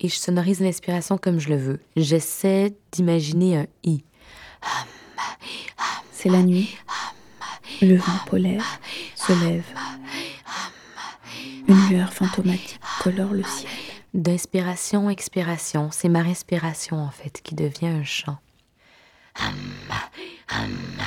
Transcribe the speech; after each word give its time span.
et 0.00 0.08
je 0.08 0.14
sonorise 0.14 0.60
l'inspiration 0.60 1.18
comme 1.18 1.40
je 1.40 1.48
le 1.48 1.56
veux. 1.56 1.80
J'essaie 1.96 2.74
d'imaginer 2.92 3.58
un 3.58 3.66
I. 3.84 4.04
C'est 6.12 6.28
la 6.28 6.42
nuit. 6.42 6.76
Le 7.80 7.96
vent 7.96 8.18
polaire 8.26 8.80
se 9.14 9.32
lève. 9.44 9.66
Une 11.68 11.88
lueur 11.88 12.12
fantomatique 12.12 12.80
colore 13.00 13.32
le 13.32 13.44
ciel. 13.44 13.70
D'inspiration, 14.14 15.10
expiration, 15.10 15.90
c'est 15.92 16.08
ma 16.08 16.22
respiration 16.22 16.96
en 16.96 17.10
fait 17.10 17.40
qui 17.42 17.54
devient 17.54 17.88
un 17.88 18.04
chant. 18.04 18.38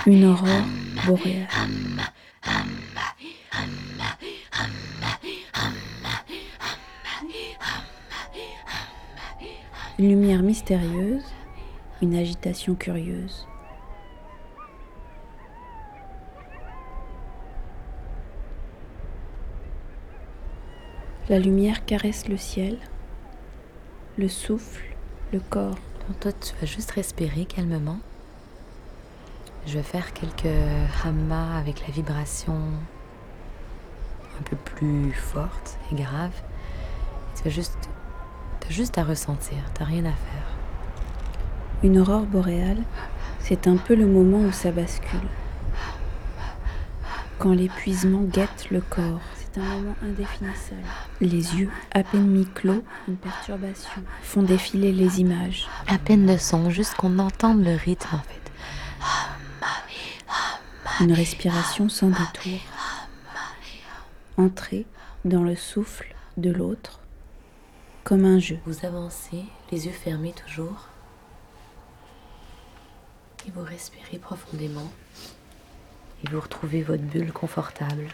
Une 0.05 0.26
aurore 0.26 0.66
boréale. 1.05 1.48
Une 10.01 10.10
lumière 10.10 10.41
mystérieuse, 10.41 11.23
une 12.01 12.15
agitation 12.15 12.73
curieuse. 12.73 13.47
La 21.29 21.37
lumière 21.37 21.86
caresse 21.86 22.28
le 22.28 22.37
ciel, 22.37 22.79
le 24.18 24.28
souffle, 24.28 24.83
le 25.33 25.39
corps. 25.39 25.78
Donc 26.07 26.20
toi, 26.20 26.31
tu 26.31 26.56
vas 26.56 26.65
juste 26.65 26.89
respirer 26.89 27.45
calmement. 27.45 28.00
Je 29.68 29.78
vais 29.78 29.83
faire 29.83 30.14
quelques 30.14 30.47
hammas 31.06 31.59
avec 31.59 31.79
la 31.86 31.93
vibration 31.93 32.58
un 34.39 34.44
peu 34.50 34.56
plus 34.56 35.11
forte 35.11 35.78
et 35.92 35.95
grave. 35.95 36.33
Tu 37.36 37.44
vas 37.44 37.52
juste, 37.52 37.88
t'as 38.62 38.70
juste 38.70 38.98
à 38.98 39.04
ressentir, 39.04 39.58
t'as 39.73 39.84
rien 39.84 40.06
à 40.06 40.14
faire. 40.14 40.48
Une 41.84 42.00
aurore 42.00 42.26
boréale, 42.26 42.81
c'est 43.40 43.67
un 43.67 43.76
peu 43.76 43.95
le 43.95 44.06
moment 44.06 44.40
où 44.40 44.52
ça 44.52 44.72
bascule. 44.72 45.20
Quand 47.39 47.54
l'épuisement 47.54 48.22
guette 48.22 48.70
le 48.70 48.82
corps, 48.82 49.20
c'est 49.36 49.59
un 49.59 49.64
moment 49.64 49.95
indéfinissable. 50.04 50.84
Les 51.20 51.56
yeux, 51.56 51.70
à 51.92 52.04
peine 52.04 52.28
mi-clos, 52.28 52.84
une 53.08 53.17
perturbation, 53.17 54.04
font 54.22 54.44
défiler 54.44 54.92
les 54.92 55.20
images. 55.20 55.67
À 55.88 55.98
peine 55.98 56.26
de 56.26 56.38
son, 56.38 56.70
juste 56.70 56.94
qu'on 56.94 57.20
entende 57.20 57.64
le 57.64 57.76
rythme 57.76 58.16
en 58.16 58.20
fait. 58.20 58.42
Une 61.04 61.14
respiration 61.14 61.89
sans 61.89 62.09
détour. 62.09 62.59
Entrer 64.38 64.86
dans 65.26 65.44
le 65.44 65.56
souffle 65.56 66.16
de 66.38 66.52
l'autre, 66.52 67.01
comme 68.04 68.26
un 68.26 68.40
jeu. 68.40 68.60
Vous 68.66 68.86
avancez, 68.86 69.44
les 69.72 69.86
yeux 69.86 69.92
fermés 69.92 70.34
toujours. 70.34 70.88
Et 73.48 73.52
vous 73.52 73.64
respirez 73.64 74.18
profondément. 74.18 74.92
Et 76.24 76.30
vous 76.30 76.40
retrouvez 76.40 76.84
votre 76.84 77.04
bulle 77.04 77.32
confortable. 77.32 78.08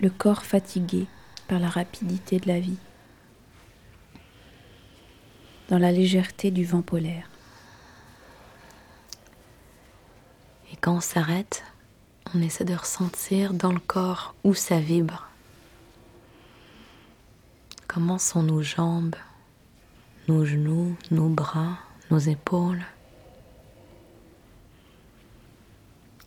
Le 0.00 0.10
corps 0.10 0.44
fatigué 0.44 1.06
par 1.46 1.58
la 1.58 1.68
rapidité 1.68 2.38
de 2.38 2.48
la 2.48 2.60
vie. 2.60 2.78
Dans 5.68 5.78
la 5.78 5.92
légèreté 5.92 6.50
du 6.50 6.64
vent 6.64 6.82
polaire. 6.82 7.28
Et 10.72 10.76
quand 10.76 10.96
on 10.96 11.00
s'arrête, 11.00 11.64
on 12.34 12.42
essaie 12.42 12.64
de 12.64 12.74
ressentir 12.74 13.52
dans 13.54 13.72
le 13.72 13.80
corps 13.80 14.34
où 14.44 14.54
ça 14.54 14.78
vibre. 14.78 15.28
Comment 17.88 18.18
sont 18.18 18.42
nos 18.42 18.62
jambes, 18.62 19.16
nos 20.28 20.44
genoux, 20.44 20.96
nos 21.10 21.28
bras, 21.28 21.78
nos 22.10 22.18
épaules? 22.18 22.82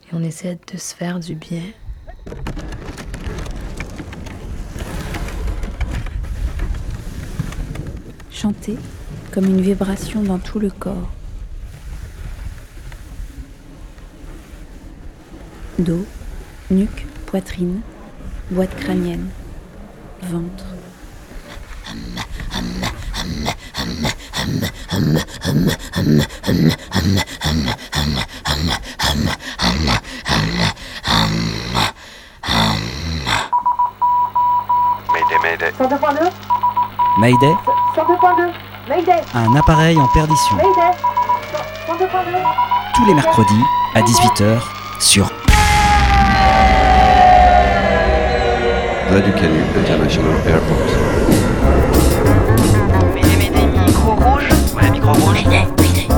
Et 0.06 0.14
on 0.14 0.22
essaie 0.24 0.60
de 0.72 0.78
se 0.78 0.94
faire 0.94 1.20
du 1.20 1.36
bien. 1.36 1.64
Chanter 8.30 8.78
comme 9.32 9.46
une 9.46 9.62
vibration 9.62 10.22
dans 10.22 10.40
tout 10.40 10.60
le 10.60 10.70
corps. 10.70 11.10
Dos, 15.80 16.06
nuque, 16.70 17.08
poitrine, 17.26 17.82
boîte 18.52 18.76
crânienne, 18.80 19.28
ventre. 20.22 20.66
Mayday, 35.12 35.38
Mayday. 35.42 35.72
102.2 35.72 36.32
Mayday, 37.20 37.56
102.2 37.96 38.52
Mayday 38.90 39.22
un 39.34 39.56
appareil 39.56 39.98
en 39.98 40.08
perdition. 40.10 40.56
Mayday 40.56 40.92
102.2 41.88 42.08
Tous 42.94 43.06
les 43.06 43.14
mercredis 43.16 43.64
à 43.96 44.02
18h 44.02 44.62
sur 45.00 45.32
Radio 49.14 49.32
Canu 49.34 49.60
International 49.78 50.34
Airport. 50.48 50.90
Mayday, 53.14 53.36
Mayday, 53.38 53.68
micro 53.86 54.16
rouge. 54.16 54.50
Ouais, 54.76 54.90
micro 54.90 55.14
rouge. 55.14 55.46
Mayday, 55.46 55.68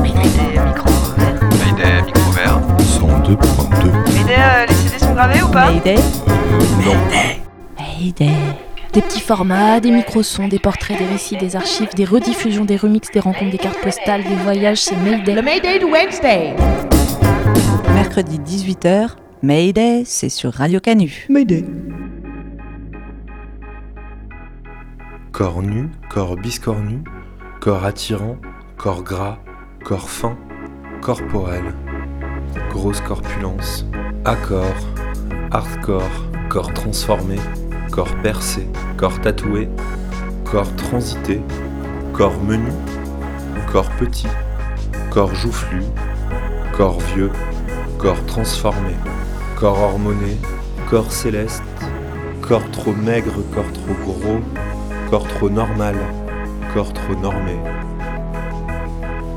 Mayday, 0.02 0.30
micro 0.66 0.90
vert. 1.18 1.42
Mayday, 1.60 2.02
micro 2.06 2.32
vert. 2.32 2.62
102.2. 2.80 3.92
Mayday, 4.14 4.36
euh, 4.40 4.66
les 4.66 4.74
CD 4.76 5.00
sont 5.00 5.14
gravés 5.14 5.42
ou 5.42 5.50
pas 5.50 5.72
Mayday. 5.72 5.98
Mayday. 6.78 7.42
Mayday. 7.78 8.34
Des 8.94 9.02
petits 9.02 9.20
formats, 9.20 9.82
des 9.82 9.92
micro-sons, 9.92 10.48
des 10.48 10.60
portraits, 10.60 10.98
des 10.98 11.06
récits, 11.06 11.36
des 11.36 11.58
archives, 11.58 11.94
des 11.96 12.06
rediffusions, 12.06 12.64
des 12.64 12.78
remixes, 12.78 13.12
des 13.12 13.20
rencontres, 13.20 13.52
des 13.52 13.58
cartes 13.58 13.82
postales, 13.82 14.24
des 14.24 14.36
voyages, 14.36 14.80
c'est 14.80 14.96
Mayday. 14.96 15.34
Le 15.34 15.42
Mayday 15.42 15.80
de 15.80 15.86
Wednesday 15.86 16.56
Mercredi 17.94 18.40
18h, 18.40 19.18
Mayday, 19.44 20.04
c'est 20.06 20.30
sur 20.30 20.54
Radio 20.54 20.80
Canu. 20.80 21.26
Mayday. 21.28 21.66
Corps 25.36 25.62
nu, 25.62 25.90
corps 26.10 26.38
biscornu, 26.38 27.04
corps 27.60 27.84
attirant, 27.84 28.38
corps 28.78 29.04
gras, 29.04 29.38
corps 29.84 30.10
fin, 30.10 30.38
corporel, 31.02 31.76
grosse 32.70 33.02
corpulence, 33.02 33.86
accord, 34.24 34.78
hardcore, 35.52 36.10
corps 36.48 36.72
transformé, 36.72 37.36
corps 37.92 38.16
percé, 38.24 38.66
corps 38.98 39.20
tatoué, 39.20 39.68
corps 40.50 40.74
transité, 40.78 41.42
corps 42.14 42.42
menu, 42.42 42.72
corps 43.70 43.92
petit, 44.00 44.30
corps 45.12 45.36
joufflu, 45.36 45.82
corps 46.72 47.02
vieux, 47.14 47.32
corps 48.00 48.26
transformé, 48.26 48.96
corps 49.60 49.82
hormoné, 49.82 50.38
corps 50.90 51.12
céleste, 51.12 51.62
corps 52.42 52.72
trop 52.72 52.94
maigre, 52.94 53.44
corps 53.54 53.74
trop 53.74 53.96
gros, 54.06 54.40
corps 55.16 55.28
trop 55.30 55.50
normal, 55.50 55.96
corps 56.74 56.92
trop 56.92 57.16
normé. 57.16 57.54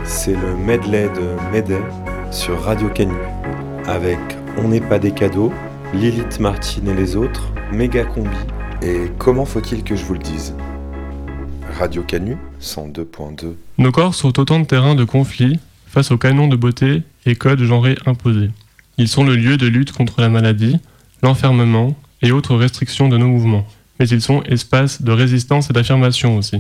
C'est 0.03 0.35
le 0.35 0.57
medley 0.57 1.05
de 1.05 1.53
Mayday 1.53 1.81
sur 2.33 2.61
Radio 2.61 2.89
Canu 2.89 3.15
avec 3.87 4.19
On 4.57 4.67
n'est 4.67 4.81
pas 4.81 4.99
des 4.99 5.13
cadeaux, 5.13 5.53
Lilith 5.95 6.41
Martin 6.41 6.85
et 6.85 6.95
les 6.95 7.15
autres, 7.15 7.53
Méga 7.73 8.05
Combi 8.05 8.29
et 8.83 9.13
Comment 9.19 9.45
faut-il 9.45 9.85
que 9.85 9.95
je 9.95 10.05
vous 10.05 10.15
le 10.15 10.19
dise? 10.19 10.53
Radio 11.79 12.03
Canu 12.03 12.37
102.2 12.61 13.55
Nos 13.79 13.93
corps 13.93 14.17
sont 14.17 14.41
autant 14.41 14.59
de 14.59 14.65
terrains 14.65 14.97
de 14.97 15.05
conflit 15.05 15.61
face 15.87 16.11
aux 16.11 16.19
canons 16.19 16.49
de 16.49 16.57
beauté 16.57 17.05
et 17.25 17.37
codes 17.37 17.63
genrés 17.63 17.97
imposés. 18.05 18.51
Ils 18.97 19.07
sont 19.07 19.23
le 19.23 19.37
lieu 19.37 19.57
de 19.57 19.69
lutte 19.69 19.93
contre 19.93 20.21
la 20.23 20.29
maladie, 20.29 20.81
l'enfermement 21.23 21.95
et 22.21 22.33
autres 22.33 22.57
restrictions 22.57 23.09
de 23.09 23.17
nos 23.17 23.29
mouvements. 23.29 23.65
Mais 23.99 24.09
ils 24.09 24.23
sont 24.23 24.43
espaces 24.45 25.03
de 25.03 25.13
résistance 25.13 25.71
et 25.71 25.73
d'affirmation 25.73 26.37
aussi. 26.37 26.59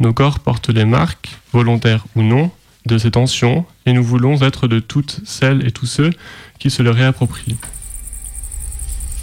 Nos 0.00 0.12
corps 0.12 0.40
portent 0.40 0.70
les 0.70 0.84
marques, 0.84 1.38
volontaires 1.52 2.04
ou 2.16 2.22
non, 2.22 2.50
de 2.86 2.98
ces 2.98 3.10
tensions 3.10 3.64
et 3.86 3.92
nous 3.92 4.04
voulons 4.04 4.42
être 4.42 4.68
de 4.68 4.78
toutes 4.78 5.20
celles 5.24 5.66
et 5.66 5.70
tous 5.70 5.86
ceux 5.86 6.10
qui 6.58 6.70
se 6.70 6.82
le 6.82 6.90
réapproprient. 6.90 7.56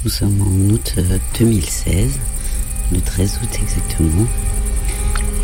Nous 0.03 0.09
sommes 0.09 0.41
en 0.41 0.73
août 0.73 0.95
euh, 0.97 1.17
2016, 1.37 2.19
le 2.91 3.01
13 3.01 3.39
août 3.43 3.59
exactement, 3.61 4.27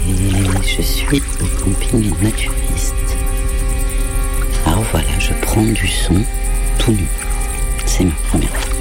et 0.10 0.68
je 0.68 0.82
suis 0.82 1.22
au 1.42 1.64
camping 1.64 2.12
naturiste. 2.24 2.96
Alors 4.66 4.84
voilà, 4.92 5.20
je 5.20 5.34
prends 5.42 5.64
du 5.64 5.88
son 5.88 6.24
tout 6.80 6.92
nu. 6.92 7.08
C'est 7.86 8.04
ma 8.04 8.12
première 8.30 8.56
fois. 8.56 8.77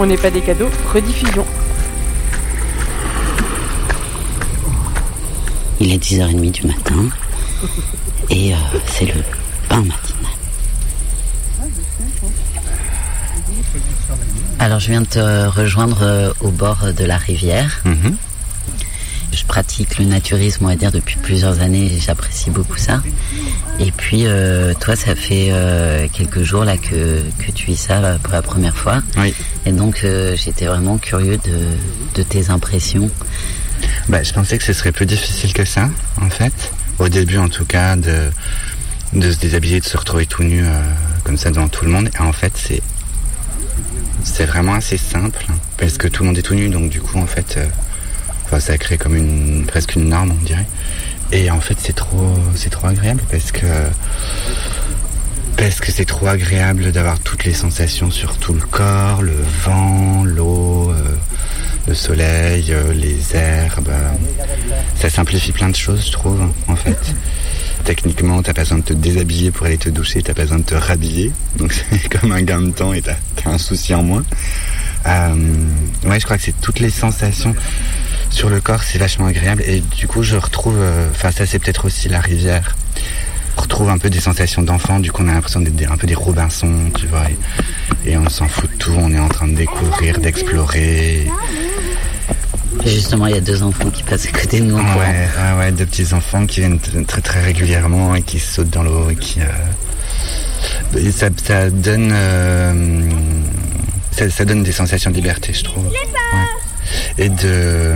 On 0.00 0.06
n'est 0.06 0.16
pas 0.16 0.30
des 0.30 0.40
cadeaux, 0.40 0.68
rediffusion. 0.94 1.44
Il 5.80 5.92
est 5.92 5.98
10h30 5.98 6.50
du 6.52 6.66
matin 6.68 7.08
et 8.30 8.54
euh, 8.54 8.56
c'est 8.86 9.06
le 9.06 9.24
pain 9.68 9.78
matinal. 9.78 10.32
Alors 14.60 14.78
je 14.78 14.90
viens 14.90 15.00
de 15.00 15.06
te 15.06 15.48
rejoindre 15.48 16.02
euh, 16.02 16.32
au 16.42 16.50
bord 16.50 16.92
de 16.96 17.04
la 17.04 17.16
rivière. 17.16 17.80
Mhm. 17.84 18.16
Je 19.32 19.44
pratique 19.44 19.98
le 19.98 20.04
naturisme, 20.06 20.64
on 20.64 20.68
va 20.68 20.76
dire, 20.76 20.90
depuis 20.92 21.16
plusieurs 21.16 21.60
années 21.60 21.92
et 21.92 22.00
j'apprécie 22.00 22.50
beaucoup 22.50 22.76
ça. 22.76 23.02
Et 23.78 23.92
puis, 23.92 24.22
euh, 24.26 24.74
toi, 24.74 24.96
ça 24.96 25.14
fait 25.14 25.48
euh, 25.50 26.08
quelques 26.12 26.42
jours 26.42 26.64
là 26.64 26.76
que, 26.76 27.22
que 27.38 27.52
tu 27.52 27.66
vis 27.66 27.76
ça 27.76 28.00
là, 28.00 28.18
pour 28.22 28.32
la 28.32 28.42
première 28.42 28.76
fois. 28.76 29.02
Oui. 29.16 29.34
Et 29.66 29.72
donc, 29.72 30.00
euh, 30.04 30.34
j'étais 30.36 30.66
vraiment 30.66 30.98
curieux 30.98 31.36
de, 31.36 31.68
de 32.14 32.22
tes 32.22 32.50
impressions. 32.50 33.10
Bah, 34.08 34.22
je 34.22 34.32
pensais 34.32 34.58
que 34.58 34.64
ce 34.64 34.72
serait 34.72 34.92
plus 34.92 35.06
difficile 35.06 35.52
que 35.52 35.64
ça, 35.64 35.88
en 36.20 36.30
fait. 36.30 36.72
Au 36.98 37.08
début, 37.08 37.38
en 37.38 37.48
tout 37.48 37.64
cas, 37.64 37.94
de, 37.94 38.30
de 39.12 39.30
se 39.30 39.38
déshabiller, 39.38 39.80
de 39.80 39.84
se 39.84 39.96
retrouver 39.96 40.26
tout 40.26 40.42
nu 40.42 40.64
euh, 40.64 40.80
comme 41.22 41.36
ça 41.36 41.50
devant 41.50 41.68
tout 41.68 41.84
le 41.84 41.90
monde. 41.90 42.10
Et 42.14 42.22
en 42.22 42.32
fait, 42.32 42.52
c'est 42.56 42.82
c'est 44.24 44.44
vraiment 44.46 44.74
assez 44.74 44.98
simple 44.98 45.46
parce 45.78 45.96
que 45.96 46.08
tout 46.08 46.22
le 46.22 46.28
monde 46.28 46.38
est 46.38 46.42
tout 46.42 46.54
nu, 46.54 46.68
donc 46.68 46.90
du 46.90 47.00
coup, 47.00 47.18
en 47.18 47.26
fait, 47.26 47.54
euh, 47.56 47.66
ça 48.60 48.78
crée 48.78 48.98
comme 48.98 49.14
une 49.14 49.66
presque 49.66 49.94
une 49.94 50.08
norme, 50.08 50.32
on 50.38 50.44
dirait. 50.44 50.66
Et 51.32 51.50
en 51.50 51.60
fait, 51.60 51.76
c'est 51.80 51.94
trop, 51.94 52.34
c'est 52.54 52.70
trop 52.70 52.86
agréable 52.86 53.22
parce 53.30 53.52
que 53.52 53.66
parce 55.56 55.80
que 55.80 55.90
c'est 55.90 56.04
trop 56.04 56.28
agréable 56.28 56.92
d'avoir 56.92 57.18
toutes 57.18 57.44
les 57.44 57.52
sensations 57.52 58.10
sur 58.10 58.36
tout 58.38 58.54
le 58.54 58.60
corps, 58.60 59.22
le 59.22 59.34
vent, 59.64 60.22
l'eau, 60.24 60.90
euh, 60.90 61.16
le 61.88 61.94
soleil, 61.94 62.66
euh, 62.70 62.92
les 62.92 63.34
herbes. 63.34 63.92
Ça 64.94 65.10
simplifie 65.10 65.50
plein 65.50 65.68
de 65.68 65.74
choses, 65.74 66.06
je 66.06 66.12
trouve, 66.12 66.40
en 66.68 66.76
fait. 66.76 66.96
Techniquement, 67.84 68.40
t'as 68.42 68.52
pas 68.52 68.62
besoin 68.62 68.78
de 68.78 68.84
te 68.84 68.92
déshabiller 68.92 69.50
pour 69.50 69.66
aller 69.66 69.78
te 69.78 69.88
doucher, 69.88 70.22
t'as 70.22 70.34
pas 70.34 70.42
besoin 70.42 70.58
de 70.58 70.64
te 70.64 70.74
rhabiller. 70.74 71.32
Donc 71.56 71.72
c'est 71.72 72.08
comme 72.20 72.30
un 72.30 72.42
gain 72.42 72.62
de 72.62 72.70
temps 72.70 72.92
et 72.92 73.02
t'as 73.02 73.16
as 73.44 73.50
un 73.50 73.58
souci 73.58 73.94
en 73.94 74.04
moins. 74.04 74.24
Euh, 75.06 75.34
ouais, 76.04 76.20
je 76.20 76.24
crois 76.24 76.36
que 76.36 76.44
c'est 76.44 76.60
toutes 76.60 76.80
les 76.80 76.90
sensations 76.90 77.54
sur 78.30 78.48
le 78.50 78.60
corps, 78.60 78.82
c'est 78.82 78.98
vachement 78.98 79.26
agréable. 79.26 79.62
Et 79.66 79.80
du 79.80 80.06
coup, 80.06 80.22
je 80.22 80.36
retrouve, 80.36 80.76
euh, 80.78 81.08
enfin 81.10 81.30
ça 81.30 81.46
c'est 81.46 81.58
peut-être 81.58 81.86
aussi 81.86 82.08
la 82.08 82.20
rivière. 82.20 82.76
On 83.56 83.62
retrouve 83.62 83.88
un 83.90 83.98
peu 83.98 84.08
des 84.08 84.20
sensations 84.20 84.62
d'enfant, 84.62 85.00
du 85.00 85.10
coup 85.10 85.22
on 85.24 85.28
a 85.28 85.32
l'impression 85.32 85.60
d'être 85.60 85.90
un 85.90 85.96
peu 85.96 86.06
des 86.06 86.14
Robinson, 86.14 86.72
tu 86.96 87.06
vois. 87.08 87.24
Et, 88.04 88.12
et 88.12 88.16
on 88.16 88.28
s'en 88.28 88.46
fout 88.46 88.70
de 88.70 88.76
tout, 88.76 88.92
on 88.96 89.12
est 89.12 89.18
en 89.18 89.28
train 89.28 89.48
de 89.48 89.54
découvrir, 89.56 90.18
d'explorer. 90.20 91.26
Justement, 92.86 93.26
il 93.26 93.34
y 93.34 93.38
a 93.38 93.40
deux 93.40 93.62
enfants 93.64 93.90
qui 93.90 94.04
passent 94.04 94.26
à 94.26 94.30
côté 94.30 94.60
de 94.60 94.66
nous. 94.66 94.76
Ouais, 94.76 94.82
ouais, 94.84 95.58
ouais, 95.58 95.72
deux 95.72 95.86
petits 95.86 96.12
enfants 96.14 96.46
qui 96.46 96.60
viennent 96.60 96.78
très 97.06 97.20
très 97.20 97.40
régulièrement 97.42 98.14
et 98.14 98.22
qui 98.22 98.38
sautent 98.38 98.70
dans 98.70 98.84
l'eau 98.84 99.10
et 99.10 99.16
qui. 99.16 99.40
euh, 99.40 100.96
et 100.98 101.10
ça, 101.10 101.28
ça 101.44 101.70
donne. 101.70 102.10
euh, 102.12 103.10
ça, 104.12 104.30
ça 104.30 104.44
donne 104.44 104.62
des 104.62 104.72
sensations 104.72 105.10
de 105.10 105.16
liberté, 105.16 105.52
je 105.52 105.64
trouve. 105.64 105.86
Ouais. 105.86 105.92
Et 107.18 107.28
de, 107.28 107.94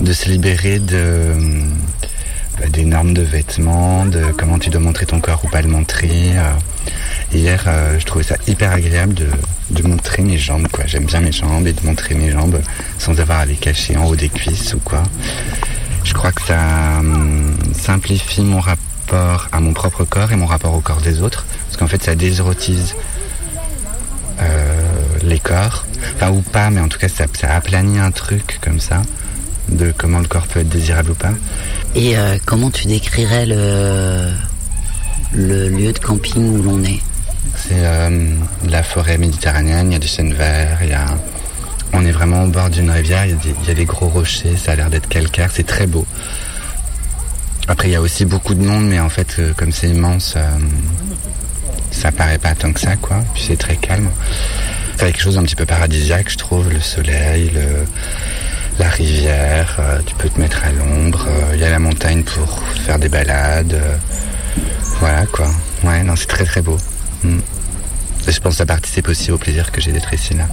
de 0.00 0.12
se 0.12 0.28
libérer 0.28 0.78
de. 0.78 1.32
bah, 2.58 2.66
des 2.70 2.84
normes 2.84 3.14
de 3.14 3.22
vêtements, 3.22 4.06
de 4.06 4.22
comment 4.38 4.58
tu 4.58 4.70
dois 4.70 4.80
montrer 4.80 5.06
ton 5.06 5.20
corps 5.20 5.40
ou 5.44 5.48
pas 5.48 5.62
le 5.62 5.68
montrer. 5.68 6.36
euh. 6.36 6.52
Hier, 7.32 7.64
euh, 7.66 7.98
je 7.98 8.04
trouvais 8.04 8.22
ça 8.24 8.36
hyper 8.46 8.70
agréable 8.72 9.14
de, 9.14 9.26
de 9.70 9.82
montrer 9.82 10.22
mes 10.22 10.38
jambes, 10.38 10.68
quoi. 10.70 10.84
J'aime 10.86 11.04
bien 11.06 11.20
mes 11.20 11.32
jambes 11.32 11.66
et 11.66 11.72
de 11.72 11.84
montrer 11.84 12.14
mes 12.14 12.30
jambes 12.30 12.60
sans 12.98 13.18
avoir 13.18 13.40
à 13.40 13.46
les 13.46 13.56
cacher 13.56 13.96
en 13.96 14.04
haut 14.06 14.14
des 14.16 14.28
cuisses 14.28 14.74
ou 14.74 14.78
quoi. 14.80 15.02
Je 16.04 16.12
crois 16.12 16.30
que 16.32 16.42
ça 16.42 16.58
hum, 17.00 17.56
simplifie 17.72 18.42
mon 18.42 18.60
rapport 18.60 19.48
à 19.50 19.60
mon 19.60 19.72
propre 19.72 20.04
corps 20.04 20.30
et 20.32 20.36
mon 20.36 20.46
rapport 20.46 20.74
au 20.74 20.80
corps 20.80 21.00
des 21.00 21.22
autres. 21.22 21.44
Parce 21.66 21.76
qu'en 21.78 21.86
fait, 21.88 22.02
ça 22.04 22.14
désérotise 22.14 22.94
euh, 24.40 24.93
les 25.24 25.38
corps. 25.38 25.86
Enfin, 26.16 26.30
ou 26.30 26.42
pas, 26.42 26.70
mais 26.70 26.80
en 26.80 26.88
tout 26.88 26.98
cas, 26.98 27.08
ça, 27.08 27.26
ça 27.38 27.54
aplanit 27.54 27.98
un 27.98 28.10
truc 28.10 28.58
comme 28.60 28.80
ça 28.80 29.02
de 29.68 29.92
comment 29.96 30.18
le 30.18 30.26
corps 30.26 30.46
peut 30.46 30.60
être 30.60 30.68
désirable 30.68 31.12
ou 31.12 31.14
pas. 31.14 31.32
Et 31.94 32.16
euh, 32.16 32.36
comment 32.44 32.70
tu 32.70 32.86
décrirais 32.86 33.46
le, 33.46 34.30
le 35.32 35.68
lieu 35.68 35.92
de 35.92 35.98
camping 35.98 36.58
où 36.58 36.62
l'on 36.62 36.82
est? 36.84 37.00
C'est 37.56 37.72
euh, 37.76 38.30
la 38.68 38.82
forêt 38.82 39.16
méditerranéenne, 39.16 39.90
il 39.90 39.92
y 39.94 39.96
a 39.96 40.00
des 40.00 40.06
chênes 40.06 40.34
verts, 40.34 40.78
il 40.82 40.90
y 40.90 40.92
a... 40.92 41.06
on 41.92 42.04
est 42.04 42.12
vraiment 42.12 42.44
au 42.44 42.48
bord 42.48 42.68
d'une 42.68 42.90
rivière, 42.90 43.24
il 43.24 43.30
y, 43.30 43.34
a 43.34 43.36
des, 43.36 43.54
il 43.62 43.68
y 43.68 43.70
a 43.70 43.74
des 43.74 43.84
gros 43.84 44.08
rochers, 44.08 44.56
ça 44.56 44.72
a 44.72 44.76
l'air 44.76 44.90
d'être 44.90 45.08
calcaire, 45.08 45.50
c'est 45.52 45.66
très 45.66 45.86
beau. 45.86 46.06
Après, 47.66 47.88
il 47.88 47.92
y 47.92 47.96
a 47.96 48.00
aussi 48.02 48.26
beaucoup 48.26 48.54
de 48.54 48.62
monde, 48.62 48.86
mais 48.86 49.00
en 49.00 49.08
fait, 49.08 49.36
euh, 49.38 49.54
comme 49.56 49.72
c'est 49.72 49.88
immense, 49.88 50.34
euh, 50.36 50.46
ça 51.90 52.12
paraît 52.12 52.38
pas 52.38 52.54
tant 52.54 52.72
que 52.72 52.80
ça, 52.80 52.96
quoi. 52.96 53.20
Puis 53.32 53.44
c'est 53.46 53.56
très 53.56 53.76
calme. 53.76 54.10
C'est 54.96 55.06
quelque 55.06 55.20
chose 55.20 55.34
d'un 55.34 55.42
petit 55.42 55.56
peu 55.56 55.66
paradisiaque, 55.66 56.30
je 56.30 56.38
trouve, 56.38 56.70
le 56.70 56.80
soleil, 56.80 57.50
le, 57.54 57.84
la 58.78 58.88
rivière, 58.88 59.76
euh, 59.78 59.98
tu 60.06 60.14
peux 60.14 60.28
te 60.28 60.40
mettre 60.40 60.62
à 60.64 60.72
l'ombre, 60.72 61.26
euh, 61.28 61.54
il 61.54 61.60
y 61.60 61.64
a 61.64 61.70
la 61.70 61.78
montagne 61.78 62.22
pour 62.22 62.62
faire 62.86 62.98
des 62.98 63.08
balades. 63.08 63.74
euh, 63.74 63.96
voilà, 65.00 65.26
quoi. 65.26 65.50
Ouais, 65.82 66.02
non, 66.04 66.14
c'est 66.16 66.26
très 66.26 66.44
très 66.44 66.62
beau. 66.62 66.76
Mm. 67.22 67.38
Et 68.28 68.32
je 68.32 68.40
pense 68.40 68.54
que 68.54 68.58
ça 68.58 68.66
participe 68.66 69.08
aussi 69.08 69.30
au 69.32 69.38
plaisir 69.38 69.70
que 69.72 69.80
j'ai 69.80 69.92
d'être 69.92 70.12
ici 70.14 70.34
là. 70.34 70.46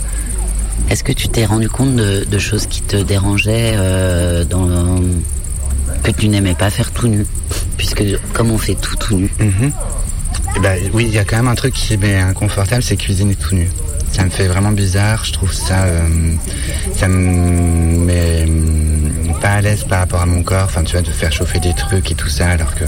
Est-ce 0.90 1.04
que 1.04 1.14
tu 1.14 1.30
t'es 1.30 1.46
rendu 1.46 1.70
compte 1.70 1.96
de, 1.96 2.26
de 2.26 2.40
choses 2.40 2.66
qui 2.66 2.82
te 2.82 2.98
dérangeaient 2.98 3.76
euh, 3.78 4.44
dans 4.44 5.00
que 6.04 6.12
tu 6.12 6.28
n'aimais 6.28 6.56
pas 6.56 6.70
faire 6.70 6.92
tout 6.92 7.08
nu? 7.08 7.26
Puisque 7.78 8.04
comme 8.34 8.52
on 8.52 8.58
fait 8.58 8.76
tout 8.76 8.96
tout 8.98 9.16
nu. 9.18 9.32
Eh 9.40 10.60
ben, 10.60 10.78
oui, 10.94 11.06
il 11.08 11.14
y 11.14 11.20
a 11.20 11.24
quand 11.24 11.38
même 11.38 11.48
un 11.48 11.56
truc 11.56 11.74
qui 11.74 11.96
m'est 11.98 12.20
inconfortable, 12.20 12.84
c'est 12.84 12.98
cuisiner 12.98 13.36
tout 13.36 13.56
nu. 13.56 13.70
Ça 14.12 14.26
me 14.26 14.30
fait 14.30 14.48
vraiment 14.48 14.72
bizarre, 14.72 15.24
je 15.26 15.34
trouve 15.34 15.54
ça... 15.54 15.86
euh, 15.86 16.08
ça 16.96 17.08
me 17.08 18.06
met 18.06 18.44
hum, 18.44 19.34
pas 19.42 19.54
à 19.54 19.62
l'aise 19.62 19.84
par 19.84 20.00
rapport 20.00 20.22
à 20.22 20.26
mon 20.26 20.44
corps, 20.44 20.66
enfin 20.66 20.84
tu 20.84 20.94
vois, 20.94 21.02
de 21.02 21.10
faire 21.12 21.32
chauffer 21.32 21.60
des 21.60 21.74
trucs 21.74 22.12
et 22.12 22.16
tout 22.16 22.30
ça, 22.30 22.50
alors 22.50 22.74
que... 22.76 22.84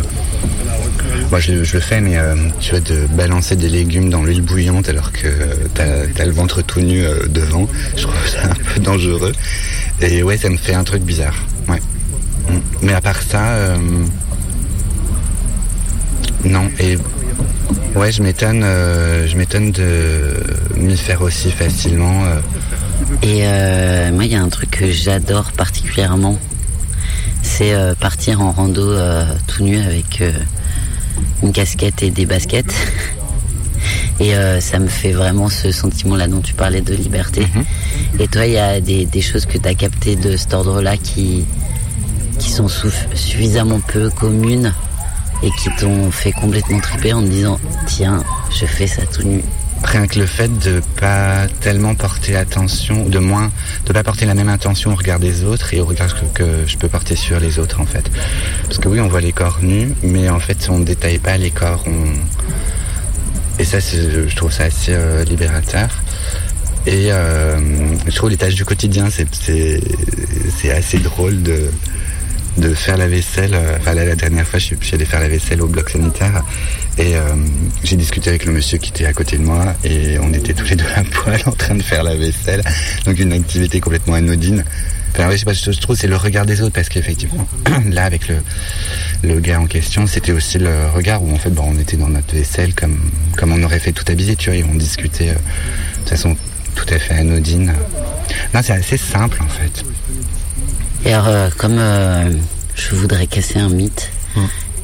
Moi 1.31 1.40
je, 1.40 1.54
le 1.54 1.80
fais, 1.80 2.00
mais 2.02 2.18
euh, 2.18 2.36
tu 2.60 2.72
vois, 2.72 2.80
de 2.80 3.08
balancer 3.16 3.56
des 3.56 3.70
légumes 3.70 4.10
dans 4.10 4.24
l'huile 4.24 4.42
bouillante 4.42 4.89
alors 4.89 5.12
que 5.12 5.27
t'as 5.74 6.06
as 6.20 6.25
le 6.25 6.32
ventre 6.32 6.62
tout 6.62 6.80
nu 6.82 7.03
euh, 7.03 7.27
devant, 7.27 7.68
je 7.96 8.03
trouve 8.03 8.27
ça 8.27 8.44
un 8.44 8.53
peu 8.53 8.80
dangereux. 8.80 9.34
Et 10.01 10.22
ouais, 10.22 10.38
ça 10.38 10.50
me 10.50 10.58
fait 10.58 10.74
un 10.75 10.84
truc 10.84 11.03
bizarre, 11.03 11.36
ouais. 11.70 11.82
Mais 12.82 12.94
à 12.94 13.01
part 13.01 13.22
ça... 13.22 13.44
euh, 13.46 13.77
non, 16.46 16.70
et 16.80 16.98
ouais, 17.96 18.12
je 18.12 18.22
m'étonne, 18.22 18.63
euh, 18.63 19.27
je 19.27 19.38
m'étonne 19.38 19.72
de 19.72 20.34
m'y 20.77 20.98
faire 20.98 21.22
aussi 21.22 21.51
facilement. 21.51 22.25
euh. 22.25 22.39
Et 23.22 23.41
euh, 23.43 24.12
moi, 24.12 24.25
il 24.25 24.32
y 24.32 24.36
a 24.36 24.41
un 24.41 24.50
truc 24.50 24.72
que 24.72 24.91
j'adore 24.91 25.51
particulièrement, 25.51 26.38
c'est 27.41 27.74
partir 28.00 28.41
en 28.41 28.51
rando 28.51 28.96
tout 29.48 29.63
nu 29.63 29.77
avec 29.79 30.24
une 31.41 31.51
casquette 31.51 32.03
et 32.03 32.10
des 32.10 32.25
baskets. 32.25 32.74
Et 34.20 34.32
ça 34.62 34.79
me 34.79 34.88
fait 34.88 35.12
vraiment 35.12 35.50
ce 35.50 35.72
sentiment-là 35.72 36.27
dont 36.27 36.39
tu 36.39 36.53
parlais 36.53 36.82
de 36.82 36.96
liberté. 36.96 37.46
Et 38.20 38.27
toi, 38.27 38.46
il 38.46 38.53
y 38.53 38.58
a 38.58 38.79
des, 38.79 39.05
des 39.05 39.22
choses 39.22 39.46
que 39.46 39.58
tu 39.58 39.67
as 39.67 39.74
captées 39.74 40.15
de 40.15 40.38
cet 40.38 40.53
ordre-là 40.53 40.96
qui, 40.96 41.46
qui 42.39 42.50
sont 42.50 42.70
suffisamment 42.70 43.82
peu 43.82 44.10
communes 44.10 44.74
et 45.44 45.52
qui 45.52 45.70
t'ont 45.78 46.10
fait 46.10 46.32
complètement 46.32 46.80
triper 46.80 47.14
en 47.14 47.22
te 47.22 47.28
disant 47.28 47.60
Tiens, 47.86 48.24
je 48.50 48.66
fais 48.66 48.88
ça 48.88 49.06
tout 49.06 49.24
nu. 49.24 49.44
Rien 49.84 50.08
que 50.08 50.18
le 50.18 50.26
fait 50.26 50.48
de 50.60 50.82
pas 51.00 51.46
tellement 51.60 51.94
porter 51.94 52.38
attention, 52.38 53.10
de 53.10 53.20
moins, 53.20 53.52
de 53.86 53.92
pas 53.92 54.02
porter 54.04 54.26
la 54.26 54.34
même 54.34 54.48
attention 54.48 54.94
au 54.94 54.96
regard 54.96 55.20
des 55.20 55.44
autres 55.44 55.74
et 55.74 55.82
au 55.82 55.86
regard 55.86 56.16
que, 56.34 56.64
je 56.66 56.78
peux 56.78 56.88
porter 56.88 57.18
sur 57.18 57.40
les 57.40 57.60
autres 57.60 57.82
en 57.82 57.86
fait. 57.86 58.10
Parce 58.64 58.78
que 58.78 58.88
oui, 58.88 59.02
on 59.02 59.10
voit 59.10 59.20
les 59.20 59.34
corps 59.34 59.60
nus, 59.62 59.94
mais 60.02 60.30
en 60.30 60.40
fait, 60.40 60.70
on 60.70 60.80
ne 60.80 60.86
détaille 60.86 61.20
pas 61.20 61.38
les 61.38 61.52
corps. 61.52 61.84
Et 63.60 63.66
ça, 63.66 63.80
je 63.80 64.34
trouve 64.36 64.52
ça 64.52 64.64
assez 64.64 64.94
euh, 64.94 65.26
libérateur. 65.26 65.90
Et 66.86 67.12
euh, 67.12 67.60
je 68.08 68.16
trouve 68.16 68.30
les 68.30 68.38
tâches 68.38 68.56
du 68.56 68.66
quotidien, 68.66 69.08
c'est 69.10 70.72
assez 70.72 70.98
drôle 70.98 71.42
de, 71.42 71.70
de 72.57 72.74
faire 72.74 72.98
la 72.98 73.07
vaisselle. 73.07 73.53
euh, 73.53 73.77
Enfin, 73.79 73.93
là, 73.93 74.05
la 74.05 74.15
dernière 74.15 74.48
fois, 74.48 74.60
je 74.60 74.65
suis, 74.65 74.77
allé 74.93 75.05
faire 75.05 75.19
la 75.19 75.27
vaisselle 75.29 75.62
au 75.62 75.67
bloc 75.67 75.89
sanitaire. 75.89 76.43
Et 76.98 77.15
euh, 77.15 77.22
j'ai 77.83 77.95
discuté 77.95 78.29
avec 78.29 78.45
le 78.45 78.51
monsieur 78.51 78.77
qui 78.77 78.89
était 78.89 79.05
à 79.05 79.13
côté 79.13 79.38
de 79.38 79.43
moi. 79.43 79.74
Et 79.83 80.17
on 80.19 80.31
était 80.33 80.53
tous 80.53 80.65
les 80.69 80.75
deux 80.75 80.86
à 80.95 81.03
poil 81.03 81.41
en 81.45 81.51
train 81.51 81.75
de 81.75 81.83
faire 81.83 82.03
la 82.03 82.15
vaisselle. 82.15 82.62
Donc, 83.05 83.19
une 83.19 83.33
activité 83.33 83.79
complètement 83.79 84.13
anodine. 84.15 84.63
Enfin, 85.15 85.27
ouais, 85.27 85.33
je 85.33 85.38
sais 85.39 85.45
pas, 85.45 85.53
je 85.53 85.72
je 85.72 85.79
trouve 85.79 85.95
c'est 85.95 86.07
le 86.07 86.15
regard 86.15 86.43
des 86.48 86.62
autres 86.62 86.74
parce 86.74 86.89
qu'effectivement, 86.89 87.48
là, 87.91 88.03
avec 88.05 88.27
le, 88.29 88.38
le 89.24 89.39
gars 89.39 89.60
en 89.60 89.67
question, 89.67 90.07
c'était 90.07 90.31
aussi 90.31 90.57
le 90.57 90.88
regard 90.95 91.22
où 91.24 91.31
en 91.31 91.38
fait, 91.38 91.51
bon, 91.51 91.65
on 91.67 91.77
était 91.79 91.98
dans 91.98 92.10
notre 92.10 92.33
vaisselle 92.33 92.74
comme, 92.74 92.98
comme 93.38 93.51
on 93.51 93.62
aurait 93.62 93.77
fait 93.77 93.91
tout 93.91 94.05
habillé, 94.12 94.36
tu 94.36 94.50
vois, 94.50 94.57
et 94.57 94.63
on 94.63 94.74
discutait. 94.74 95.29
euh, 95.29 95.36
de 96.05 96.10
façon, 96.10 96.36
tout 96.75 96.86
à 96.91 96.98
fait 96.98 97.13
anodine. 97.13 97.72
Non, 98.55 98.62
c'est 98.63 98.74
assez 98.74 98.98
simple 98.98 99.39
en 99.43 99.48
fait. 99.50 99.86
Et 101.05 101.13
alors, 101.13 101.27
euh, 101.27 101.50
comme 101.57 101.77
euh, 101.79 102.31
je 102.75 102.95
voudrais 102.95 103.27
casser 103.27 103.60
un 103.60 103.69
mythe, 103.69 104.10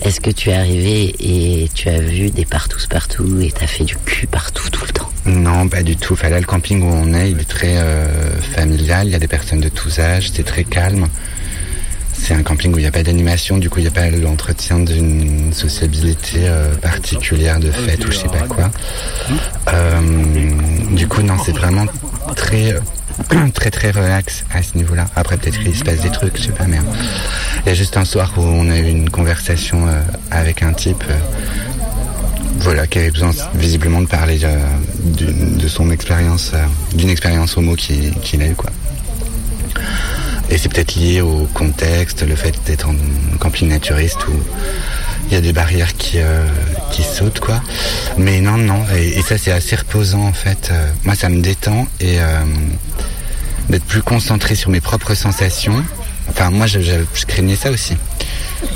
est-ce 0.01 0.21
que 0.21 0.31
tu 0.31 0.49
es 0.49 0.53
arrivé 0.53 1.13
et 1.19 1.69
tu 1.73 1.89
as 1.89 1.99
vu 1.99 2.29
des 2.29 2.45
partous 2.45 2.87
partout 2.89 3.41
et 3.41 3.51
t'as 3.51 3.67
fait 3.67 3.83
du 3.83 3.97
cul 3.97 4.27
partout 4.27 4.69
tout 4.69 4.85
le 4.85 4.91
temps? 4.91 5.09
Non, 5.25 5.67
pas 5.67 5.83
du 5.83 5.97
tout. 5.97 6.13
Enfin, 6.13 6.29
là, 6.29 6.39
le 6.39 6.45
camping 6.45 6.81
où 6.81 6.91
on 6.91 7.13
est, 7.13 7.31
il 7.31 7.39
est 7.39 7.49
très 7.49 7.77
euh, 7.77 8.07
familial. 8.55 9.07
Il 9.07 9.11
y 9.11 9.15
a 9.15 9.19
des 9.19 9.27
personnes 9.27 9.59
de 9.59 9.69
tous 9.69 9.99
âges. 9.99 10.31
C'est 10.33 10.45
très 10.45 10.63
calme. 10.63 11.07
C'est 12.13 12.33
un 12.33 12.43
camping 12.43 12.73
où 12.73 12.77
il 12.77 12.81
n'y 12.81 12.87
a 12.87 12.91
pas 12.91 13.03
d'animation. 13.03 13.57
Du 13.57 13.69
coup, 13.69 13.79
il 13.79 13.83
n'y 13.83 13.87
a 13.87 13.91
pas 13.91 14.09
l'entretien 14.09 14.79
d'une 14.79 15.53
sociabilité 15.53 16.47
euh, 16.47 16.73
particulière 16.75 17.59
de 17.59 17.71
fête 17.71 18.05
ou 18.05 18.11
je 18.11 18.17
sais 18.17 18.27
pas 18.27 18.47
quoi. 18.47 18.71
Euh, 19.73 20.01
du 20.91 21.07
coup, 21.07 21.21
non, 21.21 21.35
c'est 21.45 21.55
vraiment 21.55 21.85
très 22.35 22.75
très 23.53 23.71
très 23.71 23.91
relax 23.91 24.45
à 24.53 24.63
ce 24.63 24.77
niveau-là. 24.77 25.05
Après 25.15 25.37
peut-être 25.37 25.59
qu'il 25.59 25.75
se 25.75 25.83
passe 25.83 26.01
des 26.01 26.09
trucs, 26.09 26.37
je 26.37 26.43
sais 26.43 26.51
pas, 26.51 26.65
mais 26.65 26.79
il 27.65 27.69
y 27.69 27.71
a 27.71 27.73
juste 27.73 27.97
un 27.97 28.05
soir 28.05 28.31
où 28.37 28.41
on 28.41 28.69
a 28.69 28.77
eu 28.77 28.87
une 28.87 29.09
conversation 29.09 29.87
euh, 29.87 30.01
avec 30.31 30.63
un 30.63 30.73
type, 30.73 31.03
euh, 31.09 31.17
voilà, 32.59 32.87
qui 32.87 32.99
avait 32.99 33.11
besoin 33.11 33.31
visiblement 33.55 34.01
de 34.01 34.07
parler 34.07 34.39
euh, 34.43 34.57
de 35.03 35.67
son 35.67 35.91
expérience, 35.91 36.53
d'une 36.93 37.09
expérience 37.09 37.57
homo 37.57 37.75
qu'il 37.75 38.41
a 38.41 38.47
eu 38.47 38.55
quoi. 38.55 38.71
Et 40.49 40.57
c'est 40.57 40.69
peut-être 40.69 40.95
lié 40.95 41.21
au 41.21 41.47
contexte, 41.53 42.27
le 42.27 42.35
fait 42.35 42.55
d'être 42.65 42.89
en 42.89 42.95
camping 43.39 43.69
naturiste 43.69 44.27
où 44.27 44.33
il 45.27 45.33
y 45.33 45.37
a 45.37 45.41
des 45.41 45.53
barrières 45.53 45.95
qui, 45.95 46.17
qui 46.91 47.03
sautent 47.03 47.39
quoi. 47.39 47.61
Mais 48.17 48.41
non, 48.41 48.57
non, 48.57 48.83
et, 48.95 49.21
ça 49.21 49.37
c'est 49.37 49.51
assez 49.51 49.75
reposant 49.75 50.23
en 50.23 50.33
fait. 50.33 50.69
Euh, 50.71 50.89
moi 51.03 51.15
ça 51.15 51.29
me 51.29 51.41
détend 51.41 51.87
et 51.99 52.19
euh, 52.19 52.39
d'être 53.69 53.85
plus 53.85 54.01
concentré 54.01 54.55
sur 54.55 54.69
mes 54.69 54.81
propres 54.81 55.13
sensations. 55.13 55.83
Enfin 56.29 56.51
moi 56.51 56.67
je, 56.67 56.79
craignais 57.27 57.55
ça 57.55 57.71
aussi. 57.71 57.95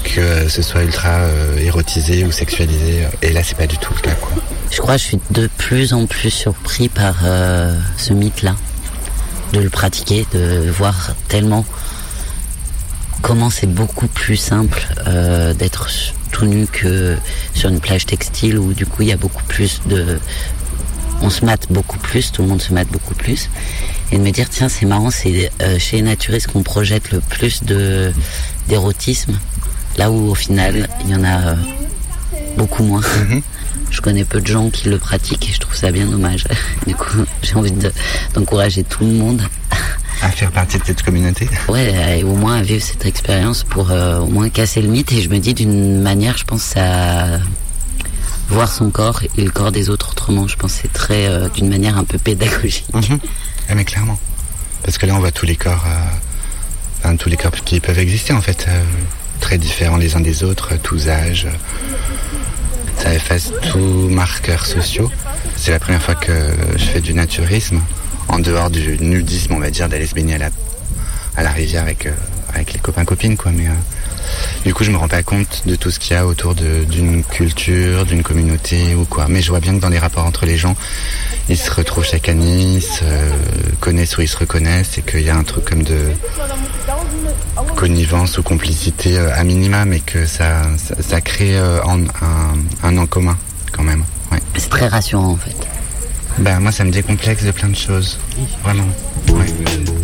Que 0.03 0.47
ce 0.47 0.61
soit 0.61 0.83
ultra 0.83 1.09
euh, 1.09 1.57
érotisé 1.57 2.23
ou 2.23 2.31
sexualisé. 2.31 3.07
Et 3.21 3.31
là 3.31 3.41
c'est 3.43 3.57
pas 3.57 3.67
du 3.67 3.77
tout 3.77 3.93
le 3.93 4.01
cas 4.01 4.15
quoi. 4.15 4.31
Je 4.71 4.77
crois 4.77 4.97
je 4.97 5.03
suis 5.03 5.19
de 5.31 5.49
plus 5.57 5.93
en 5.93 6.05
plus 6.07 6.31
surpris 6.31 6.89
par 6.89 7.15
ce 7.97 8.13
mythe-là. 8.13 8.55
De 9.53 9.59
le 9.59 9.69
pratiquer, 9.69 10.25
de 10.33 10.71
voir 10.71 11.15
tellement 11.27 11.63
comment 13.23 13.49
c'est 13.49 13.65
beaucoup 13.73 14.07
plus 14.07 14.35
simple 14.37 14.85
euh, 15.07 15.53
d'être 15.55 15.87
tout 16.31 16.45
nu 16.45 16.67
que 16.67 17.15
sur 17.55 17.69
une 17.69 17.79
plage 17.79 18.05
textile 18.05 18.59
où 18.59 18.73
du 18.73 18.85
coup 18.85 19.01
il 19.01 19.07
y 19.07 19.11
a 19.11 19.17
beaucoup 19.17 19.43
plus 19.45 19.81
de... 19.87 20.19
On 21.21 21.29
se 21.29 21.45
mate 21.45 21.67
beaucoup 21.71 21.97
plus, 21.99 22.31
tout 22.33 22.41
le 22.41 22.49
monde 22.49 22.61
se 22.61 22.73
mate 22.73 22.89
beaucoup 22.89 23.13
plus. 23.15 23.49
Et 24.11 24.17
de 24.17 24.21
me 24.21 24.29
dire, 24.31 24.49
tiens, 24.49 24.67
c'est 24.67 24.85
marrant, 24.85 25.09
c'est 25.09 25.49
euh, 25.61 25.79
chez 25.79 25.95
les 25.97 26.01
naturistes 26.01 26.47
qu'on 26.47 26.63
projette 26.63 27.11
le 27.11 27.21
plus 27.21 27.63
de 27.63 28.11
d'érotisme, 28.67 29.39
là 29.97 30.11
où 30.11 30.29
au 30.31 30.35
final 30.35 30.87
il 31.05 31.09
y 31.11 31.15
en 31.15 31.23
a 31.23 31.51
euh, 31.51 31.55
beaucoup 32.57 32.83
moins. 32.83 33.01
Je 33.89 34.01
connais 34.01 34.25
peu 34.25 34.41
de 34.41 34.47
gens 34.47 34.69
qui 34.69 34.89
le 34.89 34.97
pratiquent 34.97 35.49
et 35.49 35.53
je 35.53 35.59
trouve 35.59 35.75
ça 35.75 35.91
bien 35.91 36.05
dommage. 36.07 36.43
Du 36.87 36.95
coup, 36.95 37.23
j'ai 37.41 37.55
envie 37.55 37.71
de- 37.71 37.93
d'encourager 38.33 38.83
tout 38.83 39.05
le 39.05 39.11
monde 39.13 39.41
À 40.23 40.29
faire 40.29 40.51
partie 40.51 40.79
de 40.79 40.85
cette 40.85 41.03
communauté. 41.03 41.49
Ouais, 41.67 42.19
et 42.19 42.23
au 42.23 42.35
moins 42.35 42.55
à 42.59 42.61
vivre 42.61 42.81
cette 42.81 43.05
expérience 43.05 43.65
pour 43.65 43.91
euh, 43.91 44.19
au 44.19 44.27
moins 44.27 44.47
casser 44.47 44.81
le 44.81 44.87
mythe. 44.87 45.11
Et 45.11 45.21
je 45.21 45.27
me 45.27 45.37
dis 45.37 45.53
d'une 45.53 46.01
manière, 46.01 46.37
je 46.37 46.45
pense 46.45 46.77
à 46.77 47.39
voir 48.47 48.71
son 48.71 48.89
corps 48.89 49.21
et 49.37 49.43
le 49.43 49.51
corps 49.51 49.73
des 49.73 49.89
autres 49.89 50.11
autrement. 50.11 50.47
Je 50.47 50.55
pense 50.55 50.75
que 50.75 50.79
c'est 50.83 50.93
très 50.93 51.27
euh, 51.27 51.49
d'une 51.49 51.67
manière 51.67 51.97
un 51.97 52.05
peu 52.05 52.17
pédagogique. 52.17 52.85
Ah, 53.67 53.75
mais 53.75 53.83
clairement. 53.83 54.17
Parce 54.85 54.97
que 54.97 55.05
là, 55.05 55.13
on 55.15 55.19
voit 55.19 55.31
tous 55.31 55.45
les 55.45 55.57
corps, 55.57 55.83
euh, 55.85 56.99
enfin, 56.99 57.17
tous 57.17 57.27
les 57.27 57.37
corps 57.37 57.51
qui 57.51 57.81
peuvent 57.81 57.99
exister 57.99 58.31
en 58.31 58.41
fait, 58.41 58.65
très 59.41 59.57
différents 59.57 59.97
les 59.97 60.15
uns 60.15 60.21
des 60.21 60.45
autres, 60.45 60.77
tous 60.81 61.09
âges. 61.09 61.47
Ça 63.03 63.13
efface 63.13 63.51
tous 63.69 64.07
marqueurs 64.07 64.65
sociaux. 64.65 65.11
C'est 65.57 65.71
la 65.71 65.79
première 65.79 66.01
fois 66.01 66.15
que 66.15 66.31
je 66.77 66.85
fais 66.85 67.01
du 67.01 67.13
naturisme, 67.13 67.81
en 68.29 68.39
dehors 68.39 68.69
du 68.69 68.97
nudisme, 68.97 69.55
on 69.55 69.59
va 69.59 69.71
dire, 69.71 69.89
d'aller 69.89 70.07
se 70.07 70.15
baigner 70.15 70.35
à 70.35 71.43
la, 71.43 71.51
rivière 71.51 71.81
avec, 71.81 72.05
euh, 72.05 72.13
avec 72.53 72.71
les 72.71 72.79
copains 72.79 73.03
copines, 73.03 73.35
quoi. 73.35 73.51
Mais 73.51 73.67
euh, 73.67 73.71
du 74.65 74.73
coup, 74.73 74.83
je 74.83 74.91
me 74.91 74.97
rends 74.97 75.07
pas 75.07 75.23
compte 75.23 75.63
de 75.65 75.75
tout 75.75 75.91
ce 75.91 75.99
qu'il 75.99 76.13
y 76.13 76.17
a 76.17 76.25
autour 76.25 76.55
d'une 76.55 77.23
culture, 77.23 78.05
d'une 78.05 78.23
communauté 78.23 78.95
ou 78.95 79.05
quoi. 79.05 79.27
Mais 79.29 79.41
je 79.41 79.49
vois 79.49 79.59
bien 79.59 79.75
que 79.75 79.81
dans 79.81 79.89
les 79.89 79.99
rapports 79.99 80.25
entre 80.25 80.45
les 80.45 80.57
gens, 80.57 80.75
ils 81.49 81.57
se 81.57 81.71
retrouvent 81.71 82.05
chaque 82.05 82.29
année, 82.29 82.75
ils 82.75 82.81
se 82.81 83.03
connaissent 83.79 84.17
ou 84.17 84.21
ils 84.21 84.27
se 84.27 84.37
reconnaissent 84.37 84.97
et 84.97 85.01
qu'il 85.01 85.21
y 85.23 85.29
a 85.29 85.35
un 85.35 85.43
truc 85.43 85.65
comme 85.65 85.83
de 85.83 85.99
connivence 87.75 88.37
ou 88.37 88.43
complicité 88.43 89.17
euh, 89.17 89.29
à 89.35 89.43
minima, 89.43 89.85
mais 89.85 89.99
que 89.99 90.25
ça, 90.25 90.63
ça, 90.77 90.95
ça 91.01 91.21
crée 91.21 91.57
euh, 91.57 91.81
en- 91.83 91.99
un, 92.01 92.55
un 92.83 92.97
en 92.97 93.05
commun 93.05 93.37
quand 93.71 93.83
même. 93.83 94.03
Ouais. 94.31 94.39
C'est 94.57 94.69
très 94.69 94.87
rassurant 94.87 95.31
en 95.31 95.37
fait. 95.37 95.55
Ben 96.39 96.59
moi, 96.59 96.71
ça 96.71 96.83
me 96.83 96.91
décomplexe 96.91 97.43
de 97.43 97.51
plein 97.51 97.69
de 97.69 97.75
choses, 97.75 98.17
vraiment. 98.63 98.87
Ouais. 99.29 99.45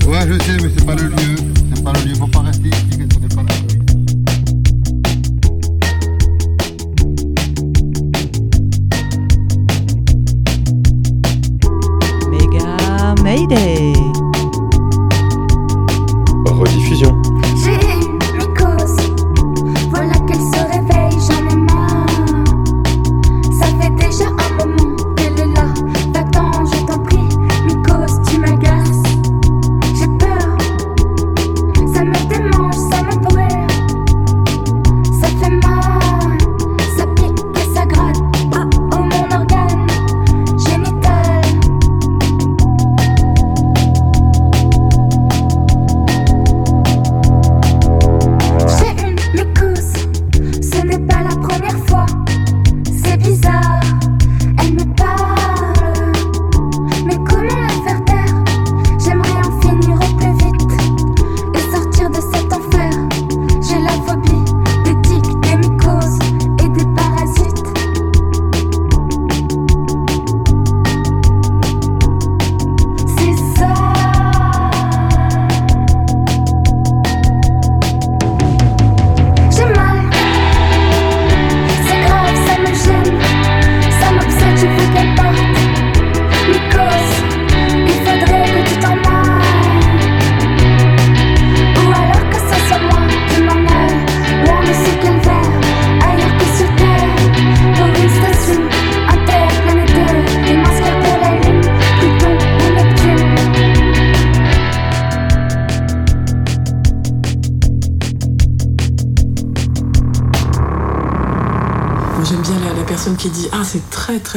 Ouais, 0.07 0.19
je 0.27 0.43
sais, 0.43 0.57
mais 0.61 0.69
c'est 0.77 0.85
pas 0.85 0.93
le 0.95 1.07
lieu. 1.07 1.35
C'est 1.75 1.83
pas 1.83 1.93
le 1.93 2.01
lieu. 2.09 2.15
Faut 2.15 2.27
pas 2.27 2.41
rester 2.41 2.67
ici 2.69 2.98
Méga 13.47 13.98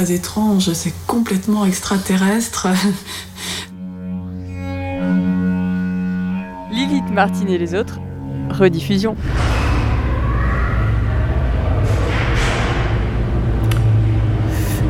très 0.03 0.15
étrange, 0.15 0.73
c'est 0.73 0.93
complètement 1.07 1.65
extraterrestre. 1.65 2.67
Lilith 6.73 7.09
Martine 7.13 7.49
et 7.49 7.59
les 7.59 7.75
autres, 7.75 8.01
rediffusion. 8.51 9.15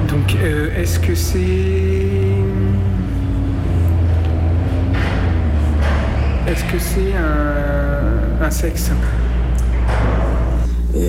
Donc, 0.09 0.35
euh, 0.37 0.81
est-ce 0.81 0.99
que 0.99 1.15
c'est. 1.15 1.39
Est-ce 6.47 6.65
que 6.73 6.79
c'est 6.79 7.15
un, 7.15 8.47
un 8.47 8.51
sexe? 8.51 8.91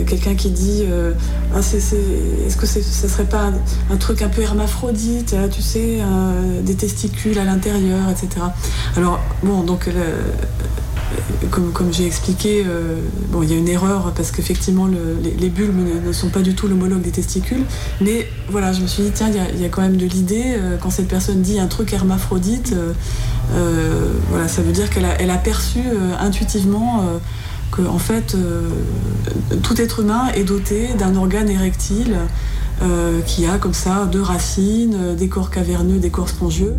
Quelqu'un 0.08 0.36
qui 0.36 0.50
dit 0.50 0.84
euh, 0.90 1.12
ah, 1.54 1.60
est-ce 1.60 2.58
que 2.58 2.66
c'est, 2.66 2.82
ça 2.82 3.10
serait 3.10 3.26
pas 3.26 3.52
un, 3.92 3.98
truc 3.98 4.22
un 4.22 4.30
peu 4.30 4.42
hermaphrodite, 4.42 5.34
là, 5.34 5.48
tu 5.50 5.62
sais, 5.62 6.00
euh, 6.00 6.62
des 6.62 6.76
testicules 6.76 7.38
à 7.38 7.44
l'intérieur, 7.44 8.10
etc. 8.10 8.46
Alors, 8.96 9.20
bon, 9.44 9.64
donc, 9.64 9.90
comme, 11.52 11.92
j'ai 11.92 12.06
expliqué, 12.06 12.64
euh, 12.66 12.96
il 13.42 13.52
y 13.52 13.54
a 13.54 13.58
une 13.58 13.68
erreur 13.68 14.14
parce 14.16 14.32
qu'effectivement, 14.32 14.88
le- 14.88 15.18
les, 15.38 15.50
bulbes 15.50 16.06
ne, 16.06 16.14
sont 16.14 16.30
pas 16.30 16.42
du 16.42 16.56
tout 16.56 16.68
l'homologue 16.68 17.02
des 17.02 17.12
testicules. 17.12 17.64
Mais 18.00 18.28
voilà, 18.50 18.72
je 18.72 18.82
me 18.82 18.88
suis 18.88 19.04
dit, 19.04 19.12
tiens, 19.14 19.30
il 19.54 19.62
y 19.62 19.66
a, 19.66 19.70
quand 19.70 19.82
même 19.82 19.98
de 19.98 20.06
l'idée, 20.06 20.58
quand 20.82 20.90
cette 20.92 21.10
personne 21.10 21.42
dit 21.42 21.60
un 21.60 21.68
truc 21.68 21.92
hermaphrodite, 21.94 22.74
voilà, 24.30 24.48
ça 24.48 24.62
veut 24.62 24.72
dire 24.72 24.90
qu'elle 24.90 25.06
a, 25.06 25.38
perçu 25.38 25.80
intuitivement. 26.20 27.04
Que 27.74 27.82
en 27.82 27.98
fait 27.98 28.36
euh, 28.36 28.70
tout 29.64 29.82
être 29.82 30.02
humain 30.02 30.28
est 30.36 30.44
doté 30.44 30.94
d'un 30.94 31.16
organe 31.16 31.50
érectile 31.50 32.18
euh, 32.84 33.22
qui 33.22 33.48
a 33.48 33.58
comme 33.58 33.74
ça 33.74 34.06
deux 34.06 34.22
racines, 34.22 34.96
euh, 34.96 35.16
des 35.16 35.28
corps 35.28 35.50
caverneux, 35.50 35.98
des 35.98 36.12
corps 36.12 36.30
spongieux. 36.30 36.76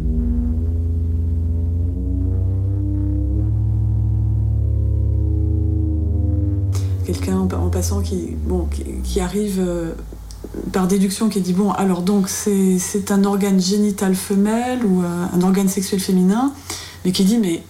Quelqu'un 7.07 7.37
en, 7.37 7.69
passant 7.71 8.01
qui, 8.01 9.21
arrive 9.21 9.63
par 10.73 10.87
déduction 10.87 11.29
qui 11.29 11.41
dit 11.41 11.53
bon 11.53 11.71
alors 11.71 12.03
donc 12.03 12.29
c'est 12.29 13.11
un 13.11 13.25
organe 13.25 13.61
génital 13.61 14.15
femelle 14.15 14.85
ou 14.85 15.03
un 15.03 15.43
organe 15.43 15.69
sexuel 15.69 16.01
féminin, 16.01 16.53
mais 17.05 17.13
qui 17.13 17.25
dit 17.25 17.39
mais 17.39 17.63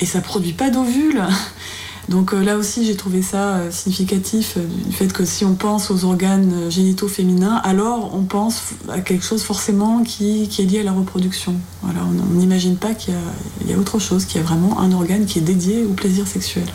et 0.00 0.06
ça 0.06 0.20
produit 0.20 0.52
pas 0.52 0.70
d'ovules? 0.70 1.22
Donc 2.08 2.32
euh, 2.32 2.42
là 2.44 2.56
aussi, 2.56 2.86
j'ai 2.86 2.94
trouvé 2.96 3.20
ça 3.20 3.56
euh, 3.56 3.70
significatif 3.72 4.54
euh, 4.56 4.60
du 4.86 4.92
fait 4.92 5.12
que 5.12 5.24
si 5.24 5.44
on 5.44 5.54
pense 5.54 5.90
aux 5.90 6.04
organes 6.04 6.70
génitaux 6.70 7.08
féminins, 7.08 7.60
alors 7.64 8.14
on 8.14 8.22
pense 8.22 8.62
à 8.88 9.00
quelque 9.00 9.24
chose 9.24 9.42
forcément 9.42 10.04
qui, 10.04 10.46
qui 10.48 10.62
est 10.62 10.66
lié 10.66 10.80
à 10.80 10.84
la 10.84 10.92
reproduction. 10.92 11.54
Voilà, 11.82 12.00
on 12.04 12.12
n'imagine 12.34 12.76
pas 12.76 12.94
qu'il 12.94 13.14
y, 13.14 13.16
a- 13.16 13.20
il 13.62 13.70
y 13.70 13.74
a 13.74 13.78
autre 13.78 13.98
chose, 13.98 14.24
qu'il 14.24 14.40
y 14.40 14.44
a 14.44 14.46
vraiment 14.46 14.78
un 14.80 14.92
organe 14.92 15.26
qui 15.26 15.40
est 15.40 15.42
dédié 15.42 15.84
au 15.84 15.94
plaisir 15.94 16.26
sexuel. 16.28 16.66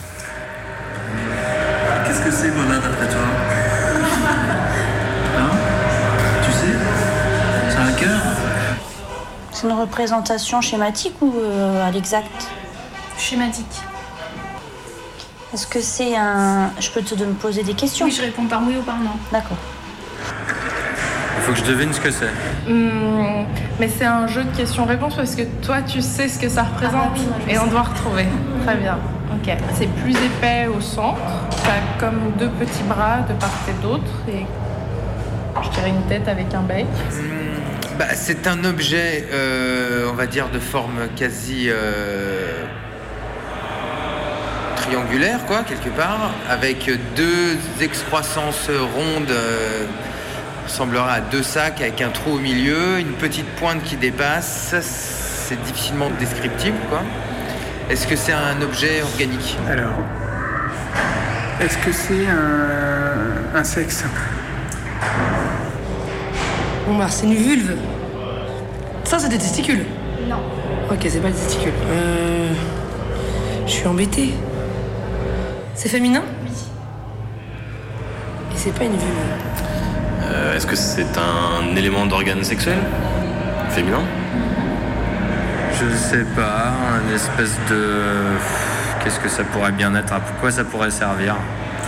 Qu'est-ce 2.05 2.21
que 2.21 2.31
c'est, 2.31 2.51
Mona, 2.51 2.79
d'après 2.79 3.07
toi 3.07 3.21
Hein 5.39 5.49
Tu 6.43 6.51
sais 6.51 6.75
C'est 7.69 7.77
un 7.77 7.91
cœur 7.93 8.19
C'est 9.53 9.67
une 9.67 9.73
représentation 9.79 10.59
schématique 10.59 11.15
ou 11.21 11.33
euh, 11.37 11.87
à 11.87 11.91
l'exact? 11.91 12.47
Schématique. 13.17 13.65
Est-ce 15.53 15.67
que 15.67 15.81
c'est 15.81 16.15
un. 16.15 16.71
Je 16.79 16.89
peux 16.91 17.01
te 17.01 17.13
de 17.13 17.25
me 17.25 17.33
poser 17.33 17.63
des 17.63 17.73
questions 17.73 18.05
Oui, 18.05 18.11
je 18.11 18.21
réponds 18.21 18.45
par 18.45 18.61
oui 18.65 18.75
ou 18.79 18.83
par 18.83 18.97
non. 18.99 19.11
D'accord. 19.33 19.57
Il 21.37 21.43
faut 21.43 21.51
que 21.51 21.57
je 21.57 21.65
devine 21.65 21.91
ce 21.91 21.99
que 21.99 22.11
c'est. 22.11 22.29
Hmm, 22.69 23.45
mais 23.79 23.89
c'est 23.89 24.05
un 24.05 24.27
jeu 24.27 24.43
de 24.43 24.55
questions-réponses 24.55 25.15
parce 25.15 25.35
que 25.35 25.41
toi, 25.61 25.81
tu 25.81 26.01
sais 26.01 26.29
ce 26.29 26.39
que 26.39 26.47
ça 26.47 26.63
représente 26.63 27.17
et 27.49 27.57
on 27.59 27.67
doit 27.67 27.81
retrouver. 27.81 28.27
Très 28.65 28.75
bien. 28.75 28.97
Ok. 29.33 29.53
C'est 29.73 29.89
plus 30.01 30.11
épais 30.11 30.67
au 30.67 30.79
centre. 30.79 31.19
T'as 31.63 31.99
comme 31.99 32.31
deux 32.39 32.49
petits 32.49 32.83
bras 32.83 33.19
de 33.27 33.33
part 33.33 33.49
et 33.67 33.81
d'autre 33.81 34.11
et 34.29 34.45
je 35.63 35.69
dirais 35.69 35.89
une 35.89 36.03
tête 36.03 36.27
avec 36.27 36.53
un 36.53 36.61
bec. 36.61 36.85
Bah, 37.99 38.05
c'est 38.15 38.47
un 38.47 38.63
objet, 38.63 39.27
euh, 39.31 40.07
on 40.09 40.13
va 40.13 40.27
dire, 40.27 40.49
de 40.49 40.59
forme 40.59 41.07
quasi 41.15 41.65
euh, 41.67 42.63
triangulaire, 44.91 45.45
quoi, 45.45 45.63
quelque 45.63 45.89
part, 45.89 46.31
avec 46.49 46.89
deux 47.15 47.57
excroissances 47.79 48.69
rondes, 48.69 49.31
euh, 49.31 49.85
ressemblera 50.65 51.13
à 51.13 51.21
deux 51.21 51.43
sacs 51.43 51.79
avec 51.79 52.01
un 52.01 52.09
trou 52.09 52.33
au 52.33 52.39
milieu, 52.39 52.99
une 52.99 53.13
petite 53.13 53.47
pointe 53.55 53.81
qui 53.83 53.95
dépasse. 53.95 54.69
Ça, 54.71 54.81
C'est 54.81 55.61
difficilement 55.63 56.09
descriptible, 56.19 56.77
quoi. 56.89 57.01
Est-ce 57.89 58.05
que 58.05 58.15
c'est 58.17 58.33
un 58.33 58.61
objet 58.61 59.01
organique 59.01 59.57
Alors, 59.69 59.93
est-ce 61.61 61.77
que 61.77 61.91
c'est 61.91 62.27
un, 62.27 63.57
un 63.57 63.63
sexe 63.63 64.03
Bon 66.87 66.97
bah 66.97 67.07
c'est 67.09 67.27
une 67.27 67.35
vulve. 67.35 67.75
Ça 69.03 69.19
c'est 69.19 69.29
des 69.29 69.37
testicules. 69.37 69.85
Non. 70.27 70.37
Ok 70.89 70.99
c'est 71.07 71.21
pas 71.21 71.29
des 71.29 71.33
testicules. 71.35 71.73
Euh... 71.91 72.53
Je 73.67 73.71
suis 73.71 73.87
embêtée. 73.87 74.33
C'est 75.81 75.89
féminin? 75.89 76.21
Oui. 76.43 76.51
Et 78.53 78.55
c'est 78.55 78.71
pas 78.71 78.83
une 78.83 78.91
vulve. 78.91 79.01
Euh, 80.25 80.55
Est-ce 80.55 80.67
que 80.67 80.75
c'est 80.75 81.07
un 81.17 81.75
élément 81.75 82.05
d'organe 82.05 82.43
sexuel? 82.43 82.77
Féminin? 83.71 84.03
Je 85.73 85.95
sais 85.97 86.23
pas, 86.35 86.71
un 86.93 87.15
espèce 87.15 87.57
de. 87.67 87.95
Qu'est-ce 89.03 89.19
que 89.19 89.27
ça 89.27 89.43
pourrait 89.43 89.71
bien 89.71 89.95
être 89.95 90.13
À 90.13 90.19
quoi 90.39 90.51
ça 90.51 90.63
pourrait 90.63 90.91
servir? 90.91 91.35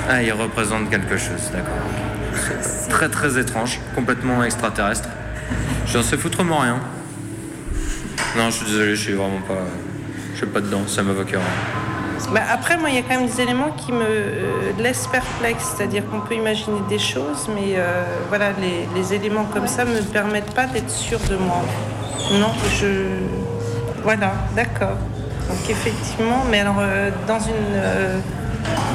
Ah, 0.10 0.24
il 0.24 0.34
représente 0.34 0.90
quelque 0.90 1.16
chose, 1.16 1.52
d'accord. 1.52 2.90
Très 2.90 3.10
très 3.10 3.38
étrange, 3.38 3.80
complètement 3.94 4.44
extraterrestre. 4.44 5.10
J'en 5.86 6.02
sais 6.02 6.18
foutrement 6.18 6.58
rien. 6.58 6.80
Non, 8.36 8.50
je 8.50 8.56
suis 8.56 8.66
désolé, 8.66 8.96
je 8.96 9.02
suis 9.04 9.14
vraiment 9.14 9.42
pas. 9.48 9.62
Je 10.32 10.38
suis 10.40 10.48
pas 10.48 10.62
dedans, 10.62 10.82
ça 10.88 11.04
m'évoque 11.04 11.30
rien. 11.30 11.40
Bah, 12.32 12.42
après, 12.52 12.78
moi, 12.78 12.90
il 12.90 12.96
y 12.96 12.98
a 13.00 13.02
quand 13.02 13.20
même 13.20 13.28
des 13.28 13.42
éléments 13.42 13.72
qui 13.72 13.92
me 13.92 14.06
euh, 14.06 14.72
laissent 14.80 15.08
perplexe. 15.08 15.74
C'est-à-dire 15.76 16.04
qu'on 16.10 16.22
peut 16.22 16.36
imaginer 16.36 16.80
des 16.88 17.00
choses, 17.00 17.48
mais 17.54 17.76
euh, 17.76 18.04
voilà, 18.30 18.52
les, 18.96 19.14
éléments 19.14 19.46
comme 19.46 19.68
ça 19.68 19.86
me 19.86 20.02
permettent 20.02 20.54
pas 20.54 20.66
d'être 20.66 20.90
sûre 20.90 21.20
de 21.30 21.36
moi. 21.36 21.62
Non, 22.34 22.52
je. 22.80 22.88
Voilà, 24.04 24.34
d'accord. 24.56 24.98
Donc, 25.50 25.70
effectivement, 25.70 26.44
mais 26.50 26.62
alors, 26.62 26.78
euh, 26.80 27.10
dans 27.28 27.40
une. 27.40 27.82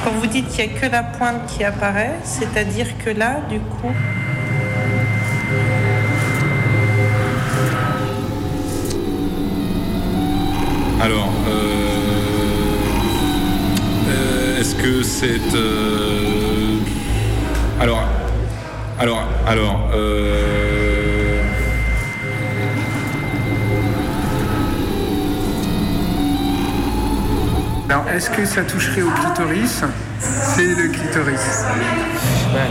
quand 0.05 0.11
vous 0.13 0.27
dites 0.27 0.49
qu'il 0.49 0.67
n'y 0.67 0.77
a 0.77 0.81
que 0.81 0.87
la 0.91 1.03
pointe 1.03 1.47
qui 1.47 1.63
apparaît, 1.65 2.15
c'est-à-dire 2.25 2.87
que 3.05 3.11
là, 3.11 3.37
du 3.49 3.61
coup. 3.61 3.93
Alors, 11.01 11.31
est-ce 14.69 14.77
que 14.77 15.03
c'est... 15.03 15.55
euh, 15.55 16.77
alors, 17.81 18.03
alors, 19.01 19.25
alors... 19.47 19.91
euh, 19.95 21.43
Alors, 27.89 28.05
est-ce 28.15 28.29
que 28.29 28.45
ça 28.45 28.63
toucherait 28.65 29.01
au 29.01 29.09
clitoris? 29.11 29.83
C'est 30.21 30.67
le 30.67 30.89
clitoris. 30.89 31.65
Ouais, 32.53 32.61
ouais, 32.61 32.69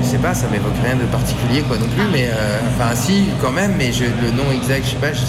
je 0.00 0.06
sais 0.06 0.18
pas, 0.18 0.32
ça 0.34 0.46
m'évoque 0.52 0.70
rien 0.84 0.94
de 0.94 1.04
particulier 1.06 1.62
quoi 1.62 1.78
non 1.78 1.88
plus, 1.88 2.04
mais 2.12 2.28
euh, 2.28 2.58
enfin 2.76 2.94
si 2.94 3.26
quand 3.40 3.50
même, 3.50 3.74
mais 3.76 3.90
je, 3.92 4.04
le 4.04 4.30
nom 4.30 4.44
exact, 4.54 4.84
je 4.84 4.90
sais 4.90 4.96
pas, 4.96 5.08
est-ce 5.08 5.22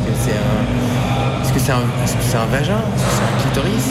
que 0.00 0.12
c'est 0.22 0.30
un, 0.30 1.42
est-ce 1.42 1.52
que 1.52 1.58
c'est 1.58 1.72
un, 1.72 1.80
est-ce 2.04 2.12
que 2.12 2.22
c'est 2.22 2.36
un 2.36 2.46
vagin, 2.46 2.78
Est-ce 2.94 3.02
que 3.02 3.10
c'est 3.10 3.24
un 3.24 3.40
clitoris? 3.42 3.88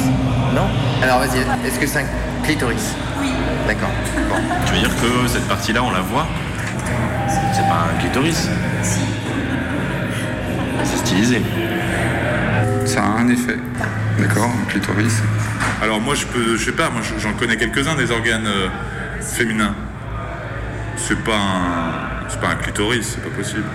Non. 0.56 0.70
Alors 1.04 1.20
vas-y, 1.20 1.40
est-ce 1.68 1.78
que 1.78 1.86
c'est 1.86 2.00
un 2.00 2.06
clitoris 2.42 2.96
Oui. 3.20 3.30
D'accord. 3.68 3.90
Bon. 4.30 4.36
Tu 4.66 4.74
veux 4.74 4.80
dire 4.80 4.96
que 5.02 5.28
cette 5.28 5.46
partie-là, 5.50 5.84
on 5.84 5.92
la 5.92 6.00
voit 6.00 6.26
C'est 7.28 7.68
pas 7.68 7.90
un 7.94 8.00
clitoris 8.00 8.48
C'est 8.82 9.02
stylisé. 10.98 11.42
Ça 12.86 13.04
a 13.04 13.20
un 13.20 13.28
effet. 13.28 13.58
D'accord, 14.18 14.50
un 14.50 14.66
clitoris. 14.70 15.22
Alors 15.82 16.00
moi, 16.00 16.16
je 16.16 16.26
peux, 16.26 16.56
je 16.56 16.64
sais 16.64 16.72
pas, 16.72 16.90
moi 16.90 17.02
j'en 17.20 17.34
connais 17.34 17.58
quelques-uns 17.58 17.96
des 17.96 18.12
organes 18.12 18.48
euh, 18.48 18.70
féminins. 19.22 19.76
C'est 20.96 21.22
pas 21.22 21.36
un, 21.36 22.30
c'est 22.30 22.40
pas 22.40 22.52
un 22.52 22.56
clitoris, 22.56 23.16
c'est 23.16 23.22
pas 23.22 23.36
possible. 23.36 23.66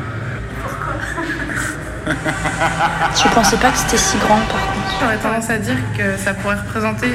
Je 2.07 3.29
pensais 3.35 3.59
pas 3.59 3.71
que 3.71 3.77
c'était 3.77 3.99
si 3.99 4.17
grand 4.17 4.37
par 4.37 4.67
contre. 4.73 4.90
J'aurais 5.01 5.17
tendance 5.19 5.51
à 5.51 5.59
dire 5.59 5.77
que 5.97 6.17
ça 6.19 6.35
pourrait 6.35 6.57
représenter 6.57 7.09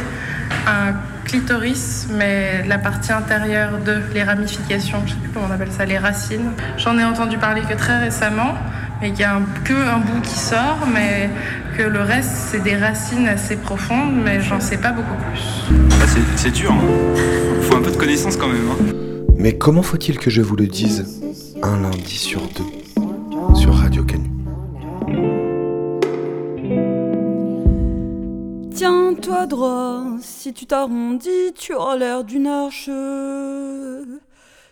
un 0.68 0.94
clitoris, 1.26 2.08
mais 2.12 2.64
la 2.68 2.78
partie 2.78 3.12
intérieure 3.12 3.80
de 3.86 4.02
les 4.14 4.24
ramifications, 4.24 5.02
je 5.06 5.12
sais 5.12 5.18
plus 5.20 5.30
comment 5.34 5.48
on 5.50 5.54
appelle 5.54 5.72
ça, 5.72 5.86
les 5.86 5.98
racines. 5.98 6.52
J'en 6.78 6.98
ai 6.98 7.04
entendu 7.04 7.38
parler 7.38 7.62
que 7.62 7.74
très 7.76 7.98
récemment, 8.00 8.54
mais 9.02 9.12
qu'il 9.12 9.22
y 9.22 9.24
a 9.24 9.36
un- 9.36 9.44
que 9.64 9.74
un 9.74 9.98
bout 10.00 10.22
qui 10.22 10.38
sort, 10.38 10.80
mais 10.94 11.30
que 11.78 11.84
le 11.84 12.02
reste 12.02 12.32
c'est 12.52 12.64
des 12.64 12.76
racines 12.78 13.28
assez 13.28 13.56
profondes, 13.56 14.16
mais 14.24 14.42
j'en 14.42 14.60
sais 14.60 14.78
pas 14.78 14.92
beaucoup 14.92 15.16
plus. 15.32 15.42
Ah, 16.02 16.06
c'est, 16.08 16.22
c'est 16.38 16.52
dur. 16.52 16.72
hein. 16.72 17.16
Faut 17.62 17.76
un 17.76 17.82
peu 17.82 17.92
de 17.92 17.98
connaissance 17.98 18.38
quand 18.38 18.48
même. 18.48 18.68
hein. 18.72 18.94
Mais 19.38 19.58
comment 19.58 19.84
faut-il 19.84 20.18
que 20.18 20.30
je 20.30 20.42
vous 20.42 20.56
le 20.56 20.68
dise 20.68 21.06
un 21.64 21.82
lundi 21.82 22.18
sur 22.18 22.42
deux? 22.42 22.64
Tiens-toi 29.26 29.48
droit, 29.48 30.04
si 30.22 30.54
tu 30.54 30.68
t'arrondis, 30.68 31.52
tu 31.56 31.74
auras 31.74 31.98
l'air 31.98 32.24
d'une 32.24 32.46
arche. 32.46 32.92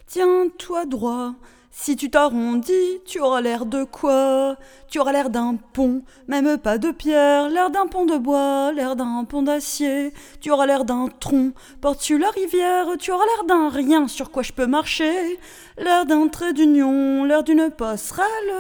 Tiens-toi 0.05 0.85
droit, 0.85 1.33
si 1.71 1.95
tu 1.95 2.11
t'arrondis, 2.11 3.01
tu 3.03 3.19
auras 3.19 3.41
l'air 3.41 3.65
de 3.65 3.83
quoi? 3.83 4.55
Tu 4.93 4.99
auras 4.99 5.11
l'air 5.11 5.31
d'un 5.31 5.55
pont, 5.55 6.03
même 6.27 6.59
pas 6.59 6.77
de 6.77 6.91
pierre, 6.91 7.49
l'air 7.49 7.71
d'un 7.71 7.87
pont 7.87 8.05
de 8.05 8.15
bois, 8.15 8.71
l'air 8.73 8.95
d'un 8.95 9.23
pont 9.23 9.41
d'acier. 9.41 10.13
Tu 10.39 10.51
auras 10.51 10.67
l'air 10.67 10.85
d'un 10.85 11.07
tronc, 11.19 11.53
portes-tu 11.81 12.19
la 12.19 12.29
rivière, 12.29 12.85
tu 12.99 13.11
auras 13.11 13.25
l'air 13.25 13.45
d'un 13.45 13.69
rien 13.69 14.07
sur 14.07 14.29
quoi 14.29 14.43
je 14.43 14.51
peux 14.51 14.67
marcher. 14.67 15.39
L'air 15.79 16.05
d'un 16.05 16.27
trait 16.27 16.53
d'union, 16.53 17.23
l'air 17.23 17.43
d'une 17.43 17.71
passerelle, 17.71 18.53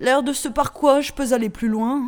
l'air 0.00 0.22
de 0.22 0.32
ce 0.32 0.48
par 0.48 0.72
quoi 0.72 1.02
je 1.02 1.12
peux 1.12 1.34
aller 1.34 1.50
plus 1.50 1.68
loin. 1.68 2.00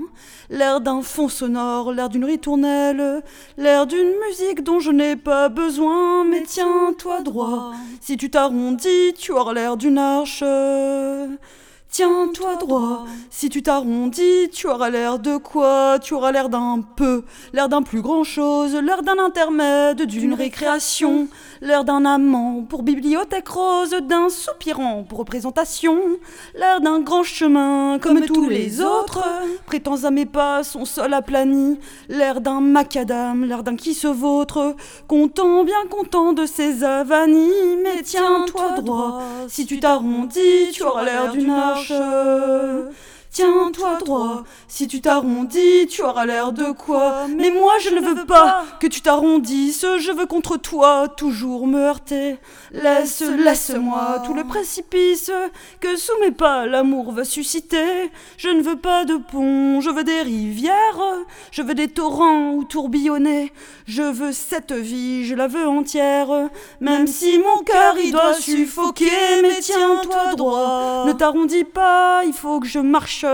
L'air 0.48 0.80
d'un 0.80 1.02
fond 1.02 1.28
sonore, 1.28 1.92
l'air 1.92 2.08
d'une 2.08 2.24
ritournelle, 2.24 3.22
l'air 3.58 3.86
d'une 3.86 4.14
musique 4.26 4.64
dont 4.64 4.80
je 4.80 4.90
n'ai 4.90 5.16
pas 5.16 5.50
besoin. 5.50 6.24
Mais 6.24 6.44
tiens-toi 6.44 7.20
droit, 7.20 7.72
si 8.00 8.16
tu 8.16 8.30
t'arrondis, 8.30 9.12
tu 9.18 9.32
auras 9.32 9.52
l'air 9.52 9.76
d'une 9.76 9.98
arche. 9.98 10.42
Tiens-toi 11.88 12.56
droit, 12.56 13.06
si 13.30 13.48
tu 13.48 13.62
t'arrondis, 13.62 14.50
tu 14.52 14.66
auras 14.66 14.90
l'air 14.90 15.18
de 15.18 15.38
quoi? 15.38 15.98
Tu 15.98 16.12
auras 16.12 16.30
l'air 16.30 16.50
d'un 16.50 16.80
peu, 16.82 17.24
l'air 17.54 17.68
d'un 17.70 17.82
plus 17.82 18.02
grand 18.02 18.22
chose, 18.22 18.74
l'air 18.74 19.02
d'un 19.02 19.18
intermède, 19.18 20.02
d'une 20.02 20.34
récréation, 20.34 21.28
l'air 21.60 21.84
d'un 21.84 22.04
amant 22.04 22.62
pour 22.68 22.82
bibliothèque 22.82 23.48
rose, 23.48 23.90
d'un 24.02 24.28
soupirant 24.28 25.04
pour 25.08 25.18
représentation, 25.18 25.98
l'air 26.54 26.80
d'un 26.80 27.00
grand 27.00 27.22
chemin 27.22 27.98
comme, 28.00 28.20
tous 28.26 28.48
les 28.48 28.80
autres, 28.80 29.24
prétends 29.66 30.04
à 30.04 30.10
mes 30.10 30.26
pas, 30.26 30.62
son 30.62 30.84
sol 30.84 31.14
aplani, 31.14 31.78
l'air 32.08 32.40
d'un 32.40 32.60
macadam, 32.60 33.44
l'air 33.44 33.62
d'un 33.62 33.76
qui 33.76 33.94
se 33.94 34.08
vautre, 34.08 34.74
content, 35.08 35.64
bien 35.64 35.86
content 35.90 36.32
de 36.32 36.46
ses 36.46 36.84
avanies, 36.84 37.76
mais 37.82 38.02
tiens-toi 38.02 38.80
droit, 38.80 39.22
si 39.48 39.66
tu 39.66 39.80
t'arrondis, 39.80 40.70
tu 40.72 40.82
auras 40.82 41.04
l'air 41.04 41.32
d'une 41.32 41.50
arche. 41.50 41.92
Tiens-toi 43.36 43.98
droit, 43.98 44.44
si 44.66 44.88
tu 44.88 45.02
t'arrondis, 45.02 45.86
tu 45.90 46.00
auras 46.00 46.24
l'air 46.24 46.52
de 46.52 46.72
quoi 46.72 47.26
Mais 47.28 47.50
moi 47.50 47.74
je 47.80 47.90
ne 47.90 48.00
veux 48.00 48.24
pas 48.24 48.64
que 48.80 48.86
tu 48.86 49.02
t'arrondisses, 49.02 49.84
je 49.98 50.10
veux 50.10 50.24
contre 50.24 50.56
toi 50.56 51.06
toujours 51.06 51.66
me 51.66 51.78
heurter. 51.78 52.38
Laisse, 52.72 53.20
laisse-moi 53.20 54.22
tout 54.24 54.32
le 54.32 54.44
précipice 54.44 55.30
que 55.80 55.96
sous 55.96 56.18
mes 56.22 56.30
pas 56.30 56.64
l'amour 56.64 57.12
va 57.12 57.24
susciter. 57.24 58.10
Je 58.38 58.48
ne 58.48 58.62
veux 58.62 58.76
pas 58.76 59.04
de 59.04 59.16
pont, 59.18 59.82
je 59.82 59.90
veux 59.90 60.04
des 60.04 60.22
rivières, 60.22 61.02
je 61.50 61.60
veux 61.60 61.74
des 61.74 61.88
torrents 61.88 62.52
où 62.52 62.64
tourbillonner. 62.64 63.52
Je 63.86 64.02
veux 64.02 64.32
cette 64.32 64.72
vie, 64.72 65.26
je 65.26 65.34
la 65.34 65.46
veux 65.46 65.68
entière, 65.68 66.48
même 66.80 67.06
si 67.06 67.38
mon 67.38 67.62
cœur 67.64 67.98
y 67.98 68.12
doit 68.12 68.32
suffoquer. 68.32 69.42
Mais 69.42 69.60
tiens-toi 69.60 70.36
droit, 70.36 71.04
ne 71.06 71.12
t'arrondis 71.12 71.64
pas, 71.64 72.22
il 72.24 72.32
faut 72.32 72.60
que 72.60 72.66
je 72.66 72.78
marche. 72.78 73.25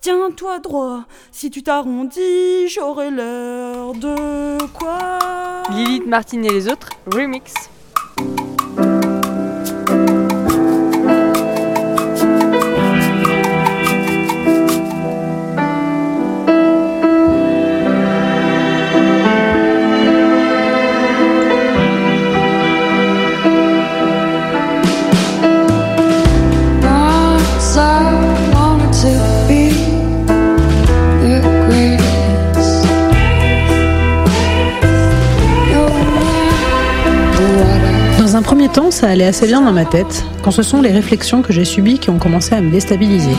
Tiens-toi 0.00 0.60
droit, 0.60 1.04
si 1.30 1.50
tu 1.50 1.62
t'arrondis, 1.62 2.68
j'aurai 2.68 3.10
l'air 3.10 3.92
de 3.92 4.66
quoi? 4.72 5.18
Lilith 5.72 6.06
Martin 6.06 6.42
et 6.42 6.48
les 6.48 6.68
autres, 6.68 6.88
remix. 7.06 7.52
Temps, 38.70 38.90
ça 38.90 39.08
allait 39.08 39.26
assez 39.26 39.46
bien 39.46 39.60
dans 39.60 39.72
ma 39.72 39.84
tête, 39.84 40.24
quand 40.42 40.50
ce 40.50 40.62
sont 40.62 40.80
les 40.80 40.90
réflexions 40.90 41.42
que 41.42 41.52
j'ai 41.52 41.64
subies 41.64 41.98
qui 41.98 42.10
ont 42.10 42.18
commencé 42.18 42.54
à 42.54 42.60
me 42.60 42.70
déstabiliser. 42.70 43.34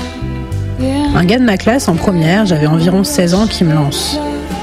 Un 1.15 1.26
gars 1.26 1.39
de 1.39 1.44
ma 1.44 1.58
classe 1.58 1.88
en 1.88 1.96
première, 1.96 2.46
j'avais 2.46 2.67
environ 2.67 3.04
16 3.04 3.34
ans, 3.34 3.48
qui 3.48 3.63
me 3.63 3.74
lance. 3.74 4.20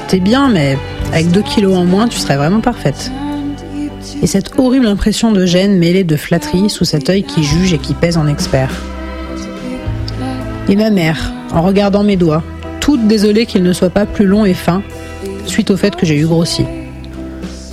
T'es 0.07 0.19
bien, 0.19 0.49
mais 0.49 0.77
avec 1.11 1.31
2 1.31 1.41
kilos 1.41 1.75
en 1.75 1.85
moins, 1.85 2.07
tu 2.07 2.19
serais 2.19 2.37
vraiment 2.37 2.59
parfaite. 2.59 3.11
Et 4.21 4.27
cette 4.27 4.59
horrible 4.59 4.87
impression 4.87 5.31
de 5.31 5.45
gêne 5.45 5.77
mêlée 5.77 6.03
de 6.03 6.15
flatterie 6.15 6.69
sous 6.69 6.85
cet 6.85 7.09
œil 7.09 7.23
qui 7.23 7.43
juge 7.43 7.73
et 7.73 7.77
qui 7.77 7.93
pèse 7.93 8.17
en 8.17 8.27
expert. 8.27 8.71
Et 10.67 10.75
ma 10.75 10.89
mère, 10.89 11.31
en 11.53 11.61
regardant 11.61 12.03
mes 12.03 12.17
doigts, 12.17 12.43
toute 12.79 13.07
désolée 13.07 13.45
qu'ils 13.45 13.63
ne 13.63 13.73
soient 13.73 13.89
pas 13.89 14.05
plus 14.05 14.25
longs 14.25 14.45
et 14.45 14.53
fins, 14.53 14.83
suite 15.45 15.71
au 15.71 15.77
fait 15.77 15.95
que 15.95 16.05
j'ai 16.05 16.17
eu 16.17 16.25
grossi. 16.25 16.65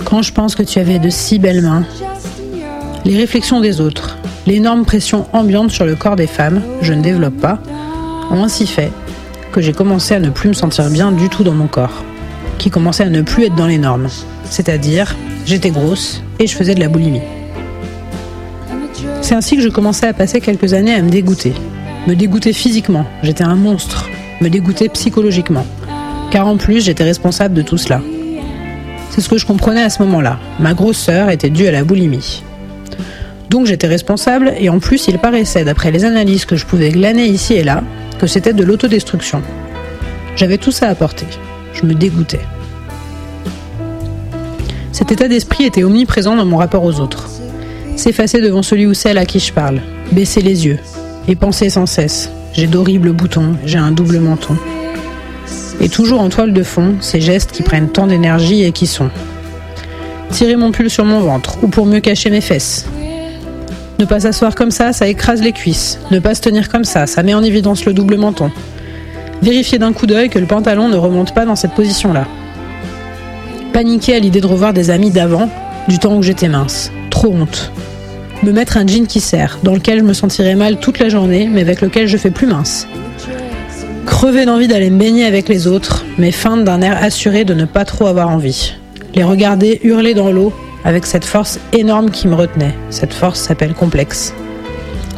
Quand 0.05 0.21
je 0.21 0.31
pense 0.31 0.55
que 0.55 0.63
tu 0.63 0.79
avais 0.79 0.99
de 0.99 1.09
si 1.09 1.37
belles 1.37 1.61
mains, 1.61 1.85
les 3.05 3.17
réflexions 3.17 3.61
des 3.61 3.81
autres, 3.81 4.17
l'énorme 4.45 4.85
pression 4.85 5.25
ambiante 5.33 5.71
sur 5.71 5.85
le 5.85 5.95
corps 5.95 6.15
des 6.15 6.27
femmes, 6.27 6.61
je 6.81 6.93
ne 6.93 7.01
développe 7.01 7.37
pas, 7.37 7.59
ont 8.31 8.43
ainsi 8.43 8.67
fait 8.67 8.91
que 9.51 9.61
j'ai 9.61 9.73
commencé 9.73 10.13
à 10.13 10.19
ne 10.19 10.29
plus 10.29 10.49
me 10.49 10.53
sentir 10.53 10.89
bien 10.89 11.11
du 11.11 11.29
tout 11.29 11.43
dans 11.43 11.53
mon 11.53 11.67
corps, 11.67 12.03
qui 12.57 12.69
commençait 12.69 13.03
à 13.03 13.09
ne 13.09 13.21
plus 13.21 13.45
être 13.45 13.55
dans 13.55 13.67
les 13.67 13.77
normes. 13.77 14.07
C'est-à-dire, 14.49 15.15
j'étais 15.45 15.69
grosse 15.69 16.23
et 16.39 16.47
je 16.47 16.55
faisais 16.55 16.75
de 16.75 16.79
la 16.79 16.89
boulimie. 16.89 17.21
C'est 19.21 19.35
ainsi 19.35 19.57
que 19.57 19.61
je 19.61 19.69
commençais 19.69 20.07
à 20.07 20.13
passer 20.13 20.41
quelques 20.41 20.73
années 20.73 20.93
à 20.93 21.01
me 21.01 21.09
dégoûter. 21.09 21.53
Me 22.07 22.15
dégoûter 22.15 22.53
physiquement, 22.53 23.05
j'étais 23.23 23.43
un 23.43 23.55
monstre. 23.55 24.09
Me 24.41 24.49
dégoûter 24.49 24.87
psychologiquement. 24.89 25.65
Car 26.31 26.47
en 26.47 26.57
plus, 26.57 26.85
j'étais 26.85 27.03
responsable 27.03 27.53
de 27.53 27.61
tout 27.61 27.77
cela. 27.77 28.01
C'est 29.09 29.21
ce 29.21 29.29
que 29.29 29.37
je 29.37 29.45
comprenais 29.45 29.81
à 29.81 29.89
ce 29.89 30.01
moment-là. 30.03 30.39
Ma 30.59 30.73
grosseur 30.73 31.29
était 31.29 31.49
due 31.49 31.67
à 31.67 31.71
la 31.71 31.83
boulimie. 31.83 32.43
Donc 33.49 33.65
j'étais 33.65 33.87
responsable 33.87 34.53
et 34.59 34.69
en 34.69 34.79
plus 34.79 35.07
il 35.07 35.19
paraissait, 35.19 35.63
d'après 35.63 35.91
les 35.91 36.05
analyses 36.05 36.45
que 36.45 36.55
je 36.55 36.65
pouvais 36.65 36.89
glaner 36.89 37.25
ici 37.25 37.53
et 37.53 37.63
là, 37.63 37.83
que 38.19 38.27
c'était 38.27 38.53
de 38.53 38.63
l'autodestruction. 38.63 39.41
J'avais 40.35 40.57
tout 40.57 40.71
ça 40.71 40.87
à 40.87 40.95
porter. 40.95 41.25
Je 41.73 41.85
me 41.85 41.93
dégoûtais. 41.93 42.41
Cet 44.91 45.11
état 45.11 45.27
d'esprit 45.27 45.65
était 45.65 45.83
omniprésent 45.83 46.35
dans 46.35 46.45
mon 46.45 46.57
rapport 46.57 46.83
aux 46.83 46.99
autres. 46.99 47.29
S'effacer 47.95 48.41
devant 48.41 48.63
celui 48.63 48.85
ou 48.85 48.93
celle 48.93 49.17
à 49.17 49.25
qui 49.25 49.39
je 49.39 49.53
parle, 49.53 49.81
baisser 50.11 50.41
les 50.41 50.65
yeux, 50.65 50.79
et 51.27 51.35
penser 51.35 51.69
sans 51.69 51.85
cesse. 51.85 52.29
J'ai 52.53 52.67
d'horribles 52.67 53.11
boutons, 53.11 53.55
j'ai 53.65 53.77
un 53.77 53.91
double 53.91 54.19
menton. 54.19 54.55
Et 55.79 55.89
toujours 55.89 56.21
en 56.21 56.29
toile 56.29 56.53
de 56.53 56.63
fond, 56.63 56.95
ces 56.99 57.21
gestes 57.21 57.51
qui 57.51 57.63
prennent 57.63 57.89
tant 57.89 58.07
d'énergie 58.07 58.63
et 58.63 58.71
qui 58.71 58.87
sont 58.87 59.09
tirer 60.31 60.55
mon 60.55 60.71
pull 60.71 60.89
sur 60.89 61.05
mon 61.05 61.21
ventre, 61.21 61.57
ou 61.63 61.67
pour 61.67 61.85
mieux 61.85 61.99
cacher 61.99 62.29
mes 62.29 62.41
fesses. 62.41 62.85
Ne 63.99 64.05
pas 64.05 64.19
s'asseoir 64.19 64.53
comme 64.53 64.69
ça, 64.69 64.93
ça 64.93 65.07
écrase 65.07 65.41
les 65.41 65.53
cuisses. 65.53 65.97
Ne 66.11 66.19
pas 66.19 66.35
se 66.35 66.41
tenir 66.41 66.69
comme 66.69 66.83
ça, 66.83 67.07
ça 67.07 67.23
met 67.23 67.33
en 67.33 67.41
évidence 67.41 67.85
le 67.85 67.93
double 67.93 68.17
menton. 68.17 68.51
Vérifier 69.41 69.79
d'un 69.79 69.91
coup 69.91 70.05
d'œil 70.05 70.29
que 70.29 70.37
le 70.37 70.45
pantalon 70.45 70.87
ne 70.87 70.97
remonte 70.97 71.33
pas 71.33 71.45
dans 71.45 71.55
cette 71.55 71.73
position-là. 71.73 72.27
Paniquer 73.73 74.15
à 74.15 74.19
l'idée 74.19 74.41
de 74.41 74.47
revoir 74.47 74.73
des 74.73 74.91
amis 74.91 75.09
d'avant, 75.09 75.49
du 75.87 75.97
temps 75.97 76.15
où 76.15 76.21
j'étais 76.21 76.47
mince. 76.47 76.91
Trop 77.09 77.33
honte. 77.33 77.71
Me 78.43 78.51
mettre 78.51 78.77
un 78.77 78.85
jean 78.85 79.07
qui 79.07 79.19
serre, 79.19 79.57
dans 79.63 79.73
lequel 79.73 79.99
je 79.99 80.03
me 80.03 80.13
sentirais 80.13 80.55
mal 80.55 80.77
toute 80.77 80.99
la 80.99 81.09
journée, 81.09 81.49
mais 81.51 81.61
avec 81.61 81.81
lequel 81.81 82.07
je 82.07 82.17
fais 82.17 82.29
plus 82.29 82.45
mince. 82.45 82.87
Crever 84.05 84.45
d'envie 84.45 84.67
d'aller 84.67 84.91
me 84.91 84.99
baigner 84.99 85.25
avec 85.25 85.49
les 85.49 85.65
autres, 85.65 86.05
mais 86.19 86.31
feindre 86.31 86.63
d'un 86.63 86.81
air 86.81 86.97
assuré 87.01 87.45
de 87.45 87.55
ne 87.55 87.65
pas 87.65 87.83
trop 87.83 88.05
avoir 88.05 88.29
envie. 88.29 88.75
Les 89.15 89.23
regarder 89.23 89.79
hurler 89.83 90.13
dans 90.13 90.31
l'eau, 90.31 90.53
avec 90.87 91.05
cette 91.05 91.25
force 91.25 91.59
énorme 91.73 92.11
qui 92.11 92.29
me 92.29 92.33
retenait. 92.33 92.73
Cette 92.91 93.13
force 93.13 93.41
s'appelle 93.41 93.73
complexe. 93.73 94.33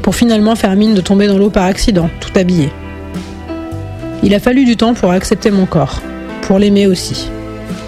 Pour 0.02 0.16
finalement 0.16 0.56
faire 0.56 0.76
mine 0.76 0.96
de 0.96 1.02
tomber 1.02 1.28
dans 1.28 1.38
l'eau 1.38 1.52
par 1.52 1.66
accident, 1.66 2.10
tout 2.20 2.32
habillé. 2.36 2.72
Il 4.24 4.34
a 4.34 4.40
fallu 4.40 4.66
du 4.66 4.78
temps 4.78 4.96
pour 4.96 5.12
accepter 5.12 5.52
mon 5.52 5.68
corps, 5.68 6.02
pour 6.42 6.58
l'aimer 6.58 6.88
aussi. 6.88 7.30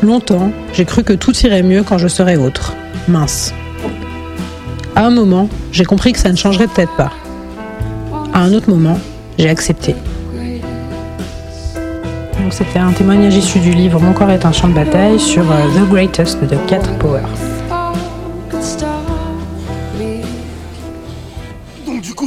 Longtemps, 0.04 0.52
j'ai 0.74 0.86
cru 0.86 1.04
que 1.04 1.14
tout 1.14 1.36
irait 1.40 1.64
mieux 1.64 1.82
quand 1.82 1.98
je 1.98 2.08
serais 2.08 2.36
autre, 2.36 2.76
mince. 3.08 3.52
À 4.96 5.08
un 5.08 5.10
moment, 5.10 5.50
j'ai 5.72 5.84
compris 5.84 6.14
que 6.14 6.20
ça 6.20 6.32
ne 6.32 6.38
changerait 6.38 6.68
peut-être 6.68 6.96
pas. 6.96 7.12
À 8.32 8.42
un 8.42 8.54
autre 8.54 8.70
moment, 8.70 9.00
j'ai 9.40 9.50
accepté. 9.50 9.96
Donc 12.40 12.54
c'était 12.54 12.80
un 12.80 12.92
témoignage 12.92 13.36
issu 13.36 13.58
du 13.58 13.72
livre 13.72 14.00
Mon 14.00 14.14
corps 14.14 14.30
est 14.30 14.46
un 14.46 14.52
champ 14.52 14.68
de 14.68 14.74
bataille 14.74 15.20
sur 15.20 15.50
euh, 15.52 15.66
The 15.76 15.90
Greatest 15.90 16.44
de 16.44 16.58
Cat 16.68 16.84
Power. 17.00 17.22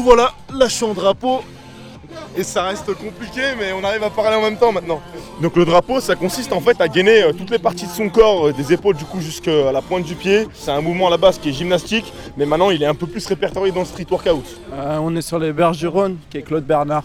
Voilà, 0.05 0.35
là 0.53 0.69
je 0.69 0.75
suis 0.75 0.85
en 0.85 0.93
drapeau. 0.93 1.41
et 2.37 2.45
ça 2.45 2.65
reste 2.65 2.93
compliqué, 2.95 3.41
mais 3.59 3.73
on 3.73 3.83
arrive 3.83 4.03
à 4.03 4.11
parler 4.11 4.37
en 4.37 4.43
même 4.43 4.59
temps 4.59 4.71
maintenant. 4.71 5.01
Donc 5.41 5.57
le 5.57 5.65
drapeau, 5.65 5.99
ça 5.99 6.15
consiste 6.15 6.53
en 6.53 6.61
fait 6.61 6.79
à 6.83 6.89
gainer 6.89 7.23
euh, 7.23 7.33
toutes 7.33 7.49
les 7.49 7.59
parties 7.59 7.87
de 7.87 7.91
son 7.91 8.11
corps, 8.11 8.49
euh, 8.49 8.53
des 8.53 8.75
épaules 8.75 8.97
du 8.97 9.07
coup 9.07 9.23
jusqu'à 9.23 9.73
la 9.73 9.81
pointe 9.81 10.05
du 10.05 10.15
pied. 10.15 10.47
C'est 10.53 10.73
un 10.73 10.83
mouvement 10.83 11.07
à 11.07 11.11
la 11.11 11.17
base 11.17 11.39
qui 11.39 11.49
est 11.49 11.53
gymnastique, 11.53 12.13
mais 12.37 12.45
maintenant 12.45 12.71
il 12.71 12.83
est 12.83 12.87
un 12.87 12.95
peu 12.95 13.07
plus 13.07 13.27
répertorié 13.27 13.73
dans 13.73 13.81
le 13.81 13.87
street 13.87 14.05
workout. 14.11 14.45
Euh, 14.75 14.99
on 15.01 15.17
est 15.17 15.23
sur 15.23 15.39
les 15.39 15.55
berges 15.55 15.79
du 15.79 15.89
Rhône, 15.89 16.19
qui 16.29 16.37
est 16.37 16.43
Claude 16.43 16.67
Bernard. 16.67 17.05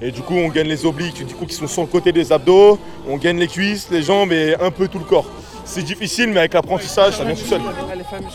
Et 0.00 0.10
du 0.10 0.22
coup, 0.22 0.34
on 0.34 0.48
gagne 0.48 0.68
les 0.68 0.86
obliques, 0.86 1.26
du 1.26 1.34
coup, 1.34 1.44
qui 1.44 1.54
sont 1.54 1.66
sur 1.66 1.82
le 1.82 1.88
côté 1.88 2.12
des 2.12 2.32
abdos, 2.32 2.78
on 3.06 3.18
gagne 3.18 3.38
les 3.38 3.48
cuisses, 3.48 3.88
les 3.90 4.02
jambes 4.02 4.32
et 4.32 4.54
un 4.58 4.70
peu 4.70 4.88
tout 4.88 4.98
le 4.98 5.04
corps. 5.04 5.26
C'est 5.66 5.82
difficile, 5.82 6.30
mais 6.30 6.38
avec 6.38 6.54
l'apprentissage, 6.54 7.18
ça 7.18 7.24
vient 7.24 7.34
tout 7.34 7.44
seul. 7.44 7.60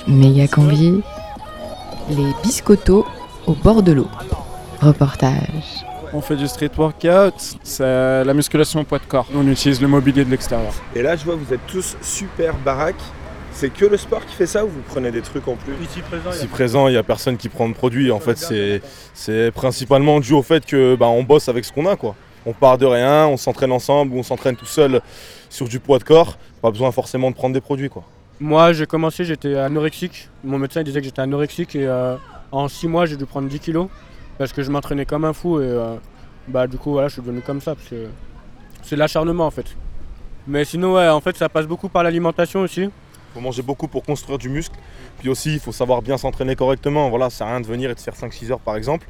Méga 0.08 0.48
combi, 0.48 1.02
les 2.10 2.32
biscottos 2.44 3.06
au 3.48 3.54
bord 3.54 3.84
de 3.84 3.92
l'eau. 3.94 4.08
Reportage. 4.82 5.86
On 6.14 6.22
fait 6.22 6.36
du 6.36 6.48
street 6.48 6.70
workout, 6.78 7.34
c'est 7.64 8.24
la 8.24 8.34
musculation 8.34 8.82
au 8.82 8.84
poids 8.84 9.00
de 9.00 9.06
corps. 9.06 9.28
On 9.36 9.48
utilise 9.48 9.82
le 9.82 9.88
mobilier 9.88 10.24
de 10.24 10.30
l'extérieur. 10.30 10.74
Et 10.96 11.02
là, 11.02 11.16
je 11.16 11.24
vois, 11.26 11.36
vous 11.36 11.54
êtes 11.54 11.66
tous 11.68 11.98
super 12.02 12.56
baraques. 12.58 13.02
C'est 13.52 13.72
que 13.72 13.86
le 13.86 13.98
sport 13.98 14.26
qui 14.26 14.34
fait 14.36 14.46
ça 14.48 14.66
ou 14.66 14.68
vous 14.68 14.82
prenez 14.88 15.12
des 15.12 15.22
trucs 15.22 15.48
en 15.48 15.56
plus 15.56 15.74
Ici 15.84 16.02
présent, 16.02 16.32
Si 16.32 16.48
présent, 16.48 16.88
il 16.88 16.92
n'y 16.92 16.98
a 16.98 17.04
personne 17.04 17.38
qui 17.38 17.50
prend 17.50 17.68
de 17.70 17.74
produits. 17.74 18.12
En 18.12 18.20
fait, 18.20 18.38
c'est- 18.38 18.82
c'est 19.14 19.52
principalement 19.52 20.20
dû 20.20 20.34
au 20.34 20.42
fait 20.42 20.66
que 20.66 20.96
bah, 20.96 21.06
on 21.08 21.24
bosse 21.24 21.50
avec 21.50 21.64
ce 21.64 21.72
qu'on 21.72 21.86
a. 21.86 21.96
quoi. 21.96 22.16
On 22.46 22.54
part 22.54 22.78
de 22.78 22.86
rien, 22.86 23.28
on 23.28 23.38
s'entraîne 23.38 23.72
ensemble 23.72 24.14
ou 24.16 24.20
on 24.20 24.24
s'entraîne 24.24 24.56
tout 24.56 24.66
seul 24.66 25.02
sur 25.50 25.68
du 25.68 25.80
poids 25.80 26.00
de 26.00 26.04
corps. 26.04 26.38
Pas 26.62 26.72
besoin 26.72 26.92
forcément 26.92 27.30
de 27.30 27.36
prendre 27.36 27.54
des 27.54 27.62
produits. 27.62 27.90
quoi. 27.90 28.04
Moi, 28.40 28.74
j'ai 28.74 28.88
commencé, 28.88 29.24
j'étais 29.24 29.56
anorexique. 29.56 30.30
Mon 30.44 30.58
médecin 30.58 30.82
il 30.82 30.84
disait 30.84 31.00
que 31.00 31.06
j'étais 31.06 31.22
anorexique 31.22 31.76
et 31.76 31.86
euh, 31.86 32.16
en 32.54 32.68
6 32.68 32.88
mois, 32.88 33.06
j'ai 33.06 33.18
dû 33.18 33.26
prendre 33.26 33.50
10 33.50 33.60
kilos 33.60 33.88
parce 34.38 34.54
que 34.54 34.62
je 34.62 34.70
m'entraînais 34.70 35.06
comme 35.06 35.26
un 35.26 35.34
fou 35.34 35.60
et 35.60 35.66
euh, 35.66 35.96
bah, 36.48 36.68
du 36.68 36.78
coup, 36.78 36.92
voilà, 36.92 37.08
je 37.08 37.14
suis 37.14 37.22
devenu 37.22 37.42
comme 37.42 37.60
ça 37.60 37.74
parce 37.76 37.88
que 37.88 38.08
c'est 38.84 38.96
l'acharnement 38.96 39.48
en 39.48 39.52
fait. 39.52 39.76
Mais 40.48 40.64
sinon, 40.64 40.94
ouais, 40.94 41.10
en 41.10 41.20
fait, 41.20 41.36
ça 41.36 41.50
passe 41.50 41.66
beaucoup 41.66 41.90
par 41.90 42.04
l'alimentation 42.04 42.62
aussi. 42.62 42.82
Il 42.82 42.92
faut 43.34 43.40
manger 43.40 43.64
beaucoup 43.64 43.88
pour 43.88 44.04
construire 44.04 44.38
du 44.38 44.50
muscle. 44.50 44.76
Puis 45.18 45.30
aussi, 45.30 45.54
il 45.54 45.60
faut 45.60 45.72
savoir 45.72 46.04
bien 46.04 46.18
s'entraîner 46.18 46.56
correctement. 46.56 47.10
Voilà, 47.10 47.32
c'est 47.32 47.44
rien 47.44 47.60
de 47.60 47.66
venir 47.66 47.90
et 47.90 47.96
de 47.96 48.00
faire 48.00 48.14
5-6 48.14 48.52
heures 48.52 48.60
par 48.60 48.76
exemple. 48.76 49.08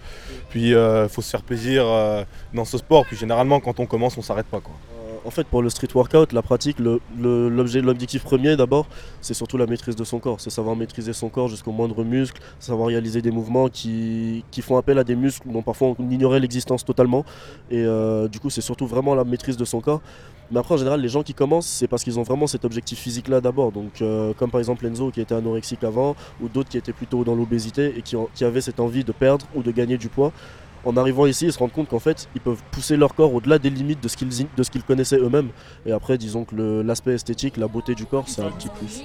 Puis 0.49 0.69
il 0.69 1.08
faut 1.10 1.21
se 1.21 1.29
faire 1.29 1.41
plaisir 1.41 1.84
euh, 1.86 2.23
dans 2.53 2.65
ce 2.65 2.77
sport. 2.77 3.06
Puis 3.06 3.17
généralement, 3.17 3.60
quand 3.60 3.79
on 3.82 3.86
commence, 3.86 4.17
on 4.17 4.21
s'arrête 4.21 4.45
pas. 4.45 4.62
Quoi. 4.62 4.73
En 5.25 5.31
fait, 5.31 5.47
pour 5.47 5.62
le 5.62 5.69
street 5.69 5.88
workout, 5.95 6.33
la 6.33 6.41
pratique, 6.41 6.77
l'objectif 6.79 8.23
premier 8.23 8.57
d'abord, 8.57 8.88
c'est 9.21 9.33
surtout 9.33 9.57
la 9.57 9.65
maîtrise 9.65 9.95
de 9.95 10.03
son 10.03 10.19
corps. 10.19 10.41
C'est 10.41 10.49
savoir 10.49 10.75
maîtriser 10.75 11.13
son 11.13 11.29
corps 11.29 11.47
jusqu'au 11.47 11.71
moindre 11.71 12.03
muscle, 12.03 12.41
savoir 12.59 12.89
réaliser 12.89 13.21
des 13.21 13.31
mouvements 13.31 13.69
qui, 13.69 14.43
font 14.62 14.77
appel 14.77 14.97
à 14.97 15.03
des 15.03 15.15
muscles 15.15 15.49
dont 15.49 15.62
parfois 15.62 15.95
on 15.97 16.09
ignorait 16.09 16.39
l'existence 16.39 16.83
totalement. 16.83 17.23
Et 17.71 17.83
euh, 17.86 18.27
du 18.27 18.39
coup, 18.39 18.49
c'est 18.49 18.62
surtout 18.62 18.86
vraiment 18.86 19.15
la 19.15 19.23
maîtrise 19.23 19.55
de 19.55 19.65
son 19.65 19.79
corps. 19.79 20.01
Mais 20.51 20.59
après, 20.59 20.75
en 20.75 20.77
général, 20.77 20.99
les 20.99 21.09
gens 21.09 21.23
qui 21.23 21.33
commencent, 21.33 21.67
c'est 21.67 21.88
parce 21.88 22.03
qu'ils 22.03 22.19
ont 22.19 22.23
vraiment 22.23 22.47
cet 22.47 22.65
objectif 22.65 22.99
physique-là 22.99 23.39
d'abord. 23.39 23.71
Donc, 23.71 24.01
euh, 24.01 24.33
comme 24.33 24.51
par 24.51 24.59
exemple 24.59 24.86
Enzo 24.86 25.09
qui 25.09 25.21
était 25.21 25.36
anorexique 25.36 25.83
avant, 25.86 26.15
ou 26.41 26.49
d'autres 26.49 26.69
qui 26.69 26.77
étaient 26.77 26.93
plutôt 26.93 27.23
dans 27.23 27.36
l'obésité 27.36 27.93
et 27.97 28.01
qui 28.01 28.43
avaient 28.43 28.62
cette 28.62 28.81
envie 28.81 29.05
de 29.05 29.13
perdre 29.13 29.45
ou 29.55 29.63
de 29.63 29.71
gagner 29.71 29.97
du 29.97 30.09
poids. 30.09 30.33
En 30.86 30.98
arrivant 30.98 31.26
ici, 31.26 31.46
ils 31.46 31.54
se 31.54 31.60
rendent 31.60 31.72
compte 31.72 31.88
qu'en 31.88 32.00
fait, 32.00 32.28
ils 32.36 32.41
peuvent 32.41 32.62
pousser 32.72 32.98
leur 32.98 33.15
corps 33.15 33.34
au-delà 33.34 33.58
des 33.58 33.69
limites 33.69 34.04
de 34.04 34.08
ce 34.10 34.17
qu'ils 34.17 34.28
de 34.30 34.63
ce 34.63 34.69
qu'ils 34.69 34.84
connaissaient 34.84 35.17
eux-mêmes. 35.17 35.50
Et 35.86 35.91
après, 35.93 36.17
disons 36.17 36.43
que 36.43 36.56
le- 36.56 36.82
l'aspect 36.82 37.13
esthétique, 37.13 37.56
la 37.58 37.67
beauté 37.67 37.96
du 37.96 38.06
corps, 38.06 38.26
c'est 38.28 38.41
un 38.41 38.52
petit 38.52 38.67
plus. 38.69 39.02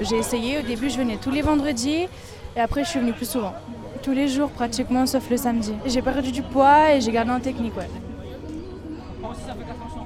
J'ai 0.00 0.16
essayé, 0.16 0.58
au 0.58 0.62
début 0.62 0.90
je 0.90 0.98
venais 0.98 1.16
tous 1.16 1.30
les 1.30 1.42
vendredis 1.42 2.08
et 2.56 2.60
après 2.60 2.82
je 2.84 2.88
suis 2.90 2.98
venue 3.00 3.12
plus 3.12 3.30
souvent. 3.30 3.54
Tous 4.02 4.12
les 4.12 4.26
jours 4.28 4.50
pratiquement 4.50 5.06
sauf 5.06 5.30
le 5.30 5.36
samedi. 5.36 5.72
J'ai 5.86 6.02
perdu 6.02 6.32
du 6.32 6.42
poids 6.42 6.94
et 6.94 7.00
j'ai 7.00 7.12
gardé 7.12 7.30
en 7.30 7.40
technique, 7.40 7.76
ouais. 7.76 7.88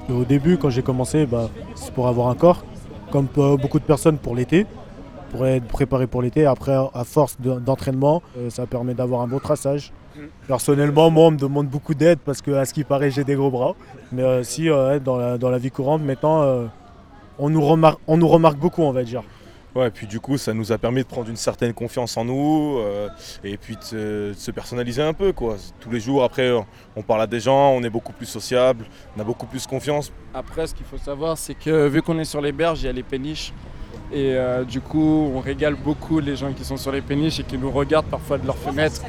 Au 0.09 0.23
début, 0.23 0.57
quand 0.57 0.69
j'ai 0.69 0.81
commencé, 0.83 1.25
bah, 1.25 1.49
c'est 1.75 1.91
pour 1.93 2.07
avoir 2.07 2.29
un 2.29 2.35
corps, 2.35 2.63
comme 3.11 3.27
beaucoup 3.59 3.79
de 3.79 3.83
personnes 3.83 4.17
pour 4.17 4.35
l'été, 4.35 4.65
pour 5.31 5.45
être 5.47 5.65
préparé 5.67 6.07
pour 6.07 6.21
l'été. 6.21 6.45
Après, 6.45 6.73
à 6.93 7.03
force 7.03 7.39
de- 7.39 7.59
d'entraînement, 7.59 8.21
euh, 8.37 8.49
ça 8.49 8.65
permet 8.65 8.93
d'avoir 8.93 9.21
un 9.21 9.27
bon 9.27 9.39
traçage. 9.39 9.91
Personnellement, 10.47 11.09
moi, 11.09 11.27
on 11.27 11.31
me 11.31 11.37
demande 11.37 11.67
beaucoup 11.67 11.93
d'aide 11.93 12.19
parce 12.19 12.41
que, 12.41 12.51
à 12.51 12.65
ce 12.65 12.73
qui 12.73 12.83
paraît, 12.83 13.11
j'ai 13.11 13.23
des 13.23 13.35
gros 13.35 13.51
bras. 13.51 13.75
Mais 14.11 14.23
euh, 14.23 14.43
si, 14.43 14.69
euh, 14.69 14.99
dans, 14.99 15.17
la, 15.17 15.37
dans 15.37 15.49
la 15.49 15.57
vie 15.57 15.71
courante, 15.71 16.01
maintenant, 16.01 16.41
euh, 16.41 16.65
on, 17.37 17.49
nous 17.49 17.61
remarque, 17.65 17.99
on 18.07 18.17
nous 18.17 18.27
remarque 18.27 18.57
beaucoup, 18.57 18.81
on 18.81 18.91
va 18.91 19.03
dire. 19.03 19.23
Ouais, 19.75 19.87
et 19.87 19.91
puis 19.91 20.07
du 20.07 20.19
coup, 20.19 20.37
ça 20.39 20.51
nous 20.53 20.71
a 20.71 20.79
permis 20.79 21.03
de 21.03 21.07
prendre 21.07 21.29
une 21.29 21.35
certaine 21.35 21.73
confiance 21.73 22.17
en 22.17 22.25
nous 22.25 22.79
euh, 22.79 23.07
et 23.43 23.55
puis 23.55 23.75
de 23.77 23.83
se, 23.83 24.29
de 24.29 24.33
se 24.33 24.49
personnaliser 24.49 25.03
un 25.03 25.13
peu. 25.13 25.31
Quoi. 25.31 25.57
Tous 25.79 25.91
les 25.91 25.99
jours, 25.99 26.23
après, 26.23 26.51
on 26.95 27.03
parle 27.03 27.21
à 27.21 27.27
des 27.27 27.39
gens, 27.39 27.69
on 27.73 27.83
est 27.83 27.89
beaucoup 27.89 28.11
plus 28.11 28.25
sociable, 28.25 28.85
on 29.15 29.21
a 29.21 29.23
beaucoup 29.23 29.45
plus 29.45 29.67
confiance. 29.67 30.11
Après, 30.33 30.65
ce 30.65 30.73
qu'il 30.73 30.87
faut 30.87 30.97
savoir, 30.97 31.37
c'est 31.37 31.53
que 31.53 31.87
vu 31.87 32.01
qu'on 32.01 32.17
est 32.17 32.25
sur 32.25 32.41
les 32.41 32.51
berges, 32.51 32.81
il 32.81 32.87
y 32.87 32.89
a 32.89 32.91
les 32.93 33.03
péniches. 33.03 33.53
Et 34.11 34.33
euh, 34.35 34.63
du 34.63 34.81
coup, 34.81 35.31
on 35.35 35.39
régale 35.39 35.75
beaucoup 35.75 36.19
les 36.19 36.35
gens 36.35 36.51
qui 36.51 36.63
sont 36.63 36.77
sur 36.77 36.91
les 36.91 37.01
péniches 37.01 37.39
et 37.39 37.43
qui 37.43 37.57
nous 37.57 37.69
regardent 37.69 38.07
parfois 38.07 38.37
de 38.37 38.45
leurs 38.45 38.57
fenêtres. 38.57 39.03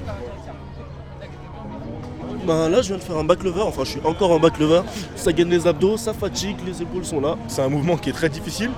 Ben 2.47 2.69
là, 2.69 2.83
je 2.83 2.89
viens 2.89 2.97
de 2.97 3.03
faire 3.03 3.17
un 3.17 3.25
back 3.25 3.43
lever, 3.43 3.63
enfin, 3.63 3.85
je 3.85 3.91
suis 3.91 4.01
encore 4.05 4.31
en 4.31 4.39
back 4.39 4.59
lever. 4.59 4.83
Ça 5.17 5.33
gagne 5.33 5.49
les 5.49 5.67
abdos, 5.67 5.97
ça 5.97 6.13
fatigue, 6.13 6.57
les 6.67 6.83
épaules 6.83 7.05
sont 7.05 7.21
là. 7.21 7.37
C'est 7.49 7.63
un 7.63 7.69
mouvement 7.69 7.97
qui 7.97 8.11
est 8.11 8.15
très 8.15 8.29
difficile. 8.29 8.71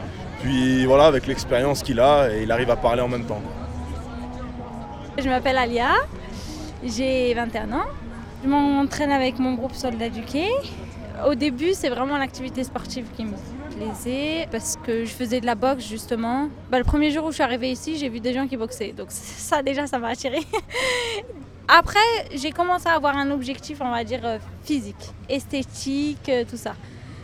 Puis 0.43 0.85
voilà, 0.87 1.07
avec 1.07 1.27
l'expérience 1.27 1.83
qu'il 1.83 2.01
a, 2.01 2.33
et 2.33 2.43
il 2.43 2.53
arrive 2.53 2.71
à 2.71 2.77
parler 2.77 3.03
en 3.03 3.09
même 3.09 3.25
temps. 3.25 3.41
Je 5.19 5.29
m'appelle 5.29 5.59
Alia, 5.59 5.91
j'ai 6.85 7.35
21 7.35 7.73
ans. 7.73 7.87
Je 8.43 8.49
m'entraîne 8.49 9.13
avec 9.13 9.39
mon 9.39 9.55
groupe 9.55 9.75
Soldat 9.75 10.09
du 10.09 10.23
Quai. 10.23 10.49
Au 11.27 11.35
début, 11.35 11.75
c'est 11.75 11.91
vraiment 11.91 12.19
l'activité 12.19 12.65
sportive 12.65 13.07
qui 13.17 13.25
me 13.25 13.37
parce 14.51 14.77
que 14.85 15.05
je 15.05 15.11
faisais 15.11 15.40
de 15.40 15.47
la 15.47 15.55
boxe 15.55 15.87
justement. 15.87 16.49
Bah, 16.71 16.79
le 16.79 16.85
premier 16.85 17.11
jour 17.11 17.25
où 17.25 17.31
je 17.31 17.35
suis 17.35 17.42
arrivée 17.42 17.71
ici, 17.71 17.97
j'ai 17.97 18.09
vu 18.09 18.21
des 18.21 18.33
gens 18.33 18.47
qui 18.47 18.57
boxaient. 18.57 18.92
Donc 18.92 19.09
ça 19.11 19.62
déjà, 19.62 19.87
ça 19.87 19.99
m'a 19.99 20.09
attirée. 20.09 20.42
Après, 21.68 21.99
j'ai 22.35 22.51
commencé 22.51 22.88
à 22.88 22.95
avoir 22.95 23.16
un 23.16 23.31
objectif, 23.31 23.79
on 23.81 23.90
va 23.90 24.05
dire, 24.05 24.21
euh, 24.25 24.38
physique, 24.64 25.11
esthétique, 25.29 26.29
euh, 26.29 26.45
tout 26.49 26.57
ça. 26.57 26.75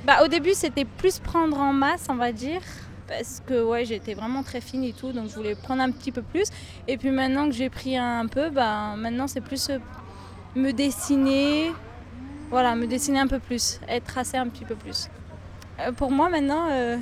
Bah, 0.07 0.25
au 0.25 0.29
début, 0.29 0.55
c'était 0.55 0.85
plus 0.85 1.19
prendre 1.19 1.59
en 1.59 1.73
masse, 1.73 2.07
on 2.09 2.15
va 2.15 2.33
dire, 2.33 2.63
parce 3.09 3.43
que 3.47 3.63
ouais, 3.63 3.85
j'étais 3.85 4.15
vraiment 4.15 4.43
très 4.43 4.61
fine 4.61 4.85
et 4.85 4.93
tout, 4.93 5.13
donc 5.13 5.29
je 5.29 5.35
voulais 5.35 5.55
prendre 5.55 5.83
un 5.83 5.91
petit 5.91 6.13
peu 6.13 6.23
plus. 6.23 6.47
Et 6.87 6.97
puis 6.97 7.11
maintenant 7.11 7.47
que 7.47 7.55
j'ai 7.55 7.69
pris 7.69 7.97
un 7.97 8.27
peu, 8.27 8.49
bah, 8.49 8.95
maintenant 8.97 9.27
c'est 9.27 9.43
plus 9.43 9.69
euh, 9.69 9.79
me 10.55 10.71
dessiner, 10.71 11.73
voilà, 12.49 12.75
me 12.75 12.87
dessiner 12.87 13.19
un 13.19 13.27
peu 13.27 13.41
plus, 13.41 13.81
être 13.89 14.07
tracé 14.07 14.39
un 14.39 14.49
petit 14.49 14.65
peu 14.65 14.77
plus. 14.77 15.09
Euh, 15.81 15.93
pour 15.93 16.11
moi 16.11 16.29
maintenant, 16.29 16.67
euh, 16.71 16.97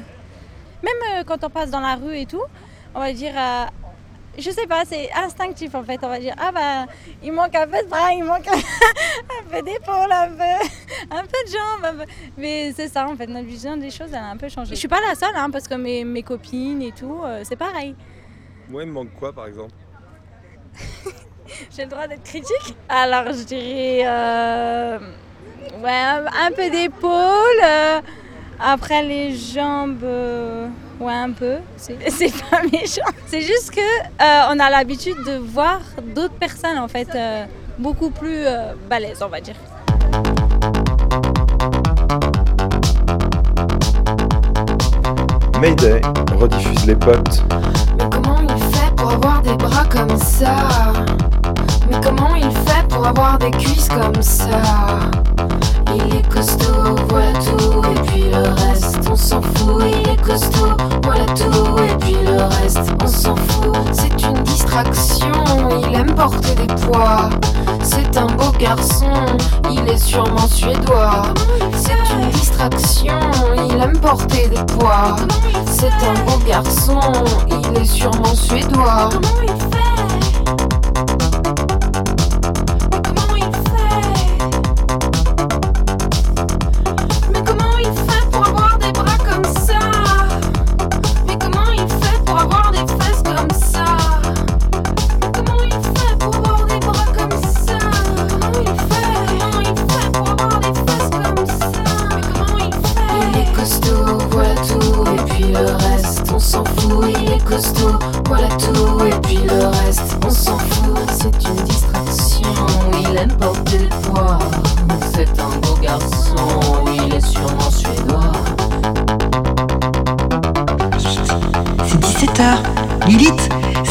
même 0.83 0.95
euh, 1.17 1.25
quand 1.25 1.43
on 1.45 1.51
passe 1.51 1.71
dans 1.71 1.81
la 1.81 1.95
rue 1.95 2.17
et 2.19 2.27
tout, 2.27 2.43
on 2.95 3.01
va 3.01 3.13
dire, 3.13 3.33
je 4.39 4.51
sais 4.51 4.67
pas, 4.67 4.83
c'est 4.85 5.11
instinctif 5.15 5.75
en 5.75 5.83
fait, 5.83 5.99
on 6.03 6.09
va 6.09 6.19
dire, 6.19 6.35
ah 6.39 6.53
bah 6.53 6.93
il 7.23 7.33
manque 7.33 7.55
un 7.55 7.67
peu 7.67 7.83
de 7.83 7.89
bras, 7.89 8.13
il 8.13 8.23
manque 8.25 8.47
un 8.49 9.51
peu 9.51 9.63
d'épaule, 9.63 10.13
un 10.13 10.29
peu, 10.29 10.67
un 11.11 11.23
peu 11.23 11.39
de 11.47 11.51
jambes, 11.51 11.85
un 11.85 11.95
peu- 12.05 12.11
mais 12.37 12.73
c'est 12.77 12.89
ça 12.89 13.09
en 13.09 13.17
fait, 13.17 13.27
notre 13.27 13.47
vision 13.47 13.77
des 13.79 13.91
choses 13.91 14.09
elle 14.11 14.17
a 14.23 14.27
un 14.31 14.37
peu 14.37 14.49
changé. 14.49 14.75
Je 14.75 14.79
suis 14.79 14.89
pas 14.89 15.01
la 15.09 15.15
seule 15.15 15.35
hein, 15.37 15.49
parce 15.51 15.67
que 15.67 15.75
mes, 15.75 16.05
mes 16.05 16.23
copines 16.23 16.83
et 16.83 16.93
tout, 16.93 17.23
euh, 17.25 17.43
c'est 17.45 17.57
pareil. 17.57 17.95
Moi, 18.69 18.83
il 18.83 18.89
me 18.89 18.93
manque 18.95 19.15
quoi 19.19 19.33
par 19.33 19.47
exemple? 19.47 19.73
J'ai 21.75 21.85
le 21.85 21.91
droit 21.91 22.07
d'être 22.07 22.25
critique? 22.25 22.77
Alors 22.89 23.27
je 23.33 23.43
dirais 23.45 24.03
euh, 24.05 24.99
ouais, 25.83 25.91
un, 25.91 26.27
un 26.27 26.51
peu 26.51 26.69
d'épaule. 26.69 27.63
euh, 27.65 28.01
après 28.61 29.03
les 29.03 29.35
jambes, 29.35 30.03
euh, 30.05 30.69
ouais 31.01 31.13
un 31.13 31.31
peu. 31.31 31.57
C'est 31.77 31.97
pas 32.51 32.63
méchant. 32.73 33.03
C'est 33.27 33.43
juste 33.43 33.71
que 33.71 33.81
euh, 33.81 34.53
on 34.53 34.59
a 34.59 34.71
l'habitude 34.71 35.17
de 35.27 35.37
voir 35.37 35.81
d'autres 36.15 36.35
personnes 36.35 36.79
en 36.79 36.89
fait 36.89 37.09
euh, 37.15 37.45
beaucoup 37.79 38.11
plus 38.11 38.47
euh, 38.47 38.73
balèzes 38.89 39.23
on 39.23 39.29
va 39.29 39.41
dire. 39.41 39.57
Mayday 45.61 46.01
rediffuse 46.39 46.87
les 46.87 46.97
potes. 46.97 47.43
Mais 47.99 48.05
comment 48.11 48.41
il 48.43 48.63
fait 48.77 48.95
pour 48.97 49.11
avoir 49.11 49.43
des 49.43 49.55
bras 49.55 49.85
comme 49.87 50.17
ça? 50.19 50.93
Mais 51.89 52.01
comment 52.03 52.35
il 52.35 52.51
fait 52.51 52.87
pour 52.89 53.07
avoir 53.07 53.39
des 53.39 53.51
cuisses 53.51 53.89
comme 53.89 54.23
ça? 54.23 54.47
Il 55.95 56.17
est 56.17 56.29
costaud, 56.29 56.97
voilà 57.09 57.33
tout, 57.35 57.83
et 57.85 58.01
puis 58.07 58.25
le 58.31 58.51
reste, 58.67 58.99
on 59.11 59.17
s'en 59.17 59.41
fout. 59.41 59.85
Il 59.87 60.09
est 60.11 60.23
costaud, 60.23 60.77
voilà 61.03 61.25
tout, 61.27 61.79
et 61.79 61.97
puis 61.99 62.17
le 62.25 62.43
reste, 62.43 62.91
on 63.03 63.07
s'en 63.07 63.37
fout. 63.37 63.77
C'est 63.93 64.23
une 64.23 64.43
distraction, 64.43 65.33
il 65.81 65.95
aime 65.95 66.15
porter 66.15 66.55
des 66.55 66.75
poids. 66.75 67.31
C'est 67.83 68.17
un 68.17 68.27
beau 68.27 68.51
garçon, 68.59 69.13
il 69.71 69.89
est 69.89 69.99
sûrement 69.99 70.49
suédois. 70.49 71.23
C'est 71.73 72.15
une 72.15 72.31
distraction, 72.31 73.19
il 73.57 73.81
aime 73.81 73.99
porter 73.99 74.49
des 74.49 74.65
poids. 74.75 75.17
C'est 75.71 75.87
un 75.87 76.15
beau 76.25 76.39
garçon, 76.47 77.01
il 77.49 77.81
est 77.81 77.85
sûrement 77.85 78.35
suédois. 78.35 79.09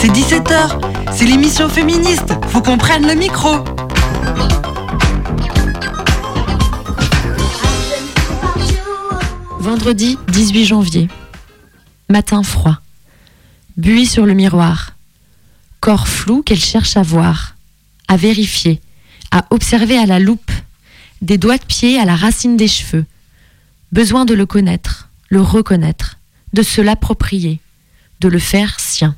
C'est 0.05 0.11
17h. 0.11 1.13
C'est 1.13 1.25
l'émission 1.25 1.67
féministe. 1.67 2.31
Faut 2.49 2.61
qu'on 2.61 2.77
prenne 2.77 3.07
le 3.07 3.15
micro. 3.15 3.63
Vendredi 9.59 10.19
18 10.27 10.65
janvier. 10.65 11.07
Matin 12.09 12.43
froid. 12.43 12.77
Buis 13.77 14.05
sur 14.05 14.27
le 14.27 14.35
miroir. 14.35 14.91
Corps 15.79 16.07
flou 16.07 16.43
qu'elle 16.43 16.59
cherche 16.59 16.97
à 16.97 17.01
voir, 17.01 17.55
à 18.07 18.15
vérifier, 18.15 18.81
à 19.31 19.45
observer 19.49 19.97
à 19.97 20.05
la 20.05 20.19
loupe. 20.19 20.51
Des 21.23 21.39
doigts 21.39 21.57
de 21.57 21.65
pied 21.65 21.99
à 21.99 22.05
la 22.05 22.15
racine 22.15 22.57
des 22.57 22.67
cheveux. 22.67 23.05
Besoin 23.91 24.25
de 24.25 24.35
le 24.35 24.45
connaître, 24.45 25.09
le 25.29 25.41
reconnaître, 25.41 26.19
de 26.53 26.61
se 26.61 26.81
l'approprier, 26.81 27.59
de 28.19 28.27
le 28.27 28.39
faire 28.39 28.79
sien. 28.79 29.15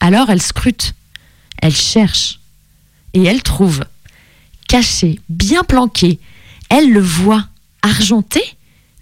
Alors 0.00 0.30
elle 0.30 0.42
scrute, 0.42 0.94
elle 1.60 1.74
cherche, 1.74 2.40
et 3.14 3.24
elle 3.24 3.42
trouve. 3.42 3.84
Caché, 4.68 5.20
bien 5.28 5.64
planqué, 5.64 6.18
elle 6.68 6.92
le 6.92 7.00
voit. 7.00 7.46
Argenté? 7.82 8.42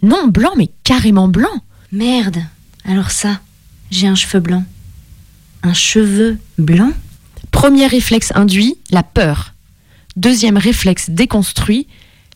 Non, 0.03 0.29
blanc, 0.29 0.53
mais 0.57 0.71
carrément 0.85 1.29
blanc. 1.29 1.63
Merde, 1.93 2.43
alors 2.85 3.11
ça, 3.11 3.41
j'ai 3.91 4.07
un 4.07 4.15
cheveu 4.15 4.41
blanc. 4.41 4.65
Un 5.63 5.73
cheveu 5.75 6.39
blanc? 6.59 6.93
Premier 7.51 7.87
réflexe 7.87 8.33
induit, 8.35 8.77
la 8.91 9.03
peur. 9.03 9.55
Deuxième 10.17 10.59
réflexe 10.59 11.11
déconstruit, 11.11 11.87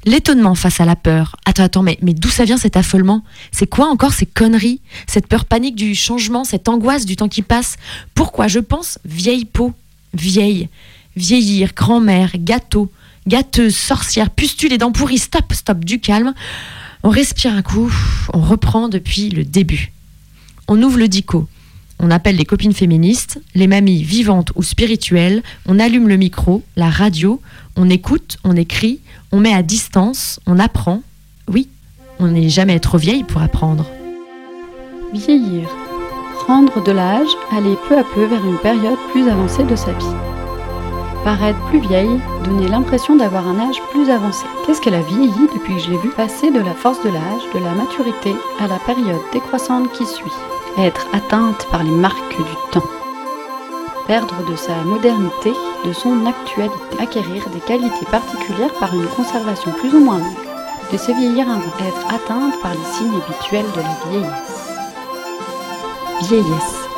l'étonnement 0.05 0.55
face 0.55 0.81
à 0.81 0.85
la 0.85 0.97
peur. 0.97 1.37
Attends, 1.45 1.65
attends, 1.65 1.83
mais, 1.83 1.99
d'où 2.03 2.29
ça 2.29 2.45
vient 2.45 2.57
cet 2.57 2.77
affolement? 2.77 3.25
C'est 3.53 3.67
quoi 3.67 3.87
encore 3.89 4.13
ces 4.13 4.27
conneries? 4.27 4.81
Cette 5.07 5.27
peur 5.27 5.45
panique 5.45 5.77
du 5.77 5.95
changement, 5.95 6.45
cette 6.45 6.69
angoisse 6.69 7.07
du 7.07 7.17
temps 7.17 7.29
qui 7.29 7.43
passe? 7.43 7.77
Pourquoi? 8.15 8.49
Je 8.49 8.61
pense 8.61 8.99
vieille 9.05 9.45
peau, 9.45 9.73
vieille, 10.15 10.69
vieillir, 11.17 11.73
grand-mère, 11.75 12.33
gâteau, 12.37 12.91
gâteuse, 13.27 13.77
sorcière, 13.77 14.31
pustule 14.31 14.73
et 14.73 14.79
dents 14.79 14.93
pourries, 14.93 15.19
stop, 15.19 15.53
stop, 15.53 15.85
du 15.85 16.01
calme. 16.01 16.35
On 17.03 17.11
respire 17.11 17.55
un 17.55 17.63
coup, 17.63 17.93
on 18.33 18.41
reprend 18.41 18.89
depuis 18.89 19.31
le 19.31 19.45
début. 19.45 19.93
On 20.69 20.83
ouvre 20.83 20.99
le 20.99 21.09
dico. 21.09 21.49
On 22.03 22.11
appelle 22.11 22.37
les 22.37 22.47
copines 22.47 22.73
féministes, 22.73 23.41
les 23.55 23.67
mamies 23.67 24.03
vivantes 24.03 24.53
ou 24.55 24.63
spirituelles, 24.63 25.43
on 25.67 25.79
allume 25.79 26.09
le 26.09 26.17
micro, 26.17 26.63
la 26.77 26.89
radio, 26.89 27.43
on 27.81 27.89
écoute, 27.89 28.37
on 28.45 28.57
écrit, 28.57 29.01
on 29.33 29.41
met 29.41 29.55
à 29.55 29.63
distance, 29.63 30.39
on 30.47 30.59
apprend. 30.59 31.01
Oui, 31.49 31.71
on 32.19 32.27
n'est 32.27 32.51
jamais 32.51 32.79
trop 32.79 32.99
vieille 32.99 33.25
pour 33.25 33.41
apprendre. 33.41 33.87
Vieillir. 35.15 35.67
Prendre 36.45 36.85
de 36.85 36.93
l'âge, 36.93 37.31
aller 37.57 37.77
peu 37.89 37.97
à 37.97 38.05
peu 38.05 38.27
vers 38.27 38.45
une 38.45 38.59
période 38.59 38.99
plus 39.13 39.27
avancée 39.29 39.65
de 39.65 39.77
sa 39.77 39.93
vie. 39.93 40.17
Paraître 41.25 41.59
plus 41.69 41.81
vieille, 41.81 42.21
donner 42.45 42.69
l'impression 42.69 43.17
d'avoir 43.17 43.49
un 43.49 43.59
âge 43.59 43.81
plus 43.93 44.11
avancé. 44.11 44.45
Qu'est-ce 44.67 44.83
qu'elle 44.83 44.95
a 44.95 45.01
vieilli 45.01 45.49
depuis 45.55 45.77
que 45.77 45.81
je 45.81 45.91
l'ai 45.91 45.99
vue 45.99 46.15
passer 46.15 46.51
de 46.51 46.61
la 46.61 46.75
force 46.75 47.03
de 47.03 47.09
l'âge, 47.09 47.43
de 47.55 47.61
la 47.61 47.73
maturité 47.73 48.35
à 48.59 48.67
la 48.67 48.79
période 48.81 49.23
décroissante 49.33 49.91
qui 49.93 50.05
suit? 50.05 50.31
Être 50.77 51.07
atteinte 51.15 51.67
par 51.71 51.83
les 51.83 51.91
marques 51.91 52.37
du 52.37 52.73
temps. 52.73 53.00
Perdre 54.11 54.45
de 54.45 54.57
sa 54.57 54.75
modernité, 54.83 55.53
de 55.85 55.93
son 55.93 56.27
actualité. 56.27 56.75
Acquérir 56.99 57.49
des 57.51 57.61
qualités 57.61 58.07
particulières 58.11 58.75
par 58.81 58.93
une 58.93 59.07
conservation 59.07 59.71
plus 59.71 59.95
ou 59.95 60.01
moins 60.01 60.19
longue. 60.19 60.91
De 60.91 60.97
se 60.97 61.13
vieillir 61.13 61.47
peu. 61.47 61.85
Être 61.85 62.07
atteinte 62.13 62.61
par 62.61 62.73
les 62.73 62.85
signes 62.93 63.21
habituels 63.23 63.71
de 63.71 63.81
la 63.81 64.11
vieillesse. 64.11 64.73
Vieillesse. 66.23 66.89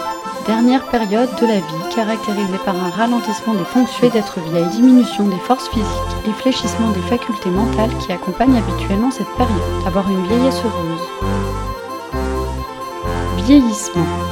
Dernière 0.46 0.86
période 0.86 1.28
de 1.38 1.46
la 1.48 1.56
vie 1.56 1.94
caractérisée 1.94 2.58
par 2.64 2.76
un 2.76 2.88
ralentissement 2.88 3.52
des 3.56 3.64
fonctions 3.66 4.08
d'être 4.08 4.40
vieille, 4.48 4.70
diminution 4.70 5.28
des 5.28 5.36
forces 5.36 5.68
physiques 5.68 6.16
et 6.26 6.32
fléchissement 6.40 6.92
des 6.92 7.02
facultés 7.10 7.50
mentales 7.50 7.94
qui 7.98 8.10
accompagnent 8.10 8.56
habituellement 8.56 9.10
cette 9.10 9.28
période. 9.36 9.86
Avoir 9.86 10.10
une 10.10 10.26
vieillesse 10.28 10.62
heureuse. 10.64 11.08
Vieillissement. 13.44 14.31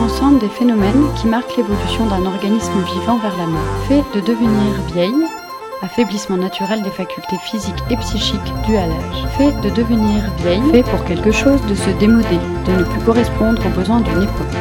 Ensemble 0.00 0.38
des 0.38 0.48
phénomènes 0.48 1.06
qui 1.16 1.26
marquent 1.26 1.56
l'évolution 1.56 2.06
d'un 2.06 2.24
organisme 2.26 2.72
vivant 2.94 3.18
vers 3.18 3.36
la 3.36 3.46
mort. 3.46 3.60
Fait 3.88 4.02
de 4.14 4.20
devenir 4.20 4.80
vieille, 4.92 5.26
affaiblissement 5.82 6.36
naturel 6.36 6.82
des 6.82 6.90
facultés 6.90 7.38
physiques 7.38 7.82
et 7.90 7.96
psychiques 7.96 8.52
dues 8.66 8.76
à 8.76 8.86
l'âge. 8.86 9.26
Fait 9.36 9.52
de 9.62 9.70
devenir 9.74 10.22
vieille, 10.38 10.62
fait 10.70 10.82
pour 10.82 11.04
quelque 11.04 11.30
chose 11.30 11.60
de 11.66 11.74
se 11.74 11.90
démoder, 11.98 12.38
de 12.66 12.72
ne 12.72 12.84
plus 12.84 13.00
correspondre 13.00 13.60
aux 13.66 13.78
besoins 13.78 14.00
d'une 14.00 14.22
époque. 14.22 14.56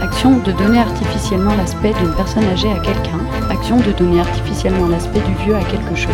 Action 0.00 0.38
de 0.38 0.52
donner 0.52 0.78
artificiellement 0.78 1.54
l'aspect 1.54 1.92
d'une 1.94 2.14
personne 2.14 2.44
âgée 2.44 2.70
à 2.70 2.78
quelqu'un. 2.78 3.20
Action 3.50 3.76
de 3.76 3.92
donner 3.92 4.20
artificiellement 4.20 4.88
l'aspect 4.88 5.20
du 5.20 5.34
vieux 5.44 5.56
à 5.56 5.64
quelque 5.64 5.96
chose. 5.96 6.12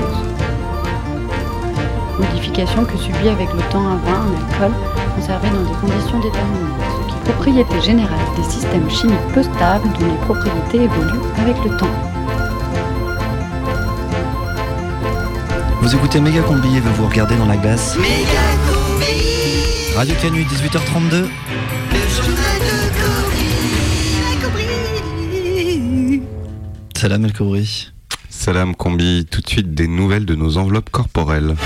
Modification 2.18 2.84
que 2.84 2.96
subit 2.96 3.28
avec 3.28 3.52
le 3.52 3.60
temps 3.70 3.86
un 3.86 3.96
vin, 3.96 4.20
un 4.20 4.36
alcool, 4.36 4.72
conservé 5.18 5.48
dans 5.50 5.62
des 5.62 5.76
conditions 5.80 6.20
déterminantes. 6.20 6.80
Ce 7.02 7.12
qui 7.12 7.18
est 7.18 7.32
propriété 7.32 7.80
générale 7.80 8.18
des 8.36 8.44
systèmes 8.44 8.88
chimiques 8.88 9.16
peu 9.34 9.42
stables 9.42 9.88
dont 9.98 10.06
les 10.06 10.18
propriétés 10.24 10.84
évoluent 10.84 11.28
avec 11.38 11.56
le 11.64 11.76
temps. 11.76 11.86
Vous 15.80 15.94
écoutez 15.94 16.20
Méga 16.20 16.42
Combi 16.42 16.76
et 16.76 16.80
vous 16.80 16.94
vous 16.94 17.08
regardez 17.08 17.36
dans 17.36 17.46
la 17.46 17.56
glace. 17.56 17.96
Radio 19.96 20.14
Canu 20.22 20.44
18h32. 20.44 21.24
Salam 26.96 27.24
El 27.24 27.32
Kouri. 27.32 27.90
Salam 28.28 28.74
Combi, 28.76 29.26
tout 29.28 29.40
de 29.40 29.48
suite 29.48 29.74
des 29.74 29.88
nouvelles 29.88 30.26
de 30.26 30.34
nos 30.36 30.58
enveloppes 30.58 30.90
corporelles. 30.90 31.56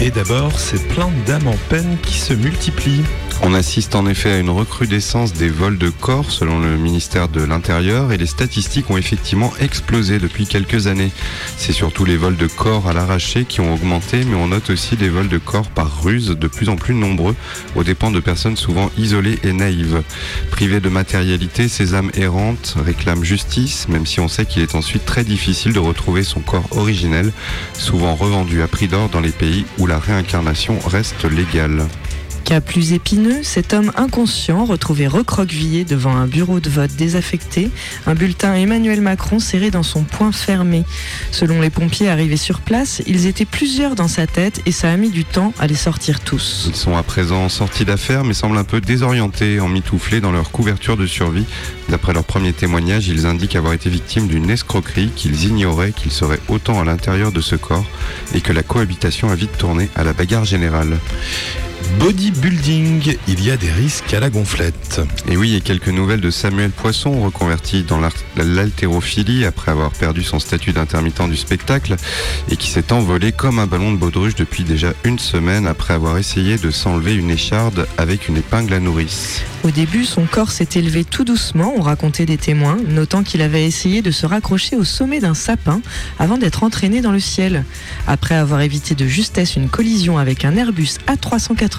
Et 0.00 0.10
d'abord, 0.12 0.60
c'est 0.60 0.86
plein 0.88 1.10
d'âmes 1.26 1.48
en 1.48 1.56
peine 1.68 1.96
qui 2.02 2.18
se 2.18 2.32
multiplient. 2.32 3.02
On 3.40 3.54
assiste 3.54 3.94
en 3.94 4.06
effet 4.06 4.32
à 4.32 4.38
une 4.38 4.50
recrudescence 4.50 5.32
des 5.32 5.48
vols 5.48 5.78
de 5.78 5.90
corps 5.90 6.30
selon 6.30 6.58
le 6.58 6.76
ministère 6.76 7.28
de 7.28 7.42
l'Intérieur 7.42 8.10
et 8.10 8.16
les 8.16 8.26
statistiques 8.26 8.90
ont 8.90 8.96
effectivement 8.96 9.52
explosé 9.60 10.18
depuis 10.18 10.46
quelques 10.46 10.88
années. 10.88 11.12
C'est 11.56 11.72
surtout 11.72 12.04
les 12.04 12.16
vols 12.16 12.36
de 12.36 12.48
corps 12.48 12.88
à 12.88 12.92
l'arraché 12.92 13.44
qui 13.44 13.60
ont 13.60 13.72
augmenté 13.72 14.24
mais 14.24 14.34
on 14.34 14.48
note 14.48 14.70
aussi 14.70 14.96
des 14.96 15.08
vols 15.08 15.28
de 15.28 15.38
corps 15.38 15.70
par 15.70 16.02
ruse 16.02 16.30
de 16.30 16.48
plus 16.48 16.68
en 16.68 16.76
plus 16.76 16.94
nombreux 16.94 17.36
aux 17.76 17.84
dépens 17.84 18.10
de 18.10 18.20
personnes 18.20 18.56
souvent 18.56 18.90
isolées 18.98 19.38
et 19.44 19.52
naïves. 19.52 20.02
Privées 20.50 20.80
de 20.80 20.88
matérialité, 20.88 21.68
ces 21.68 21.94
âmes 21.94 22.10
errantes 22.16 22.74
réclament 22.84 23.24
justice 23.24 23.88
même 23.88 24.04
si 24.04 24.18
on 24.18 24.28
sait 24.28 24.46
qu'il 24.46 24.62
est 24.62 24.74
ensuite 24.74 25.06
très 25.06 25.22
difficile 25.22 25.72
de 25.72 25.78
retrouver 25.80 26.24
son 26.24 26.40
corps 26.40 26.68
originel, 26.72 27.32
souvent 27.72 28.16
revendu 28.16 28.62
à 28.62 28.68
prix 28.68 28.88
d'or 28.88 29.08
dans 29.08 29.20
les 29.20 29.30
pays 29.30 29.64
où 29.78 29.86
la 29.86 30.00
réincarnation 30.00 30.78
reste 30.86 31.24
légale. 31.24 31.86
Cas 32.48 32.62
plus 32.62 32.94
épineux, 32.94 33.42
cet 33.42 33.74
homme 33.74 33.92
inconscient 33.94 34.64
retrouvé 34.64 35.06
recroquevillé 35.06 35.84
devant 35.84 36.16
un 36.16 36.26
bureau 36.26 36.60
de 36.60 36.70
vote 36.70 36.92
désaffecté, 36.96 37.70
un 38.06 38.14
bulletin 38.14 38.54
Emmanuel 38.54 39.02
Macron 39.02 39.38
serré 39.38 39.70
dans 39.70 39.82
son 39.82 40.02
poing 40.02 40.32
fermé. 40.32 40.84
Selon 41.30 41.60
les 41.60 41.68
pompiers 41.68 42.08
arrivés 42.08 42.38
sur 42.38 42.60
place, 42.60 43.02
ils 43.06 43.26
étaient 43.26 43.44
plusieurs 43.44 43.96
dans 43.96 44.08
sa 44.08 44.26
tête 44.26 44.62
et 44.64 44.72
ça 44.72 44.90
a 44.90 44.96
mis 44.96 45.10
du 45.10 45.26
temps 45.26 45.52
à 45.58 45.66
les 45.66 45.74
sortir 45.74 46.20
tous. 46.20 46.64
Ils 46.70 46.74
sont 46.74 46.96
à 46.96 47.02
présent 47.02 47.50
sortis 47.50 47.84
d'affaires 47.84 48.24
mais 48.24 48.32
semblent 48.32 48.56
un 48.56 48.64
peu 48.64 48.80
désorientés, 48.80 49.60
emmitouflés 49.60 50.22
dans 50.22 50.32
leur 50.32 50.50
couverture 50.50 50.96
de 50.96 51.04
survie. 51.04 51.44
D'après 51.90 52.14
leur 52.14 52.24
premier 52.24 52.54
témoignage, 52.54 53.08
ils 53.08 53.26
indiquent 53.26 53.56
avoir 53.56 53.74
été 53.74 53.90
victimes 53.90 54.26
d'une 54.26 54.48
escroquerie, 54.48 55.10
qu'ils 55.14 55.44
ignoraient 55.44 55.92
qu'ils 55.92 56.12
seraient 56.12 56.40
autant 56.48 56.80
à 56.80 56.84
l'intérieur 56.86 57.30
de 57.30 57.42
ce 57.42 57.56
corps 57.56 57.84
et 58.32 58.40
que 58.40 58.54
la 58.54 58.62
cohabitation 58.62 59.28
a 59.28 59.34
vite 59.34 59.58
tourné 59.58 59.90
à 59.94 60.02
la 60.02 60.14
bagarre 60.14 60.46
générale. 60.46 60.96
Bodybuilding, 61.96 63.16
il 63.26 63.44
y 63.44 63.50
a 63.50 63.56
des 63.56 63.70
risques 63.72 64.12
à 64.14 64.20
la 64.20 64.30
gonflette. 64.30 65.00
Et 65.28 65.36
oui, 65.36 65.56
et 65.56 65.60
quelques 65.60 65.88
nouvelles 65.88 66.20
de 66.20 66.30
Samuel 66.30 66.70
Poisson, 66.70 67.22
reconverti 67.22 67.82
dans 67.82 67.98
l'haltérophilie 68.36 69.44
après 69.44 69.72
avoir 69.72 69.90
perdu 69.90 70.22
son 70.22 70.38
statut 70.38 70.72
d'intermittent 70.72 71.28
du 71.28 71.36
spectacle 71.36 71.96
et 72.50 72.56
qui 72.56 72.68
s'est 72.70 72.92
envolé 72.92 73.32
comme 73.32 73.58
un 73.58 73.66
ballon 73.66 73.92
de 73.92 73.96
baudruche 73.96 74.34
depuis 74.34 74.62
déjà 74.62 74.92
une 75.04 75.18
semaine 75.18 75.66
après 75.66 75.94
avoir 75.94 76.18
essayé 76.18 76.58
de 76.58 76.70
s'enlever 76.70 77.14
une 77.14 77.30
écharde 77.30 77.88
avec 77.96 78.28
une 78.28 78.36
épingle 78.36 78.74
à 78.74 78.80
nourrice. 78.80 79.42
Au 79.64 79.70
début, 79.70 80.04
son 80.04 80.26
corps 80.26 80.52
s'est 80.52 80.68
élevé 80.76 81.04
tout 81.04 81.24
doucement, 81.24 81.74
ont 81.76 81.82
raconté 81.82 82.26
des 82.26 82.36
témoins, 82.36 82.76
notant 82.86 83.24
qu'il 83.24 83.42
avait 83.42 83.66
essayé 83.66 84.02
de 84.02 84.12
se 84.12 84.24
raccrocher 84.24 84.76
au 84.76 84.84
sommet 84.84 85.18
d'un 85.18 85.34
sapin 85.34 85.80
avant 86.18 86.38
d'être 86.38 86.62
entraîné 86.62 87.00
dans 87.00 87.10
le 87.10 87.18
ciel. 87.18 87.64
Après 88.06 88.36
avoir 88.36 88.60
évité 88.60 88.94
de 88.94 89.06
justesse 89.06 89.56
une 89.56 89.68
collision 89.68 90.16
avec 90.16 90.44
un 90.44 90.56
Airbus 90.56 90.98
A380, 91.08 91.77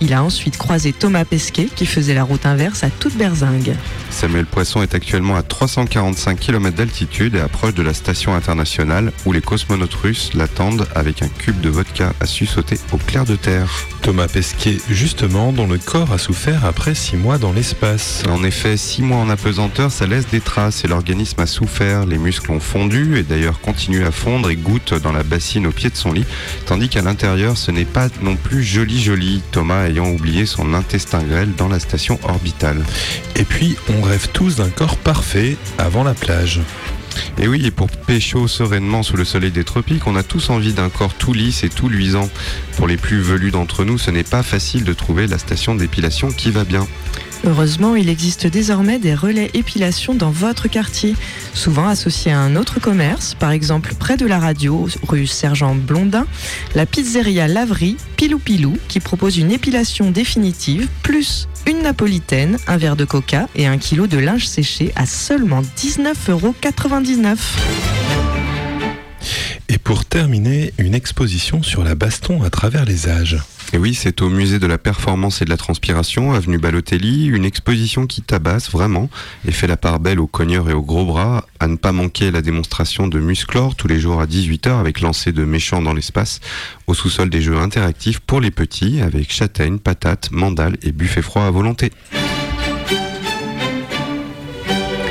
il 0.00 0.12
a 0.12 0.22
ensuite 0.22 0.56
croisé 0.56 0.92
Thomas 0.92 1.24
Pesquet 1.24 1.68
qui 1.74 1.86
faisait 1.86 2.14
la 2.14 2.24
route 2.24 2.44
inverse 2.46 2.84
à 2.84 2.90
toute 2.90 3.16
berzingue. 3.16 3.74
Samuel 4.10 4.46
Poisson 4.46 4.82
est 4.82 4.94
actuellement 4.94 5.36
à 5.36 5.42
345 5.42 6.38
km 6.38 6.76
d'altitude 6.76 7.34
et 7.34 7.40
approche 7.40 7.74
de 7.74 7.82
la 7.82 7.94
station 7.94 8.34
internationale 8.34 9.12
où 9.26 9.32
les 9.32 9.40
cosmonautes 9.40 9.94
russes 9.94 10.30
l'attendent 10.34 10.86
avec 10.94 11.22
un 11.22 11.28
cube 11.28 11.60
de 11.60 11.68
vodka 11.68 12.12
à 12.20 12.26
sauter 12.26 12.78
au 12.92 12.96
clair 12.96 13.24
de 13.24 13.36
terre. 13.36 13.68
Thomas 14.02 14.28
Pesquet, 14.28 14.78
justement, 14.88 15.52
dont 15.52 15.66
le 15.66 15.78
corps 15.78 16.12
a 16.12 16.18
souffert 16.18 16.64
après 16.64 16.94
six 16.94 17.16
mois 17.16 17.38
dans 17.38 17.52
l'espace. 17.52 18.22
En 18.28 18.42
effet, 18.44 18.76
six 18.76 19.02
mois 19.02 19.18
en 19.18 19.28
apesanteur, 19.28 19.90
ça 19.90 20.06
laisse 20.06 20.28
des 20.28 20.40
traces 20.40 20.84
et 20.84 20.88
l'organisme 20.88 21.40
a 21.40 21.46
souffert. 21.46 22.06
Les 22.06 22.18
muscles 22.18 22.50
ont 22.52 22.60
fondu 22.60 23.18
et 23.18 23.22
d'ailleurs 23.22 23.60
continuent 23.60 24.06
à 24.06 24.10
fondre 24.10 24.50
et 24.50 24.56
goûtent 24.56 24.94
dans 24.94 25.12
la 25.12 25.22
bassine 25.22 25.66
au 25.66 25.72
pied 25.72 25.90
de 25.90 25.96
son 25.96 26.12
lit, 26.12 26.24
tandis 26.66 26.88
qu'à 26.88 27.02
l'intérieur, 27.02 27.56
ce 27.56 27.70
n'est 27.70 27.84
pas 27.84 28.08
non 28.22 28.36
plus 28.36 28.62
joli 28.62 29.00
joli, 29.00 29.37
Thomas 29.50 29.86
ayant 29.86 30.10
oublié 30.10 30.46
son 30.46 30.74
intestin 30.74 31.22
grêle 31.22 31.54
dans 31.56 31.68
la 31.68 31.80
station 31.80 32.18
orbitale. 32.22 32.82
Et 33.36 33.44
puis, 33.44 33.76
on 33.88 34.02
rêve 34.02 34.28
tous 34.32 34.56
d'un 34.56 34.70
corps 34.70 34.96
parfait 34.96 35.56
avant 35.78 36.04
la 36.04 36.14
plage. 36.14 36.60
Et 37.38 37.48
oui, 37.48 37.64
et 37.66 37.70
pour 37.70 37.88
pécho 37.90 38.48
sereinement 38.48 39.02
sous 39.02 39.16
le 39.16 39.24
soleil 39.24 39.50
des 39.50 39.64
tropiques, 39.64 40.06
on 40.06 40.16
a 40.16 40.22
tous 40.22 40.50
envie 40.50 40.72
d'un 40.72 40.88
corps 40.88 41.14
tout 41.14 41.32
lisse 41.32 41.64
et 41.64 41.68
tout 41.68 41.88
luisant. 41.88 42.28
Pour 42.76 42.86
les 42.86 42.96
plus 42.96 43.20
velus 43.20 43.50
d'entre 43.50 43.84
nous, 43.84 43.98
ce 43.98 44.10
n'est 44.10 44.24
pas 44.24 44.42
facile 44.42 44.84
de 44.84 44.92
trouver 44.92 45.26
la 45.26 45.38
station 45.38 45.74
d'épilation 45.74 46.30
qui 46.30 46.50
va 46.50 46.64
bien. 46.64 46.86
Heureusement, 47.44 47.96
il 47.96 48.08
existe 48.08 48.46
désormais 48.46 48.98
des 48.98 49.14
relais 49.14 49.50
épilation 49.54 50.14
dans 50.14 50.30
votre 50.30 50.68
quartier, 50.68 51.14
souvent 51.54 51.88
associés 51.88 52.32
à 52.32 52.40
un 52.40 52.56
autre 52.56 52.80
commerce, 52.80 53.34
par 53.34 53.52
exemple 53.52 53.94
près 53.94 54.16
de 54.16 54.26
la 54.26 54.38
radio, 54.38 54.88
rue 55.06 55.26
Sergent 55.26 55.74
Blondin, 55.74 56.26
la 56.74 56.84
pizzeria 56.84 57.48
Laverie 57.48 57.96
Pilou 58.16 58.38
Pilou, 58.38 58.76
qui 58.88 59.00
propose 59.00 59.38
une 59.38 59.52
épilation 59.52 60.10
définitive, 60.10 60.88
plus 61.02 61.48
une 61.66 61.82
napolitaine, 61.82 62.58
un 62.66 62.76
verre 62.76 62.96
de 62.96 63.04
coca 63.04 63.48
et 63.54 63.66
un 63.66 63.78
kilo 63.78 64.06
de 64.06 64.18
linge 64.18 64.46
séché 64.46 64.92
à 64.96 65.06
seulement 65.06 65.62
19,99 65.76 66.30
euros. 66.30 66.54
Et 69.68 69.78
pour 69.78 70.04
terminer, 70.04 70.72
une 70.78 70.94
exposition 70.94 71.62
sur 71.62 71.84
la 71.84 71.94
baston 71.94 72.42
à 72.42 72.50
travers 72.50 72.84
les 72.84 73.08
âges. 73.08 73.38
Et 73.74 73.76
oui, 73.76 73.94
c'est 73.94 74.22
au 74.22 74.30
musée 74.30 74.58
de 74.58 74.66
la 74.66 74.78
performance 74.78 75.42
et 75.42 75.44
de 75.44 75.50
la 75.50 75.58
transpiration, 75.58 76.32
avenue 76.32 76.56
Balotelli, 76.56 77.26
une 77.26 77.44
exposition 77.44 78.06
qui 78.06 78.22
tabasse 78.22 78.70
vraiment 78.70 79.10
et 79.46 79.52
fait 79.52 79.66
la 79.66 79.76
part 79.76 80.00
belle 80.00 80.20
aux 80.20 80.26
cogneurs 80.26 80.70
et 80.70 80.72
aux 80.72 80.82
gros 80.82 81.04
bras. 81.04 81.44
À 81.60 81.66
ne 81.66 81.76
pas 81.76 81.92
manquer 81.92 82.30
la 82.30 82.40
démonstration 82.40 83.08
de 83.08 83.20
Musclor 83.20 83.74
tous 83.74 83.86
les 83.86 84.00
jours 84.00 84.22
à 84.22 84.26
18h 84.26 84.80
avec 84.80 85.02
lancer 85.02 85.32
de 85.32 85.44
méchants 85.44 85.82
dans 85.82 85.92
l'espace, 85.92 86.40
au 86.86 86.94
sous-sol 86.94 87.28
des 87.28 87.42
jeux 87.42 87.58
interactifs 87.58 88.20
pour 88.20 88.40
les 88.40 88.50
petits 88.50 89.02
avec 89.02 89.30
châtaigne, 89.30 89.78
patates, 89.78 90.30
mandales 90.30 90.78
et 90.82 90.92
buffet 90.92 91.22
froid 91.22 91.42
à 91.42 91.50
volonté. 91.50 91.92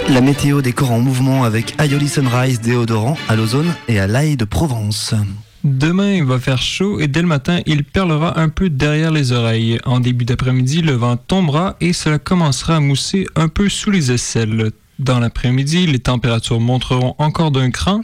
La 0.09 0.21
météo 0.21 0.61
des 0.61 0.73
en 0.81 0.99
mouvement 0.99 1.43
avec 1.43 1.79
Aioli 1.79 2.09
Sunrise 2.09 2.59
déodorant 2.61 3.17
à 3.27 3.35
l'ozone 3.35 3.71
et 3.87 3.99
à 3.99 4.07
l'ail 4.07 4.35
de 4.35 4.45
Provence. 4.45 5.13
Demain, 5.67 6.13
il 6.13 6.23
va 6.23 6.39
faire 6.39 6.61
chaud 6.61 7.01
et 7.01 7.09
dès 7.09 7.21
le 7.21 7.27
matin, 7.27 7.59
il 7.65 7.83
perlera 7.83 8.39
un 8.39 8.47
peu 8.47 8.69
derrière 8.69 9.11
les 9.11 9.33
oreilles. 9.33 9.79
En 9.83 9.99
début 9.99 10.23
d'après-midi, 10.23 10.81
le 10.81 10.93
vent 10.93 11.17
tombera 11.17 11.75
et 11.81 11.91
cela 11.91 12.19
commencera 12.19 12.77
à 12.77 12.79
mousser 12.79 13.27
un 13.35 13.49
peu 13.49 13.67
sous 13.67 13.91
les 13.91 14.13
aisselles. 14.13 14.71
Dans 14.97 15.19
l'après-midi, 15.19 15.85
les 15.85 15.99
températures 15.99 16.61
monteront 16.61 17.15
encore 17.17 17.51
d'un 17.51 17.69
cran 17.69 17.99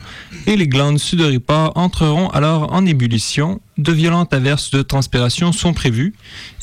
et 0.46 0.58
les 0.58 0.68
glandes 0.68 1.00
sudoripares 1.00 1.72
entreront 1.76 2.28
alors 2.32 2.74
en 2.74 2.86
ébullition. 2.86 3.62
De 3.78 3.94
violentes 3.94 4.34
averses 4.34 4.70
de 4.72 4.82
transpiration 4.82 5.54
sont 5.54 5.74
prévues. 5.74 6.14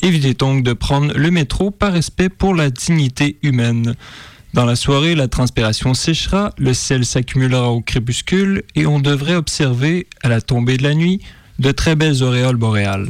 Évitez 0.03 0.35
donc 0.35 0.63
de 0.63 0.73
prendre 0.73 1.17
le 1.17 1.31
métro 1.31 1.71
par 1.71 1.93
respect 1.93 2.29
pour 2.29 2.53
la 2.53 2.69
dignité 2.69 3.39
humaine. 3.41 3.95
Dans 4.53 4.65
la 4.65 4.75
soirée, 4.75 5.15
la 5.15 5.29
transpiration 5.29 5.93
séchera, 5.93 6.51
le 6.57 6.73
sel 6.73 7.05
s'accumulera 7.05 7.71
au 7.71 7.79
crépuscule 7.79 8.63
et 8.75 8.85
on 8.85 8.99
devrait 8.99 9.35
observer, 9.35 10.07
à 10.23 10.27
la 10.27 10.41
tombée 10.41 10.75
de 10.75 10.83
la 10.83 10.93
nuit, 10.93 11.21
de 11.59 11.71
très 11.71 11.95
belles 11.95 12.21
auréoles 12.21 12.57
boréales. 12.57 13.07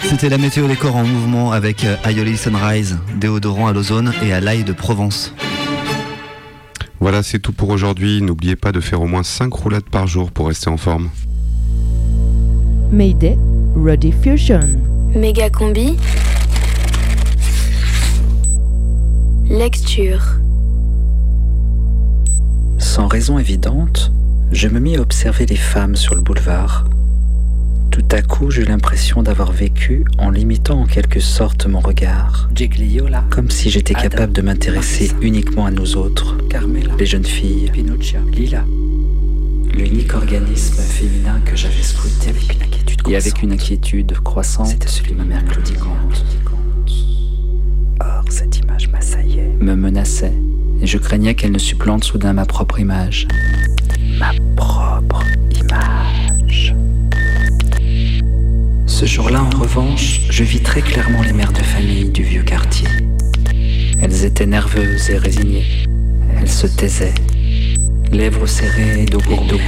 C'était 0.00 0.30
la 0.30 0.38
météo 0.38 0.66
des 0.66 0.76
corps 0.76 0.96
en 0.96 1.04
mouvement 1.04 1.52
avec 1.52 1.84
euh, 1.84 1.96
Aioli 2.04 2.38
Sunrise, 2.38 2.98
déodorant 3.16 3.66
à 3.66 3.74
l'ozone 3.74 4.14
et 4.22 4.32
à 4.32 4.40
l'ail 4.40 4.64
de 4.64 4.72
Provence. 4.72 5.34
Voilà, 6.98 7.22
c'est 7.22 7.40
tout 7.40 7.52
pour 7.52 7.68
aujourd'hui. 7.68 8.22
N'oubliez 8.22 8.56
pas 8.56 8.72
de 8.72 8.80
faire 8.80 9.02
au 9.02 9.06
moins 9.06 9.22
5 9.22 9.52
roulades 9.52 9.90
par 9.90 10.06
jour 10.06 10.30
pour 10.30 10.46
rester 10.46 10.70
en 10.70 10.78
forme. 10.78 11.10
Mayday, 12.90 13.36
Ready 13.76 14.12
Fusion. 14.12 14.80
Méga 15.14 15.50
combi. 15.50 15.96
Lecture. 19.50 20.43
Sans 22.78 23.06
raison 23.06 23.38
évidente, 23.38 24.12
je 24.52 24.68
me 24.68 24.78
mis 24.78 24.96
à 24.96 25.00
observer 25.00 25.46
les 25.46 25.56
femmes 25.56 25.96
sur 25.96 26.14
le 26.14 26.20
boulevard. 26.20 26.84
Tout 27.90 28.04
à 28.10 28.22
coup, 28.22 28.50
j'eus 28.50 28.64
l'impression 28.64 29.22
d'avoir 29.22 29.52
vécu 29.52 30.04
en 30.18 30.30
limitant 30.30 30.80
en 30.80 30.86
quelque 30.86 31.20
sorte 31.20 31.66
mon 31.66 31.80
regard. 31.80 32.48
Comme 33.30 33.50
si 33.50 33.70
j'étais 33.70 33.94
capable 33.94 34.32
de 34.32 34.42
m'intéresser 34.42 35.12
uniquement 35.20 35.66
à 35.66 35.70
nous 35.70 35.96
autres, 35.96 36.36
les 36.98 37.06
jeunes 37.06 37.24
filles. 37.24 37.70
Lila. 38.32 38.64
L'unique 39.76 40.14
organisme 40.14 40.82
féminin 40.82 41.40
que 41.44 41.56
j'avais 41.56 41.82
scruté 41.82 42.30
avec 42.30 42.54
une 42.54 42.62
inquiétude 42.62 43.00
Et 43.08 43.16
avec 43.16 43.42
une 43.42 43.52
inquiétude 43.52 44.12
croissante, 44.20 44.68
c'était 44.68 44.88
celui 44.88 45.12
de 45.12 45.18
ma 45.18 45.24
mère 45.24 45.44
claudicante. 45.44 46.24
Or, 48.00 48.24
cette 48.28 48.58
image 48.58 48.88
m'assaillait, 48.88 49.56
me 49.60 49.74
menaçait, 49.74 50.34
et 50.80 50.86
je 50.86 50.98
craignais 50.98 51.34
qu'elle 51.34 51.52
ne 51.52 51.58
supplante 51.58 52.04
soudain 52.04 52.32
ma 52.32 52.44
propre 52.44 52.80
image. 52.80 53.26
Ma 54.18 54.32
propre 54.56 55.22
image. 55.60 56.74
Ce 58.86 59.06
jour-là, 59.06 59.42
en 59.42 59.58
revanche, 59.58 60.20
je 60.30 60.44
vis 60.44 60.60
très 60.60 60.82
clairement 60.82 61.22
les 61.22 61.32
mères 61.32 61.52
de 61.52 61.62
famille 61.62 62.10
du 62.10 62.22
vieux 62.22 62.42
quartier. 62.42 62.88
Elles 64.00 64.24
étaient 64.24 64.46
nerveuses 64.46 65.10
et 65.10 65.18
résignées. 65.18 65.66
Elles 66.38 66.50
se 66.50 66.66
taisaient, 66.66 67.14
lèvres 68.12 68.46
serrées 68.46 69.02
et 69.02 69.06
dos 69.06 69.20
courbés, 69.20 69.58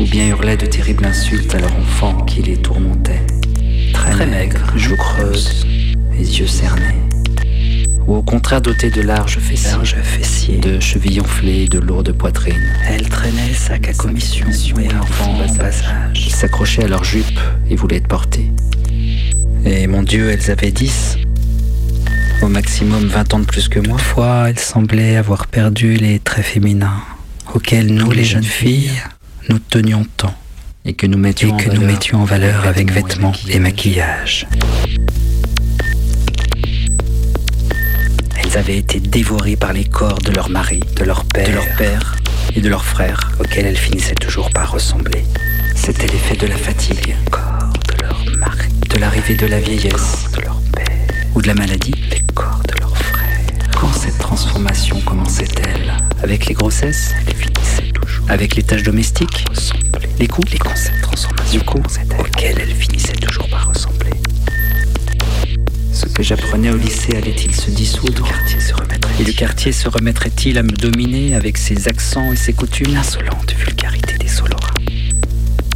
ou 0.00 0.04
bien 0.04 0.28
hurlaient 0.28 0.56
de 0.56 0.66
terribles 0.66 1.06
insultes 1.06 1.54
à 1.54 1.60
leur 1.60 1.74
enfant 1.76 2.14
qui 2.24 2.42
les 2.42 2.56
tourmentait. 2.56 3.22
Très, 3.92 4.26
maigre, 4.26 4.72
joues 4.76 4.96
creuses, 4.96 5.66
les 6.18 6.40
yeux 6.40 6.46
cernés. 6.46 7.00
Ou 8.06 8.16
au 8.16 8.22
contraire 8.22 8.60
doté 8.60 8.90
de 8.90 9.02
larges 9.02 9.38
fessiers, 9.38 10.58
de 10.58 10.78
chevilles 10.80 11.20
enflées 11.20 11.64
et 11.64 11.68
de 11.68 11.78
lourdes 11.78 12.12
poitrines. 12.12 12.72
Elle 12.88 13.08
traînait 13.08 13.52
sac 13.52 13.88
à 13.88 13.92
commission 13.92 14.46
et 14.78 14.94
enfants 14.94 15.32
en 15.32 15.38
bas 15.38 15.60
âge. 15.60 15.84
Ils 16.14 16.34
s'accrochaient 16.34 16.84
à 16.84 16.88
leurs 16.88 17.04
jupes 17.04 17.40
et 17.68 17.76
voulaient 17.76 17.96
être 17.96 18.08
portés. 18.08 18.52
Et 19.64 19.86
mon 19.86 20.02
Dieu, 20.02 20.30
elles 20.30 20.50
avaient 20.50 20.70
10. 20.70 21.18
Au 22.42 22.48
maximum 22.48 23.06
20 23.06 23.34
ans 23.34 23.38
de 23.40 23.46
plus 23.46 23.68
que 23.68 23.80
moi. 23.80 23.98
Fois, 23.98 24.50
elles 24.50 24.58
semblaient 24.58 25.16
avoir 25.16 25.48
perdu 25.48 25.94
les 25.94 26.20
traits 26.20 26.44
féminins 26.44 27.02
auxquels 27.54 27.92
nous, 27.92 28.10
les 28.10 28.24
jeunes 28.24 28.42
filles, 28.42 28.90
nous 29.48 29.58
tenions 29.58 30.06
tant 30.16 30.34
et 30.84 30.92
que 30.94 31.06
nous 31.06 31.18
mettions, 31.18 31.54
en, 31.54 31.56
valeur, 31.56 31.74
nous 31.74 31.86
mettions 31.86 32.22
en 32.22 32.24
valeur 32.24 32.66
avec 32.66 32.92
vêtements 32.92 33.32
et 33.48 33.58
maquillage. 33.58 34.46
Elles 34.52 35.25
avaient 38.56 38.76
été 38.78 39.00
dévorées 39.00 39.56
par 39.56 39.72
les 39.72 39.84
corps 39.84 40.18
de 40.18 40.30
leur 40.32 40.48
mari, 40.48 40.80
de 40.96 41.04
leur 41.04 41.24
père, 41.24 41.48
de 41.48 41.54
leur 41.54 41.76
père. 41.76 42.16
et 42.54 42.60
de 42.60 42.68
leurs 42.68 42.84
frères, 42.84 43.20
auxquels 43.38 43.66
elles 43.66 43.76
finissaient 43.76 44.14
toujours 44.14 44.50
par 44.50 44.70
ressembler. 44.72 45.24
C'était 45.74 46.06
l'effet 46.06 46.36
de 46.36 46.46
la 46.46 46.56
fatigue, 46.56 47.14
corps 47.30 47.72
de 47.88 48.02
leur 48.02 48.24
mari, 48.38 48.68
de 48.88 48.98
l'arrivée 48.98 49.34
de 49.34 49.46
la 49.46 49.60
vieillesse, 49.60 50.26
de 50.36 50.40
leur 50.42 50.60
père, 50.72 50.86
ou 51.34 51.42
de 51.42 51.46
la 51.48 51.54
maladie, 51.54 51.94
les 52.10 52.22
corps 52.34 52.62
de 52.68 52.80
leurs 52.80 52.96
frères. 52.96 53.70
Quand 53.78 53.92
cette 53.92 54.18
transformation 54.18 55.00
commençait-elle? 55.00 55.92
Avec 56.22 56.46
les 56.46 56.54
grossesses? 56.54 57.14
Elle 57.26 57.34
finissait 57.34 57.92
toujours. 57.92 58.24
Avec 58.30 58.54
les 58.56 58.62
tâches 58.62 58.82
domestiques? 58.84 59.44
Les 60.18 60.28
coups 60.28 60.50
Les 60.52 60.58
concepts 60.58 61.02
transformation. 61.02 61.58
Du 61.58 61.64
coup, 61.64 61.82
auxquels 62.18 62.58
elles 62.58 62.74
finissaient 62.74 63.12
toujours 63.12 63.45
que 66.16 66.22
j'apprenais 66.22 66.70
au 66.70 66.78
lycée 66.78 67.14
allait-il 67.14 67.54
se 67.54 67.70
dissoudre 67.70 68.26
Et 69.20 69.24
le 69.24 69.32
quartier 69.32 69.70
se 69.70 69.86
remettrait-il 69.86 70.56
à 70.56 70.62
me 70.62 70.70
dominer 70.70 71.34
avec 71.34 71.58
ses 71.58 71.88
accents 71.88 72.32
et 72.32 72.36
ses 72.36 72.54
coutumes 72.54 72.94
L'insolente 72.94 73.52
vulgarité 73.52 74.16
des 74.16 74.26
Soloras. 74.26 74.72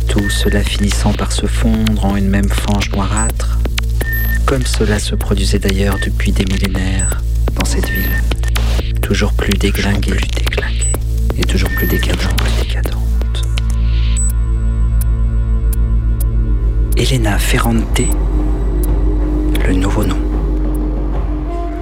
Tout 0.08 0.30
cela 0.30 0.64
finissant 0.64 1.12
par 1.12 1.30
se 1.32 1.44
fondre 1.44 2.06
en 2.06 2.16
une 2.16 2.28
même 2.28 2.48
fange 2.48 2.90
noirâtre. 2.90 3.58
comme 4.46 4.64
cela 4.64 4.98
se 4.98 5.14
produisait 5.14 5.58
d'ailleurs 5.58 5.98
depuis 6.02 6.32
des 6.32 6.46
millénaires 6.46 7.20
dans 7.58 7.66
cette 7.66 7.90
ville, 7.90 8.22
toujours 9.02 9.34
plus 9.34 9.52
déglinguée, 9.52 10.16
et 11.36 11.44
toujours 11.44 11.70
plus 11.70 11.86
décadente. 11.86 12.30
Elena 16.96 17.38
Ferrante, 17.38 18.00
le 19.66 19.74
nouveau 19.74 20.04
nom. 20.04 20.29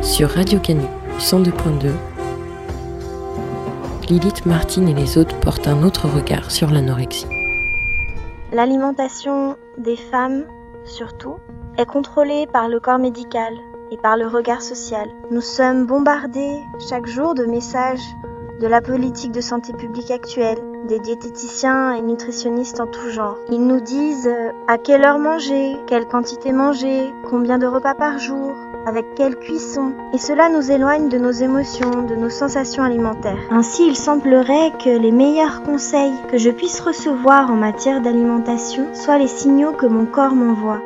Sur 0.08 0.30
Radio 0.30 0.58
Canu 0.58 0.86
102.2, 1.18 1.92
Lilith, 4.08 4.46
Martine 4.46 4.88
et 4.88 4.94
les 4.94 5.18
autres 5.18 5.38
portent 5.40 5.68
un 5.68 5.82
autre 5.82 6.08
regard 6.08 6.50
sur 6.50 6.70
l'anorexie. 6.70 7.26
L'alimentation 8.50 9.56
des 9.76 9.96
femmes, 9.96 10.46
surtout, 10.86 11.36
est 11.76 11.84
contrôlée 11.84 12.46
par 12.50 12.70
le 12.70 12.80
corps 12.80 12.98
médical 12.98 13.52
et 13.92 13.98
par 13.98 14.16
le 14.16 14.26
regard 14.26 14.62
social. 14.62 15.08
Nous 15.30 15.42
sommes 15.42 15.86
bombardés 15.86 16.58
chaque 16.88 17.06
jour 17.06 17.34
de 17.34 17.44
messages 17.44 18.00
de 18.60 18.66
la 18.66 18.80
politique 18.80 19.32
de 19.32 19.40
santé 19.40 19.72
publique 19.72 20.10
actuelle, 20.10 20.58
des 20.88 20.98
diététiciens 20.98 21.92
et 21.92 22.02
nutritionnistes 22.02 22.80
en 22.80 22.86
tout 22.86 23.08
genre. 23.10 23.36
Ils 23.50 23.64
nous 23.64 23.80
disent 23.80 24.26
euh, 24.26 24.50
à 24.66 24.78
quelle 24.78 25.04
heure 25.04 25.18
manger, 25.18 25.76
quelle 25.86 26.06
quantité 26.06 26.52
manger, 26.52 27.12
combien 27.28 27.58
de 27.58 27.66
repas 27.66 27.94
par 27.94 28.18
jour, 28.18 28.54
avec 28.86 29.14
quelle 29.14 29.36
cuisson. 29.36 29.92
Et 30.12 30.18
cela 30.18 30.48
nous 30.48 30.70
éloigne 30.70 31.08
de 31.08 31.18
nos 31.18 31.30
émotions, 31.30 32.02
de 32.02 32.16
nos 32.16 32.30
sensations 32.30 32.82
alimentaires. 32.82 33.38
Ainsi, 33.50 33.86
il 33.86 33.96
semblerait 33.96 34.72
que 34.82 34.98
les 34.98 35.12
meilleurs 35.12 35.62
conseils 35.62 36.14
que 36.30 36.38
je 36.38 36.50
puisse 36.50 36.80
recevoir 36.80 37.50
en 37.50 37.56
matière 37.56 38.00
d'alimentation 38.00 38.86
soient 38.94 39.18
les 39.18 39.28
signaux 39.28 39.72
que 39.72 39.86
mon 39.86 40.06
corps 40.06 40.34
m'envoie. 40.34 40.80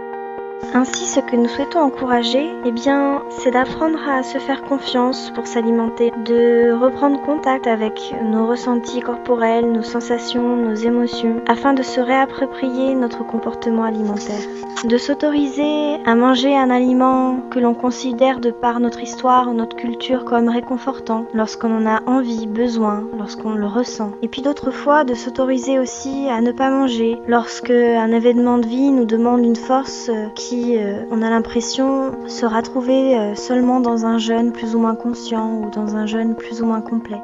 Ainsi, 0.75 1.07
ce 1.07 1.21
que 1.21 1.37
nous 1.37 1.49
souhaitons 1.49 1.81
encourager, 1.81 2.51
eh 2.65 2.73
bien, 2.73 3.23
c'est 3.29 3.51
d'apprendre 3.51 3.99
à 4.09 4.23
se 4.23 4.39
faire 4.39 4.63
confiance 4.63 5.31
pour 5.35 5.47
s'alimenter, 5.47 6.11
de 6.25 6.73
reprendre 6.73 7.21
contact 7.21 7.67
avec 7.67 8.15
nos 8.25 8.47
ressentis 8.47 9.01
corporels, 9.01 9.71
nos 9.71 9.83
sensations, 9.83 10.57
nos 10.57 10.75
émotions, 10.75 11.43
afin 11.47 11.75
de 11.75 11.83
se 11.83 12.01
réapproprier 12.01 12.95
notre 12.95 13.27
comportement 13.27 13.85
alimentaire. 13.85 14.41
De 14.85 14.97
s'autoriser 14.97 16.01
à 16.07 16.15
manger 16.17 16.57
un 16.57 16.71
aliment 16.71 17.39
que 17.51 17.61
l'on 17.61 17.75
considère 17.75 18.41
de 18.41 18.51
par 18.51 18.81
notre 18.81 19.01
histoire 19.01 19.53
notre 19.53 19.77
culture 19.77 20.25
comme 20.25 20.49
réconfortant, 20.49 21.27
lorsqu'on 21.35 21.73
en 21.77 21.87
a 21.87 22.03
envie, 22.07 22.47
besoin, 22.47 23.05
lorsqu'on 23.17 23.53
le 23.53 23.67
ressent. 23.67 24.13
Et 24.23 24.29
puis 24.29 24.43
d'autres 24.43 24.71
fois, 24.71 25.05
de 25.05 25.15
s'autoriser 25.15 25.79
aussi 25.79 26.29
à 26.29 26.41
ne 26.41 26.53
pas 26.53 26.71
manger, 26.71 27.19
lorsque 27.29 27.71
un 27.71 28.11
événement 28.11 28.59
de 28.59 28.67
vie 28.67 28.91
nous 28.91 29.05
demande 29.05 29.45
une 29.45 29.57
force 29.57 30.09
euh, 30.09 30.29
euh, 30.55 31.05
on 31.11 31.23
a 31.23 31.31
l'impression 31.31 32.13
sera 32.29 32.63
trouvé 32.63 33.19
euh, 33.19 33.35
seulement 33.35 33.81
dans 33.81 34.05
un 34.07 34.19
jeûne 34.19 34.53
plus 34.53 34.75
ou 34.75 34.79
moins 34.79 34.95
conscient 34.95 35.55
ou 35.55 35.71
dans 35.71 35.97
un 35.97 36.07
jeûne 36.07 36.35
plus 36.35 36.61
ou 36.63 36.67
moins 36.67 36.81
complet. 36.81 37.21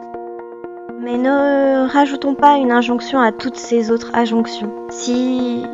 Mais 1.01 1.16
ne 1.16 1.87
rajoutons 1.89 2.35
pas 2.35 2.57
une 2.57 2.72
injonction 2.72 3.20
à 3.20 3.33
toutes 3.33 3.57
ces 3.57 3.91
autres 3.91 4.11
injonctions. 4.14 4.72
Si 4.91 5.64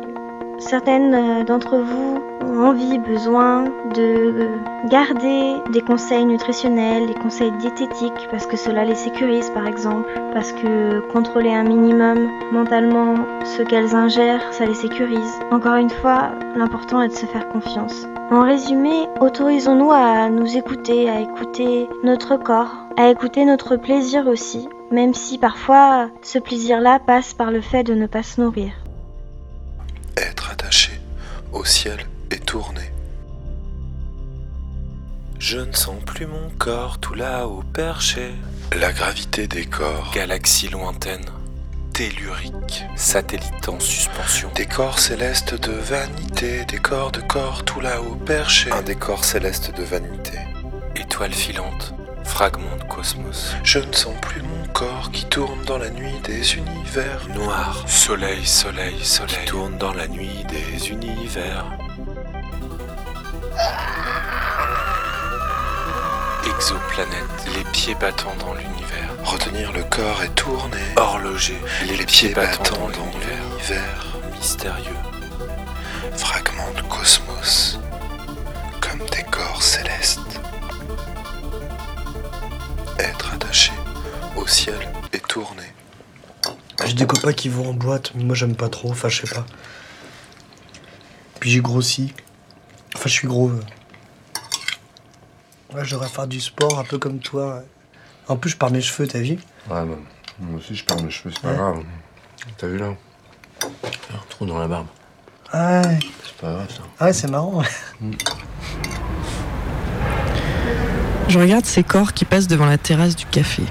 certaines 0.59 1.13
euh, 1.13 1.43
d'entre 1.43 1.77
vous 1.77 2.19
ont 2.41 2.67
envie, 2.67 2.99
besoin 2.99 3.65
de 3.93 4.47
garder 4.89 5.55
des 5.71 5.81
conseils 5.81 6.25
nutritionnels, 6.25 7.07
des 7.07 7.13
conseils 7.13 7.51
diététiques, 7.59 8.27
parce 8.31 8.45
que 8.45 8.57
cela 8.57 8.85
les 8.85 8.95
sécurise 8.95 9.49
par 9.49 9.67
exemple, 9.67 10.09
parce 10.33 10.51
que 10.51 10.99
contrôler 11.11 11.53
un 11.53 11.63
minimum 11.63 12.29
mentalement 12.51 13.15
ce 13.43 13.63
qu'elles 13.63 13.95
ingèrent, 13.95 14.53
ça 14.53 14.65
les 14.65 14.73
sécurise. 14.73 15.39
Encore 15.51 15.75
une 15.75 15.89
fois, 15.89 16.31
l'important 16.55 17.01
est 17.01 17.09
de 17.09 17.13
se 17.13 17.25
faire 17.25 17.49
confiance. 17.49 18.07
En 18.31 18.41
résumé, 18.41 19.07
autorisons-nous 19.19 19.91
à 19.91 20.29
nous 20.29 20.57
écouter, 20.57 21.09
à 21.09 21.19
écouter 21.19 21.87
notre 22.03 22.37
corps, 22.37 22.75
à 22.97 23.09
écouter 23.09 23.45
notre 23.45 23.75
plaisir 23.75 24.27
aussi, 24.27 24.67
même 24.91 25.13
si 25.13 25.37
parfois 25.37 26.09
ce 26.21 26.39
plaisir-là 26.39 26.99
passe 26.99 27.33
par 27.33 27.51
le 27.51 27.61
fait 27.61 27.83
de 27.83 27.93
ne 27.93 28.07
pas 28.07 28.23
se 28.23 28.41
nourrir. 28.41 28.71
Être 30.17 30.51
attaché 30.51 30.99
au 31.51 31.65
ciel 31.65 32.05
et 32.31 32.39
tourné. 32.39 32.91
Je 35.39 35.59
ne 35.59 35.73
sens 35.73 36.01
plus 36.05 36.25
mon 36.25 36.49
corps 36.57 36.97
tout 36.99 37.13
là-haut 37.13 37.63
perché. 37.73 38.33
La 38.77 38.91
gravité 38.91 39.47
des 39.47 39.65
corps. 39.65 40.11
Galaxie 40.13 40.69
lointaine. 40.69 41.25
Tellurique. 41.93 42.83
Satellite 42.95 43.69
en 43.69 43.79
suspension. 43.79 44.49
Décor 44.55 44.99
céleste 44.99 45.53
de 45.53 45.71
vanité. 45.71 46.65
Décor 46.65 47.11
de 47.11 47.21
corps 47.21 47.63
tout 47.63 47.79
là-haut 47.79 48.15
perché. 48.15 48.71
Un 48.71 48.81
décor 48.81 49.23
céleste 49.23 49.75
de 49.75 49.83
vanité. 49.83 50.39
Étoile 50.95 51.33
filante. 51.33 51.93
Fragment 52.25 52.75
de 52.77 52.83
cosmos. 52.83 53.55
Je 53.63 53.79
ne 53.79 53.93
sens 53.93 54.15
plus 54.21 54.41
mon 54.41 54.67
corps 54.73 55.09
qui 55.11 55.25
tourne 55.25 55.63
dans 55.65 55.77
la 55.77 55.89
nuit 55.89 56.19
des 56.23 56.55
univers. 56.55 57.27
Noir. 57.33 57.83
Soleil, 57.87 58.45
soleil, 58.45 59.03
soleil. 59.03 59.35
Qui 59.39 59.45
tourne 59.45 59.77
dans 59.77 59.93
la 59.93 60.07
nuit 60.07 60.43
des 60.49 60.89
univers. 60.89 61.65
Exoplanète, 66.45 67.55
les 67.55 67.63
pieds 67.71 67.95
battants 67.95 68.35
dans 68.39 68.53
l'univers. 68.53 69.09
Retenir 69.23 69.71
le 69.71 69.83
corps 69.83 70.23
et 70.23 70.29
tourner. 70.29 70.77
Horloger, 70.97 71.57
les, 71.87 72.05
pieds, 72.05 72.33
battants, 72.33 72.89
dans 72.89 73.19
l'univers. 73.19 74.17
Mystérieux. 74.37 74.91
Fragments 76.15 76.73
de 76.75 76.81
cosmos. 76.83 77.79
Comme 78.81 78.99
des 79.09 79.23
corps 79.23 79.63
célestes. 79.63 80.24
Au 84.45 84.47
ciel 84.47 84.79
et 85.13 85.19
tourner. 85.19 85.73
J'ai 86.85 86.93
des 86.93 87.07
copains 87.07 87.33
qui 87.33 87.49
vont 87.49 87.69
en 87.69 87.73
boîte, 87.73 88.11
mais 88.15 88.23
moi 88.23 88.35
j'aime 88.35 88.55
pas 88.55 88.69
trop, 88.69 88.91
enfin 88.91 89.09
je 89.09 89.25
sais 89.25 89.33
pas. 89.35 89.45
Puis 91.39 91.49
j'ai 91.51 91.61
grossi. 91.61 92.13
Enfin 92.95 93.05
je 93.09 93.13
suis 93.13 93.27
gros. 93.27 93.49
euh. 93.49 93.61
Ouais, 95.73 95.83
j'aurais 95.83 96.07
faire 96.07 96.27
du 96.27 96.39
sport 96.39 96.79
un 96.79 96.83
peu 96.83 96.97
comme 96.99 97.19
toi. 97.19 97.63
En 98.27 98.37
plus 98.37 98.51
je 98.51 98.57
perds 98.57 98.71
mes 98.71 98.81
cheveux, 98.81 99.07
t'as 99.07 99.19
vu? 99.19 99.33
Ouais, 99.33 99.39
bah, 99.67 99.85
moi 100.39 100.59
aussi 100.59 100.75
je 100.75 100.85
perds 100.85 101.01
mes 101.01 101.09
cheveux, 101.11 101.33
c'est 101.33 101.41
pas 101.41 101.49
Ouais. 101.51 101.55
grave. 101.57 101.83
T'as 102.57 102.67
vu 102.67 102.77
là? 102.77 102.93
Un 103.63 104.19
trou 104.29 104.45
dans 104.45 104.59
la 104.59 104.67
barbe. 104.67 104.87
Ah 105.51 105.81
ouais, 105.81 105.99
C'est 106.23 106.35
pas 106.37 106.51
grave 106.53 106.69
ça. 106.69 106.81
ah 106.99 107.05
ouais 107.05 107.13
c'est 107.13 107.29
marrant. 107.29 107.63
Je 111.29 111.39
regarde 111.39 111.65
ces 111.65 111.83
corps 111.83 112.13
qui 112.13 112.25
passent 112.25 112.47
devant 112.47 112.65
la 112.65 112.77
terrasse 112.77 113.15
du 113.15 113.25
café. 113.25 113.63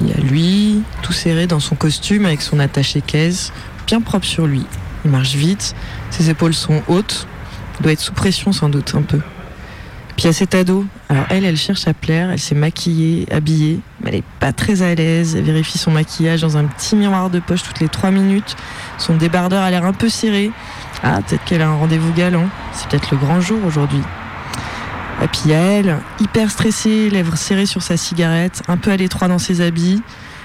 Il 0.00 0.08
y 0.08 0.12
a 0.12 0.16
lui, 0.16 0.82
tout 1.02 1.12
serré 1.12 1.46
dans 1.46 1.60
son 1.60 1.74
costume 1.74 2.26
avec 2.26 2.42
son 2.42 2.58
attaché 2.58 3.00
caisse, 3.00 3.52
bien 3.86 4.00
propre 4.00 4.26
sur 4.26 4.46
lui. 4.46 4.64
Il 5.04 5.10
marche 5.10 5.34
vite, 5.34 5.74
ses 6.10 6.30
épaules 6.30 6.54
sont 6.54 6.82
hautes, 6.88 7.26
il 7.78 7.82
doit 7.82 7.92
être 7.92 8.00
sous 8.00 8.12
pression 8.12 8.52
sans 8.52 8.68
doute 8.68 8.94
un 8.94 9.02
peu. 9.02 9.20
Puis 10.16 10.24
il 10.24 10.26
y 10.26 10.30
a 10.30 10.32
cet 10.32 10.54
ado. 10.54 10.86
Alors 11.10 11.26
elle, 11.28 11.44
elle 11.44 11.58
cherche 11.58 11.86
à 11.86 11.92
plaire, 11.92 12.30
elle 12.30 12.38
s'est 12.38 12.54
maquillée, 12.54 13.26
habillée, 13.30 13.80
mais 14.02 14.10
elle 14.10 14.14
est 14.16 14.24
pas 14.40 14.52
très 14.52 14.80
à 14.80 14.94
l'aise. 14.94 15.36
Elle 15.36 15.44
vérifie 15.44 15.76
son 15.76 15.90
maquillage 15.90 16.40
dans 16.40 16.56
un 16.56 16.64
petit 16.64 16.96
miroir 16.96 17.28
de 17.28 17.38
poche 17.38 17.62
toutes 17.62 17.80
les 17.80 17.88
trois 17.88 18.10
minutes. 18.10 18.56
Son 18.96 19.14
débardeur 19.14 19.62
a 19.62 19.70
l'air 19.70 19.84
un 19.84 19.92
peu 19.92 20.08
serré. 20.08 20.50
Ah, 21.02 21.20
peut-être 21.20 21.44
qu'elle 21.44 21.60
a 21.60 21.68
un 21.68 21.76
rendez-vous 21.76 22.12
galant. 22.14 22.48
C'est 22.72 22.88
peut-être 22.88 23.10
le 23.10 23.18
grand 23.18 23.42
jour 23.42 23.58
aujourd'hui. 23.66 24.00
Et 25.22 25.28
puis 25.28 25.50
elle, 25.50 25.98
hyper 26.20 26.50
stressée, 26.50 27.08
lèvres 27.10 27.36
serrées 27.36 27.66
sur 27.66 27.82
sa 27.82 27.96
cigarette, 27.96 28.62
un 28.68 28.76
peu 28.76 28.90
à 28.90 28.96
l'étroit 28.96 29.28
dans 29.28 29.38
ses 29.38 29.60
habits. 29.60 30.02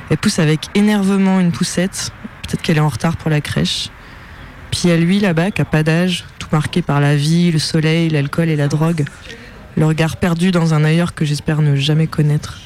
Elle 0.09 0.17
pousse 0.17 0.39
avec 0.39 0.67
énervement 0.75 1.39
une 1.39 1.51
poussette. 1.51 2.11
Peut-être 2.43 2.61
qu'elle 2.61 2.77
est 2.77 2.81
en 2.81 2.89
retard 2.89 3.17
pour 3.17 3.29
la 3.29 3.41
crèche. 3.41 3.89
Puis 4.71 4.89
a 4.89 4.97
lui 4.97 5.19
là-bas 5.19 5.51
qui 5.51 5.61
a 5.61 5.65
pas 5.65 5.83
d'âge, 5.83 6.25
tout 6.39 6.47
marqué 6.51 6.81
par 6.81 7.01
la 7.01 7.15
vie, 7.15 7.51
le 7.51 7.59
soleil, 7.59 8.09
l'alcool 8.09 8.49
et 8.49 8.55
la 8.55 8.67
drogue. 8.67 9.05
Le 9.75 9.85
regard 9.85 10.17
perdu 10.17 10.51
dans 10.51 10.73
un 10.73 10.83
ailleurs 10.83 11.13
que 11.13 11.25
j'espère 11.25 11.61
ne 11.61 11.75
jamais 11.75 12.07
connaître. 12.07 12.59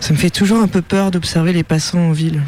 Ça 0.00 0.12
me 0.12 0.18
fait 0.18 0.30
toujours 0.30 0.62
un 0.62 0.68
peu 0.68 0.82
peur 0.82 1.10
d'observer 1.10 1.52
les 1.52 1.62
passants 1.62 2.08
en 2.08 2.12
ville. 2.12 2.42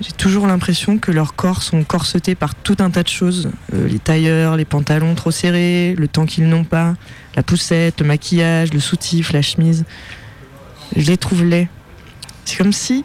J'ai 0.00 0.12
toujours 0.12 0.46
l'impression 0.46 0.96
que 0.96 1.12
leurs 1.12 1.34
corps 1.34 1.62
sont 1.62 1.84
corsetés 1.84 2.34
par 2.34 2.54
tout 2.54 2.76
un 2.78 2.88
tas 2.88 3.02
de 3.02 3.08
choses. 3.08 3.50
Euh, 3.74 3.86
les 3.86 3.98
tailleurs, 3.98 4.56
les 4.56 4.64
pantalons 4.64 5.14
trop 5.14 5.30
serrés, 5.30 5.94
le 5.98 6.08
temps 6.08 6.24
qu'ils 6.24 6.48
n'ont 6.48 6.64
pas, 6.64 6.94
la 7.36 7.42
poussette, 7.42 8.00
le 8.00 8.06
maquillage, 8.06 8.72
le 8.72 8.80
soutif, 8.80 9.32
la 9.32 9.42
chemise. 9.42 9.84
Je 10.96 11.06
les 11.06 11.18
trouve 11.18 11.44
laids. 11.44 11.68
C'est 12.46 12.56
comme 12.56 12.72
si 12.72 13.04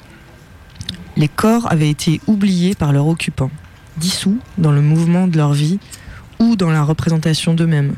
les 1.17 1.27
corps 1.27 1.69
avaient 1.69 1.89
été 1.89 2.21
oubliés 2.27 2.75
par 2.75 2.93
leurs 2.93 3.07
occupants, 3.07 3.51
dissous 3.97 4.39
dans 4.57 4.71
le 4.71 4.81
mouvement 4.81 5.27
de 5.27 5.35
leur 5.35 5.51
vie 5.51 5.79
ou 6.39 6.55
dans 6.55 6.71
la 6.71 6.83
représentation 6.83 7.53
d'eux-mêmes, 7.53 7.95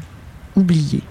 oubliés. 0.56 1.04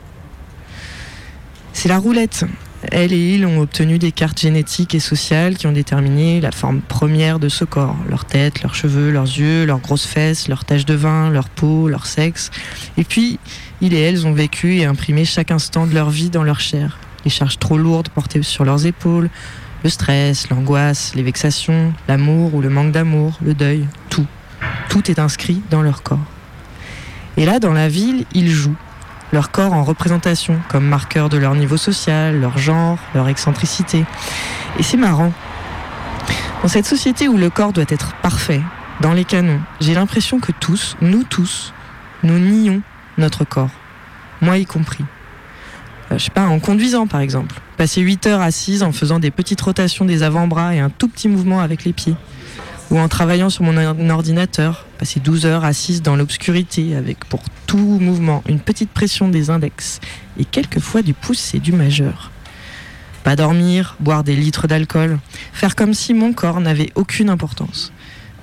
C'est 1.72 1.88
la 1.88 1.98
roulette. 1.98 2.44
Elle 2.92 3.12
et 3.12 3.34
il 3.34 3.46
ont 3.46 3.60
obtenu 3.60 3.98
des 3.98 4.12
cartes 4.12 4.40
génétiques 4.40 4.94
et 4.94 5.00
sociales 5.00 5.56
qui 5.56 5.66
ont 5.66 5.72
déterminé 5.72 6.40
la 6.40 6.52
forme 6.52 6.80
première 6.80 7.38
de 7.38 7.48
ce 7.48 7.64
corps. 7.64 7.96
Leur 8.08 8.24
tête, 8.24 8.62
leurs 8.62 8.74
cheveux, 8.74 9.10
leurs 9.10 9.24
yeux, 9.24 9.64
leurs 9.64 9.80
grosses 9.80 10.06
fesses, 10.06 10.48
leurs 10.48 10.64
taches 10.64 10.84
de 10.84 10.94
vin, 10.94 11.30
leur 11.30 11.48
peau, 11.48 11.88
leur 11.88 12.06
sexe. 12.06 12.50
Et 12.96 13.04
puis, 13.04 13.38
il 13.80 13.94
et 13.94 14.00
elles 14.00 14.26
ont 14.26 14.32
vécu 14.32 14.76
et 14.76 14.84
imprimé 14.84 15.24
chaque 15.24 15.50
instant 15.50 15.86
de 15.86 15.94
leur 15.94 16.10
vie 16.10 16.30
dans 16.30 16.42
leur 16.42 16.60
chair. 16.60 16.98
Les 17.24 17.30
charges 17.30 17.58
trop 17.58 17.76
lourdes 17.76 18.08
portées 18.08 18.42
sur 18.42 18.64
leurs 18.64 18.86
épaules, 18.86 19.28
le 19.82 19.90
stress, 19.90 20.48
l'angoisse, 20.48 21.12
les 21.14 21.22
vexations, 21.22 21.92
l'amour 22.08 22.54
ou 22.54 22.60
le 22.60 22.70
manque 22.70 22.92
d'amour, 22.92 23.38
le 23.42 23.54
deuil, 23.54 23.86
tout. 24.10 24.26
Tout 24.88 25.10
est 25.10 25.18
inscrit 25.18 25.60
dans 25.70 25.82
leur 25.82 26.02
corps. 26.02 26.24
Et 27.36 27.44
là, 27.44 27.58
dans 27.58 27.72
la 27.72 27.88
ville, 27.88 28.24
ils 28.32 28.50
jouent 28.50 28.76
corps 29.50 29.72
en 29.72 29.84
représentation, 29.84 30.58
comme 30.68 30.86
marqueur 30.86 31.28
de 31.28 31.36
leur 31.36 31.54
niveau 31.54 31.76
social, 31.76 32.40
leur 32.40 32.58
genre, 32.58 32.98
leur 33.14 33.28
excentricité. 33.28 34.04
Et 34.78 34.82
c'est 34.82 34.96
marrant. 34.96 35.32
Dans 36.62 36.68
cette 36.68 36.86
société 36.86 37.28
où 37.28 37.36
le 37.36 37.50
corps 37.50 37.72
doit 37.72 37.84
être 37.88 38.14
parfait, 38.22 38.62
dans 39.00 39.12
les 39.12 39.24
canons, 39.24 39.60
j'ai 39.80 39.94
l'impression 39.94 40.40
que 40.40 40.52
tous, 40.52 40.96
nous 41.00 41.22
tous, 41.22 41.72
nous 42.22 42.38
nions 42.38 42.80
notre 43.18 43.44
corps. 43.44 43.70
Moi 44.40 44.58
y 44.58 44.66
compris. 44.66 45.04
Euh, 46.10 46.18
je 46.18 46.24
sais 46.24 46.30
pas, 46.30 46.46
en 46.46 46.58
conduisant 46.58 47.06
par 47.06 47.20
exemple. 47.20 47.54
Passer 47.76 48.00
8 48.00 48.26
heures 48.26 48.40
assise 48.40 48.82
en 48.82 48.92
faisant 48.92 49.18
des 49.18 49.30
petites 49.30 49.60
rotations 49.60 50.04
des 50.04 50.22
avant-bras 50.22 50.74
et 50.74 50.80
un 50.80 50.90
tout 50.90 51.08
petit 51.08 51.28
mouvement 51.28 51.60
avec 51.60 51.84
les 51.84 51.92
pieds. 51.92 52.16
Ou 52.90 52.98
en 52.98 53.08
travaillant 53.08 53.50
sur 53.50 53.64
mon 53.64 54.10
ordinateur, 54.10 54.86
passer 54.98 55.18
12 55.18 55.44
heures 55.46 55.64
assise 55.64 56.02
dans 56.02 56.14
l'obscurité 56.14 56.94
avec 56.94 57.24
pour 57.24 57.42
tout 57.66 57.76
mouvement 57.78 58.44
une 58.48 58.60
petite 58.60 58.90
pression 58.90 59.28
des 59.28 59.50
index 59.50 60.00
et 60.38 60.44
quelquefois 60.44 61.02
du 61.02 61.12
pouce 61.12 61.54
et 61.54 61.58
du 61.58 61.72
majeur. 61.72 62.30
Pas 63.24 63.34
dormir, 63.34 63.96
boire 63.98 64.22
des 64.22 64.36
litres 64.36 64.68
d'alcool, 64.68 65.18
faire 65.52 65.74
comme 65.74 65.94
si 65.94 66.14
mon 66.14 66.32
corps 66.32 66.60
n'avait 66.60 66.92
aucune 66.94 67.28
importance. 67.28 67.92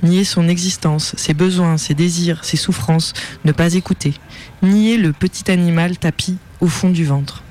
Nier 0.03 0.25
son 0.25 0.49
existence, 0.49 1.15
ses 1.15 1.33
besoins, 1.33 1.77
ses 1.77 1.93
désirs, 1.93 2.43
ses 2.43 2.57
souffrances, 2.57 3.13
ne 3.45 3.53
pas 3.53 3.75
écouter. 3.75 4.13
Nier 4.61 4.97
le 4.97 5.13
petit 5.13 5.49
animal 5.49 5.97
tapis 5.97 6.35
au 6.59 6.67
fond 6.67 6.89
du 6.89 7.05
ventre. 7.05 7.43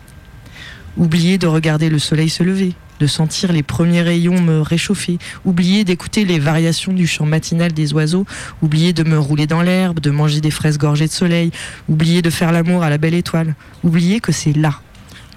Oublier 0.99 1.39
de 1.39 1.47
regarder 1.47 1.89
le 1.89 1.99
soleil 1.99 2.29
se 2.29 2.43
lever, 2.43 2.75
de 3.03 3.09
sentir 3.09 3.53
les 3.53 3.65
premiers 3.65 4.01
rayons 4.01 4.41
me 4.41 4.61
réchauffer, 4.61 5.19
oublier 5.45 5.83
d'écouter 5.83 6.25
les 6.25 6.39
variations 6.39 6.93
du 6.93 7.09
chant 7.09 7.27
matinal 7.27 7.73
des 7.73 7.93
oiseaux, 7.93 8.25
oublier 8.63 8.93
de 8.93 9.03
me 9.03 9.19
rouler 9.19 9.49
dans 9.49 9.61
l'herbe, 9.61 9.99
de 9.99 10.13
manger 10.13 10.41
des 10.41 10.53
fraises 10.53 10.79
gorgées 10.79 11.09
de 11.09 11.13
soleil, 11.13 11.51
oublier 11.89 12.23
de 12.23 12.31
faire 12.31 12.53
l'amour 12.53 12.85
à 12.85 12.91
la 12.91 12.99
belle 12.99 13.15
étoile, 13.15 13.57
oublier 13.83 14.21
que 14.21 14.31
c'est 14.31 14.53
là, 14.53 14.75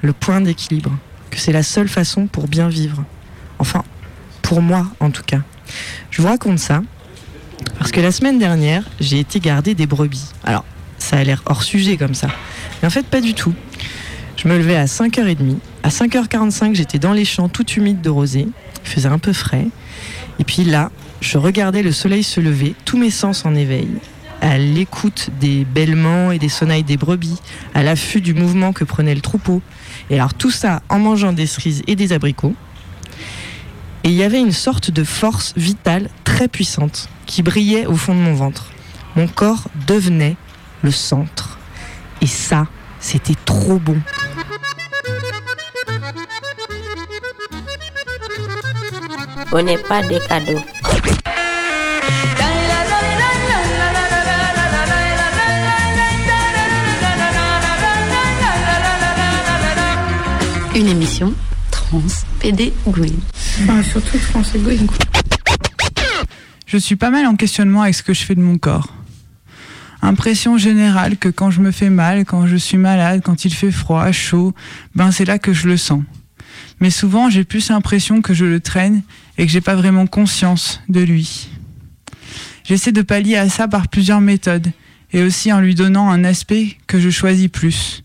le 0.04 0.14
point 0.14 0.42
d'équilibre, 0.42 0.96
que 1.32 1.40
c'est 1.40 1.52
la 1.52 1.64
seule 1.64 1.90
façon 1.90 2.28
pour 2.28 2.48
bien 2.48 2.70
vivre. 2.70 3.04
Enfin, 3.58 3.84
pour 4.44 4.62
moi 4.62 4.86
en 5.00 5.10
tout 5.10 5.24
cas. 5.24 5.42
Je 6.12 6.22
vous 6.22 6.28
raconte 6.28 6.60
ça 6.60 6.84
parce 7.80 7.92
que 7.92 8.00
la 8.00 8.12
semaine 8.12 8.38
dernière, 8.38 8.84
j'ai 9.00 9.20
été 9.20 9.40
garder 9.40 9.74
des 9.74 9.88
brebis. 9.88 10.30
Alors, 10.44 10.66
ça 11.00 11.18
a 11.18 11.24
l'air 11.24 11.42
hors 11.48 11.64
sujet 11.64 11.98
comme 11.98 12.14
ça. 12.14 12.28
Mais 12.80 12.88
en 12.88 12.92
fait, 12.92 13.08
pas 13.08 13.22
du 13.22 13.34
tout. 13.34 13.56
Je 14.38 14.48
me 14.48 14.56
levais 14.56 14.76
à 14.76 14.86
5h30. 14.86 15.58
À 15.86 15.90
5h45, 15.90 16.74
j'étais 16.74 16.98
dans 16.98 17.14
les 17.14 17.26
champs 17.26 17.48
tout 17.48 17.70
humides 17.74 18.02
de 18.02 18.10
rosée. 18.10 18.48
Il 18.84 18.90
faisait 18.90 19.08
un 19.08 19.20
peu 19.20 19.34
frais. 19.34 19.68
Et 20.40 20.44
puis 20.44 20.64
là, 20.64 20.90
je 21.22 21.38
regardais 21.38 21.84
le 21.84 21.92
soleil 21.92 22.24
se 22.24 22.40
lever, 22.40 22.74
tous 22.86 22.98
mes 22.98 23.12
sens 23.12 23.46
en 23.46 23.54
éveil, 23.54 23.88
à 24.42 24.58
l'écoute 24.58 25.30
des 25.40 25.64
bêlements 25.64 26.32
et 26.32 26.40
des 26.40 26.50
sonnailles 26.50 26.82
des 26.82 26.98
brebis, 26.98 27.40
à 27.76 27.84
l'affût 27.84 28.20
du 28.20 28.34
mouvement 28.34 28.74
que 28.74 28.84
prenait 28.84 29.14
le 29.14 29.22
troupeau. 29.22 29.62
Et 30.10 30.16
alors 30.16 30.34
tout 30.34 30.50
ça 30.50 30.82
en 30.90 30.98
mangeant 30.98 31.34
des 31.34 31.46
cerises 31.46 31.84
et 31.86 31.96
des 31.96 32.14
abricots. 32.14 32.56
Et 34.04 34.10
il 34.10 34.16
y 34.16 34.24
avait 34.24 34.42
une 34.42 34.54
sorte 34.54 34.90
de 34.90 35.04
force 35.04 35.54
vitale 35.56 36.10
très 36.24 36.48
puissante 36.48 37.10
qui 37.28 37.44
brillait 37.44 37.86
au 37.86 37.96
fond 37.96 38.16
de 38.16 38.22
mon 38.22 38.34
ventre. 38.34 38.72
Mon 39.16 39.28
corps 39.28 39.68
devenait 39.86 40.36
le 40.82 40.90
centre. 40.90 41.60
Et 42.22 42.28
ça, 42.28 42.66
c'était 43.00 43.36
trop 43.46 43.78
bon. 43.78 44.02
On 49.52 49.62
n'est 49.62 49.78
pas 49.78 50.02
des 50.02 50.20
cadeaux. 50.28 50.60
Une 60.76 60.88
émission 60.88 61.34
trans 61.72 62.02
pédégoïque. 62.40 63.14
Enfin, 63.64 63.82
surtout 63.84 64.18
trans 64.18 64.42
égoïque. 64.54 64.92
Je 66.66 66.78
suis 66.78 66.96
pas 66.98 67.10
mal 67.10 67.26
en 67.28 67.36
questionnement 67.36 67.84
avec 67.84 67.96
ce 67.96 68.04
que 68.04 68.14
je 68.14 68.24
fais 68.24 68.36
de 68.36 68.42
mon 68.42 68.58
corps. 68.58 68.94
Impression 70.02 70.58
générale 70.58 71.18
que 71.18 71.30
quand 71.30 71.50
je 71.50 71.62
me 71.62 71.72
fais 71.72 71.90
mal, 71.90 72.26
quand 72.26 72.46
je 72.46 72.58
suis 72.58 72.78
malade, 72.78 73.22
quand 73.24 73.46
il 73.46 73.54
fait 73.54 73.72
froid, 73.72 74.12
chaud, 74.12 74.54
ben 74.96 75.12
c'est 75.12 75.26
là 75.26 75.40
que 75.40 75.54
je 75.54 75.68
le 75.68 75.78
sens. 75.78 76.02
Mais 76.80 76.90
souvent 76.90 77.30
j'ai 77.30 77.44
plus 77.44 77.70
l'impression 77.70 78.22
que 78.22 78.34
je 78.34 78.46
le 78.46 78.60
traîne 78.60 79.02
et 79.38 79.46
que 79.46 79.52
j'ai 79.52 79.62
pas 79.62 79.76
vraiment 79.76 80.08
conscience 80.08 80.82
de 80.90 81.02
lui. 81.02 81.50
J'essaie 82.64 82.92
de 82.92 83.02
pallier 83.02 83.38
à 83.38 83.50
ça 83.50 83.68
par 83.68 83.88
plusieurs 83.88 84.22
méthodes 84.22 84.72
et 85.14 85.22
aussi 85.22 85.54
en 85.54 85.62
lui 85.62 85.76
donnant 85.76 86.10
un 86.10 86.24
aspect 86.24 86.78
que 86.88 87.00
je 87.00 87.10
choisis 87.10 87.48
plus. 87.48 88.04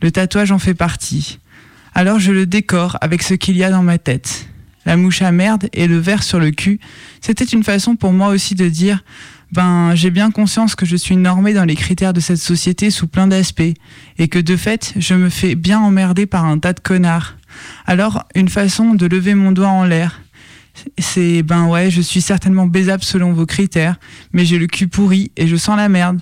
Le 0.00 0.10
tatouage 0.10 0.52
en 0.52 0.58
fait 0.58 0.74
partie. 0.74 1.38
Alors 1.94 2.18
je 2.18 2.32
le 2.32 2.46
décore 2.46 2.96
avec 3.00 3.22
ce 3.22 3.34
qu'il 3.34 3.56
y 3.56 3.64
a 3.64 3.70
dans 3.70 3.82
ma 3.82 3.98
tête. 3.98 4.48
La 4.84 4.96
mouche 4.96 5.22
à 5.22 5.32
merde 5.32 5.68
et 5.72 5.86
le 5.86 5.98
verre 5.98 6.22
sur 6.22 6.40
le 6.40 6.50
cul, 6.50 6.80
c'était 7.20 7.44
une 7.44 7.62
façon 7.62 7.94
pour 7.94 8.12
moi 8.12 8.28
aussi 8.28 8.54
de 8.54 8.68
dire 8.68 9.02
ben 9.52 9.94
j'ai 9.94 10.10
bien 10.10 10.30
conscience 10.30 10.74
que 10.74 10.86
je 10.86 10.96
suis 10.96 11.16
normée 11.16 11.52
dans 11.52 11.64
les 11.64 11.76
critères 11.76 12.14
de 12.14 12.20
cette 12.20 12.38
société 12.38 12.90
sous 12.90 13.06
plein 13.06 13.26
d'aspects 13.26 13.62
et 14.18 14.28
que 14.28 14.38
de 14.38 14.56
fait 14.56 14.94
je 14.96 15.14
me 15.14 15.28
fais 15.28 15.54
bien 15.54 15.78
emmerder 15.78 16.26
par 16.26 16.46
un 16.46 16.58
tas 16.58 16.72
de 16.72 16.80
connards. 16.80 17.36
Alors 17.86 18.24
une 18.34 18.48
façon 18.48 18.94
de 18.94 19.06
lever 19.06 19.34
mon 19.34 19.52
doigt 19.52 19.68
en 19.68 19.84
l'air, 19.84 20.20
c'est 20.98 21.42
ben 21.42 21.66
ouais 21.66 21.90
je 21.90 22.00
suis 22.00 22.20
certainement 22.20 22.66
baisable 22.66 23.02
selon 23.02 23.32
vos 23.32 23.46
critères, 23.46 23.96
mais 24.32 24.44
j'ai 24.44 24.58
le 24.58 24.66
cul 24.66 24.88
pourri 24.88 25.30
et 25.36 25.46
je 25.46 25.56
sens 25.56 25.76
la 25.76 25.88
merde. 25.88 26.20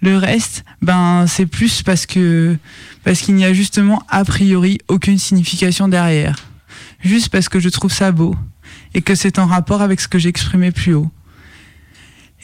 Le 0.00 0.16
reste, 0.16 0.64
ben 0.80 1.26
c'est 1.26 1.46
plus 1.46 1.82
parce 1.82 2.06
que 2.06 2.56
parce 3.04 3.20
qu'il 3.20 3.34
n'y 3.34 3.44
a 3.44 3.52
justement 3.52 4.02
a 4.08 4.24
priori 4.24 4.78
aucune 4.88 5.18
signification 5.18 5.88
derrière. 5.88 6.36
Juste 7.00 7.30
parce 7.30 7.48
que 7.48 7.60
je 7.60 7.68
trouve 7.68 7.92
ça 7.92 8.12
beau 8.12 8.34
et 8.94 9.02
que 9.02 9.14
c'est 9.14 9.38
en 9.38 9.46
rapport 9.46 9.82
avec 9.82 10.00
ce 10.00 10.08
que 10.08 10.18
j'exprimais 10.18 10.72
plus 10.72 10.94
haut. 10.94 11.10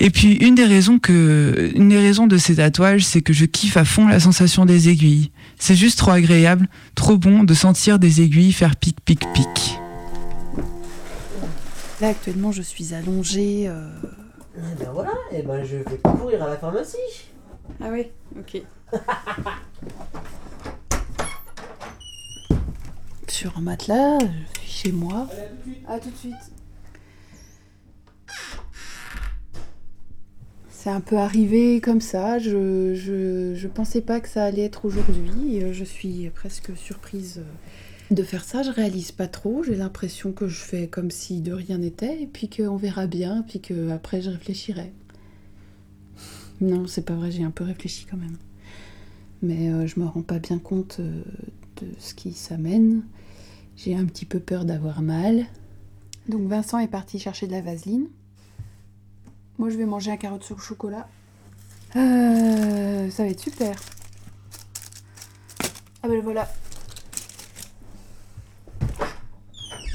Et 0.00 0.10
puis 0.10 0.34
une 0.34 0.54
des 0.56 0.64
raisons 0.64 0.98
que 0.98 1.70
une 1.74 1.88
des 1.88 1.98
raisons 1.98 2.26
de 2.26 2.36
ces 2.36 2.56
tatouages, 2.56 3.04
c'est 3.04 3.22
que 3.22 3.32
je 3.32 3.44
kiffe 3.44 3.76
à 3.76 3.84
fond 3.84 4.08
la 4.08 4.18
sensation 4.20 4.64
des 4.66 4.88
aiguilles. 4.88 5.30
C'est 5.58 5.76
juste 5.76 5.98
trop 5.98 6.10
agréable, 6.10 6.68
trop 6.94 7.16
bon 7.16 7.44
de 7.44 7.54
sentir 7.54 7.98
des 7.98 8.20
aiguilles 8.20 8.52
faire 8.52 8.74
pic 8.76 9.00
pic 9.04 9.20
pic. 9.32 9.78
Là 12.00 12.08
actuellement 12.08 12.50
je 12.52 12.62
suis 12.62 12.92
allongée. 12.92 13.64
euh, 13.68 13.88
Eh 14.58 14.60
ben 14.82 14.90
voilà, 14.92 15.12
et 15.32 15.42
ben 15.42 15.64
je 15.64 15.76
vais 15.76 15.98
courir 16.02 16.42
à 16.42 16.48
la 16.48 16.56
pharmacie. 16.56 16.96
Ah 17.80 17.86
oui, 17.90 18.06
ok. 18.38 18.62
Sur 23.28 23.56
un 23.58 23.62
matelas, 23.62 24.18
je 24.20 24.60
suis 24.60 24.70
chez 24.82 24.92
moi. 24.92 25.28
À 25.88 25.98
tout 25.98 26.10
de 26.10 26.16
suite. 26.16 26.34
C'est 30.84 30.90
un 30.90 31.00
peu 31.00 31.16
arrivé 31.16 31.80
comme 31.80 32.02
ça. 32.02 32.38
Je, 32.38 32.94
je, 32.94 33.54
je 33.54 33.68
pensais 33.68 34.02
pas 34.02 34.20
que 34.20 34.28
ça 34.28 34.44
allait 34.44 34.64
être 34.64 34.84
aujourd'hui. 34.84 35.62
Euh, 35.62 35.72
Je 35.72 35.82
suis 35.82 36.28
presque 36.28 36.76
surprise 36.76 37.38
euh, 37.38 38.14
de 38.14 38.22
faire 38.22 38.44
ça. 38.44 38.62
Je 38.62 38.70
réalise 38.70 39.10
pas 39.10 39.26
trop. 39.26 39.62
J'ai 39.62 39.76
l'impression 39.76 40.32
que 40.32 40.46
je 40.46 40.60
fais 40.60 40.86
comme 40.86 41.10
si 41.10 41.40
de 41.40 41.54
rien 41.54 41.78
n'était 41.78 42.24
et 42.24 42.26
puis 42.26 42.50
qu'on 42.50 42.76
verra 42.76 43.06
bien, 43.06 43.46
puis 43.48 43.62
que 43.62 43.88
après 43.92 44.20
je 44.20 44.28
réfléchirai. 44.28 44.92
Non, 46.60 46.86
c'est 46.86 47.06
pas 47.06 47.14
vrai. 47.14 47.30
J'ai 47.30 47.44
un 47.44 47.50
peu 47.50 47.64
réfléchi 47.64 48.04
quand 48.04 48.18
même. 48.18 48.36
Mais 49.40 49.70
euh, 49.70 49.86
je 49.86 49.98
me 49.98 50.04
rends 50.04 50.20
pas 50.20 50.38
bien 50.38 50.58
compte 50.58 50.98
euh, 51.00 51.22
de 51.80 51.86
ce 51.98 52.12
qui 52.12 52.34
s'amène. 52.34 53.04
J'ai 53.78 53.96
un 53.96 54.04
petit 54.04 54.26
peu 54.26 54.38
peur 54.38 54.66
d'avoir 54.66 55.00
mal. 55.00 55.46
Donc 56.28 56.46
Vincent 56.46 56.78
est 56.78 56.88
parti 56.88 57.18
chercher 57.18 57.46
de 57.46 57.52
la 57.52 57.62
vaseline. 57.62 58.08
Moi, 59.58 59.70
je 59.70 59.76
vais 59.76 59.84
manger 59.84 60.10
un 60.10 60.16
carotte 60.16 60.48
au 60.50 60.58
chocolat. 60.58 61.08
Euh, 61.96 63.08
ça 63.10 63.22
va 63.22 63.28
être 63.28 63.40
super. 63.40 63.76
Ah 66.02 66.08
ben 66.08 66.14
le 66.14 66.20
voilà. 66.20 66.48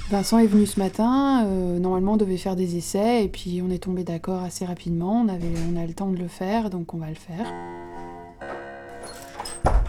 Vincent 0.10 0.40
est 0.40 0.48
venu 0.48 0.66
ce 0.66 0.80
matin. 0.80 1.46
euh, 1.46 1.78
normalement, 1.78 2.14
on 2.14 2.18
devait 2.18 2.38
faire 2.38 2.56
des 2.56 2.78
essais 2.78 3.26
et 3.26 3.28
puis 3.28 3.62
on 3.64 3.70
est 3.70 3.84
tombé 3.84 4.04
d'accord 4.04 4.42
assez 4.44 4.66
rapidement. 4.66 5.22
On, 5.22 5.28
avait, 5.28 5.52
on 5.72 5.76
a 5.80 5.86
le 5.86 5.94
temps 5.94 6.10
de 6.10 6.18
le 6.18 6.28
faire, 6.28 6.70
donc 6.72 6.94
on 6.96 6.98
va 6.98 7.10
le 7.10 7.16
faire. 7.16 7.46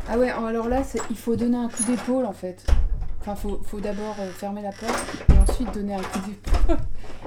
Ah 0.09 0.19
ouais, 0.19 0.29
alors 0.31 0.69
là, 0.69 0.83
il 1.09 1.17
faut 1.17 1.37
donner 1.37 1.57
un 1.57 1.69
coup 1.69 1.85
d'épaule 1.85 2.27
en 2.27 2.33
fait. 2.33 2.67
Enfin, 3.21 3.35
faut, 3.35 3.61
faut 3.65 3.81
d'abord 3.81 4.17
euh, 4.19 4.31
fermer 4.31 4.63
la 4.63 4.73
porte 4.73 5.25
et 5.29 5.51
ensuite 5.51 5.73
donner 5.73 5.95
un 5.95 6.03
coup 6.03 6.19
d'épaule. 6.27 6.77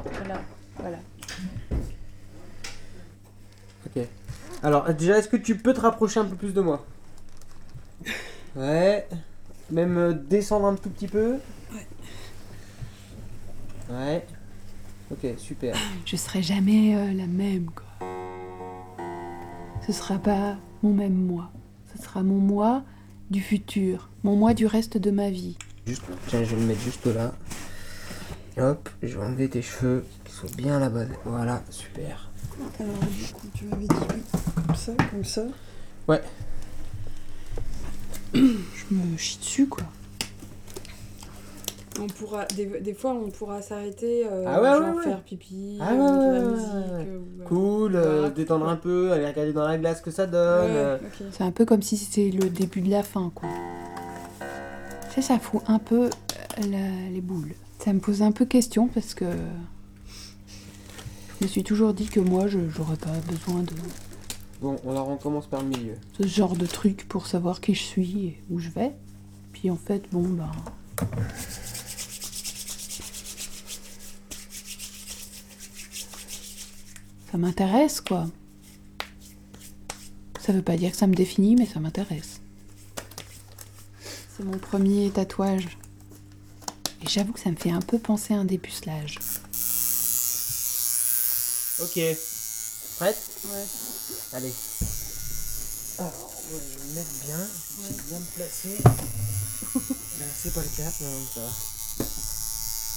voilà, 0.19 0.41
voilà. 0.77 0.97
Alors, 4.63 4.91
déjà, 4.93 5.17
est-ce 5.17 5.27
que 5.27 5.35
tu 5.37 5.57
peux 5.57 5.73
te 5.73 5.81
rapprocher 5.81 6.21
un 6.21 6.25
peu 6.25 6.35
plus 6.37 6.53
de 6.53 6.61
moi 6.61 6.85
Ouais. 8.55 9.07
Même 9.69 9.97
euh, 9.97 10.13
descendre 10.13 10.67
un 10.67 10.75
tout 10.75 10.89
petit 10.89 11.07
peu 11.07 11.37
Ouais. 11.73 11.87
Ouais. 13.89 14.25
Ok, 15.11 15.27
super. 15.37 15.75
Je 16.05 16.15
serai 16.15 16.41
jamais 16.41 16.95
euh, 16.95 17.13
la 17.13 17.27
même, 17.27 17.65
quoi. 17.65 18.07
Ce 19.85 19.91
sera 19.91 20.17
pas 20.17 20.55
mon 20.81 20.93
même 20.93 21.13
moi. 21.13 21.51
Ce 21.93 22.01
sera 22.01 22.23
mon 22.23 22.39
moi 22.39 22.83
du 23.29 23.41
futur. 23.41 24.09
Mon 24.23 24.37
moi 24.37 24.53
du 24.53 24.65
reste 24.65 24.97
de 24.97 25.11
ma 25.11 25.29
vie. 25.29 25.57
Juste, 25.85 26.03
tiens, 26.27 26.43
je 26.43 26.55
vais 26.55 26.61
le 26.61 26.67
mettre 26.67 26.81
juste 26.81 27.05
là. 27.07 27.33
Hop, 28.57 28.89
je 29.01 29.17
vais 29.17 29.25
enlever 29.25 29.49
tes 29.49 29.61
cheveux, 29.61 30.05
qu'ils 30.23 30.33
soient 30.33 30.49
bien 30.55 30.77
à 30.77 30.79
la 30.79 30.89
base. 30.89 31.09
Voilà, 31.25 31.63
super. 31.69 32.29
Alors, 32.79 32.93
du 32.95 33.33
coup, 33.33 33.47
tu 33.53 33.65
m'avais 33.65 33.87
dit 33.87 33.95
oui, 34.13 34.21
ça, 34.85 34.91
comme 35.11 35.23
ça. 35.23 35.43
Ouais. 36.07 36.21
Je 38.33 38.39
me 38.91 39.17
chie 39.17 39.37
dessus, 39.39 39.67
quoi. 39.67 39.83
On 42.01 42.07
pourra, 42.07 42.45
des, 42.55 42.65
des 42.81 42.93
fois, 42.95 43.13
on 43.13 43.29
pourra 43.29 43.61
s'arrêter, 43.61 44.25
euh, 44.25 44.45
Ah 44.47 44.59
ouais, 44.61 44.69
ouais, 44.71 44.77
genre 44.87 44.95
ouais. 44.95 45.03
faire 45.03 45.21
pipi, 45.21 45.77
Ah 45.79 45.91
euh, 45.93 45.95
de 45.95 46.33
la 46.33 46.49
musique. 46.51 46.67
euh, 47.07 47.19
Cool, 47.45 47.95
euh, 47.95 48.13
voilà. 48.13 48.29
détendre 48.31 48.67
un 48.67 48.75
peu, 48.75 49.11
aller 49.11 49.27
regarder 49.27 49.53
dans 49.53 49.67
la 49.67 49.77
glace 49.77 49.99
ce 49.99 50.01
que 50.03 50.09
ça 50.11 50.25
donne. 50.25 50.71
Ouais, 50.71 50.75
euh. 50.75 50.97
C'est 51.31 51.43
un 51.43 51.51
peu 51.51 51.65
comme 51.65 51.83
si 51.83 51.95
c'était 51.95 52.31
le 52.31 52.49
début 52.49 52.81
de 52.81 52.89
la 52.89 53.03
fin, 53.03 53.31
quoi. 53.35 53.47
Sais, 55.13 55.21
ça 55.21 55.37
fout 55.37 55.61
un 55.67 55.77
peu 55.77 56.05
euh, 56.05 56.09
la- 56.67 57.09
les 57.11 57.21
boules. 57.21 57.53
Ça 57.77 57.93
me 57.93 57.99
pose 57.99 58.23
un 58.23 58.31
peu 58.31 58.45
question 58.45 58.87
parce 58.87 59.13
que 59.13 59.25
je 61.39 61.45
me 61.45 61.47
suis 61.47 61.63
toujours 61.63 61.93
dit 61.93 62.07
que 62.07 62.19
moi, 62.19 62.47
je 62.47 62.57
j'aurais 62.75 62.95
pas 62.97 63.11
besoin 63.29 63.61
de 63.61 63.73
Bon, 64.63 64.77
on 64.85 65.17
commence 65.17 65.45
par 65.45 65.61
le 65.61 65.67
milieu. 65.67 65.95
ce 66.17 66.25
genre 66.25 66.55
de 66.55 66.65
truc 66.65 67.05
pour 67.09 67.27
savoir 67.27 67.59
qui 67.59 67.75
je 67.75 67.83
suis 67.83 68.27
et 68.27 68.43
où 68.49 68.59
je 68.59 68.69
vais. 68.69 68.93
Puis 69.51 69.69
en 69.69 69.75
fait, 69.75 70.09
bon, 70.09 70.23
ben. 70.23 70.49
Ça 77.29 77.37
m'intéresse, 77.37 77.99
quoi. 77.99 78.27
Ça 80.39 80.53
veut 80.53 80.61
pas 80.61 80.77
dire 80.77 80.91
que 80.91 80.97
ça 80.97 81.07
me 81.07 81.13
définit, 81.13 81.57
mais 81.57 81.65
ça 81.65 81.81
m'intéresse. 81.81 82.39
C'est 84.37 84.45
mon 84.45 84.57
premier 84.57 85.09
tatouage. 85.09 85.77
Et 87.01 87.09
j'avoue 87.09 87.33
que 87.33 87.41
ça 87.41 87.51
me 87.51 87.57
fait 87.57 87.71
un 87.71 87.81
peu 87.81 87.99
penser 87.99 88.33
à 88.33 88.37
un 88.37 88.45
dépucelage. 88.45 89.19
Ok. 91.81 91.99
Prête? 92.95 93.29
Ouais. 93.51 93.92
Allez. 94.33 94.53
Alors, 95.99 96.33
vais 96.49 96.59
me 96.59 96.93
mettre 96.95 97.11
bien, 97.25 97.47
je 97.77 97.83
vais 97.87 98.01
bien 98.03 98.19
me 98.19 98.25
placer. 98.35 98.77
Là, 98.83 100.25
c'est 100.43 100.53
pas 100.53 100.61
le 100.61 100.69
cas, 100.69 100.91
bon, 100.99 101.27
ça 101.33 101.41
va. 101.41 101.51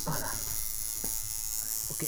Voilà. 0.06 0.26
Ok. 1.90 1.98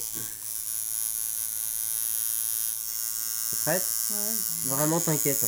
T'es 3.51 3.57
prête? 3.65 3.83
Ouais. 4.11 4.35
Vraiment, 4.71 5.01
t'inquiète. 5.01 5.43
hein. 5.43 5.47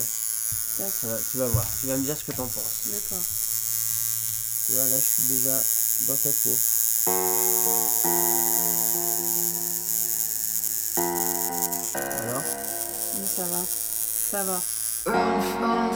D'accord. 0.79 0.93
Ça 1.01 1.07
va, 1.09 1.19
tu 1.31 1.37
vas 1.39 1.47
voir, 1.49 1.67
tu 1.81 1.87
vas 1.87 1.97
me 1.97 2.05
dire 2.05 2.17
ce 2.17 2.25
que 2.25 2.33
t'en 2.33 2.47
penses. 2.47 2.87
D'accord. 2.87 3.25
Tu 4.67 4.73
vois, 4.73 4.87
là, 4.87 4.97
je 4.99 5.05
suis 5.05 5.29
déjà 5.35 5.63
dans 6.07 6.17
ta 6.17 6.31
peau. 6.31 6.57
Ça 13.41 13.47
va. 13.47 13.65
Ça 14.31 14.43
va. 14.45 15.90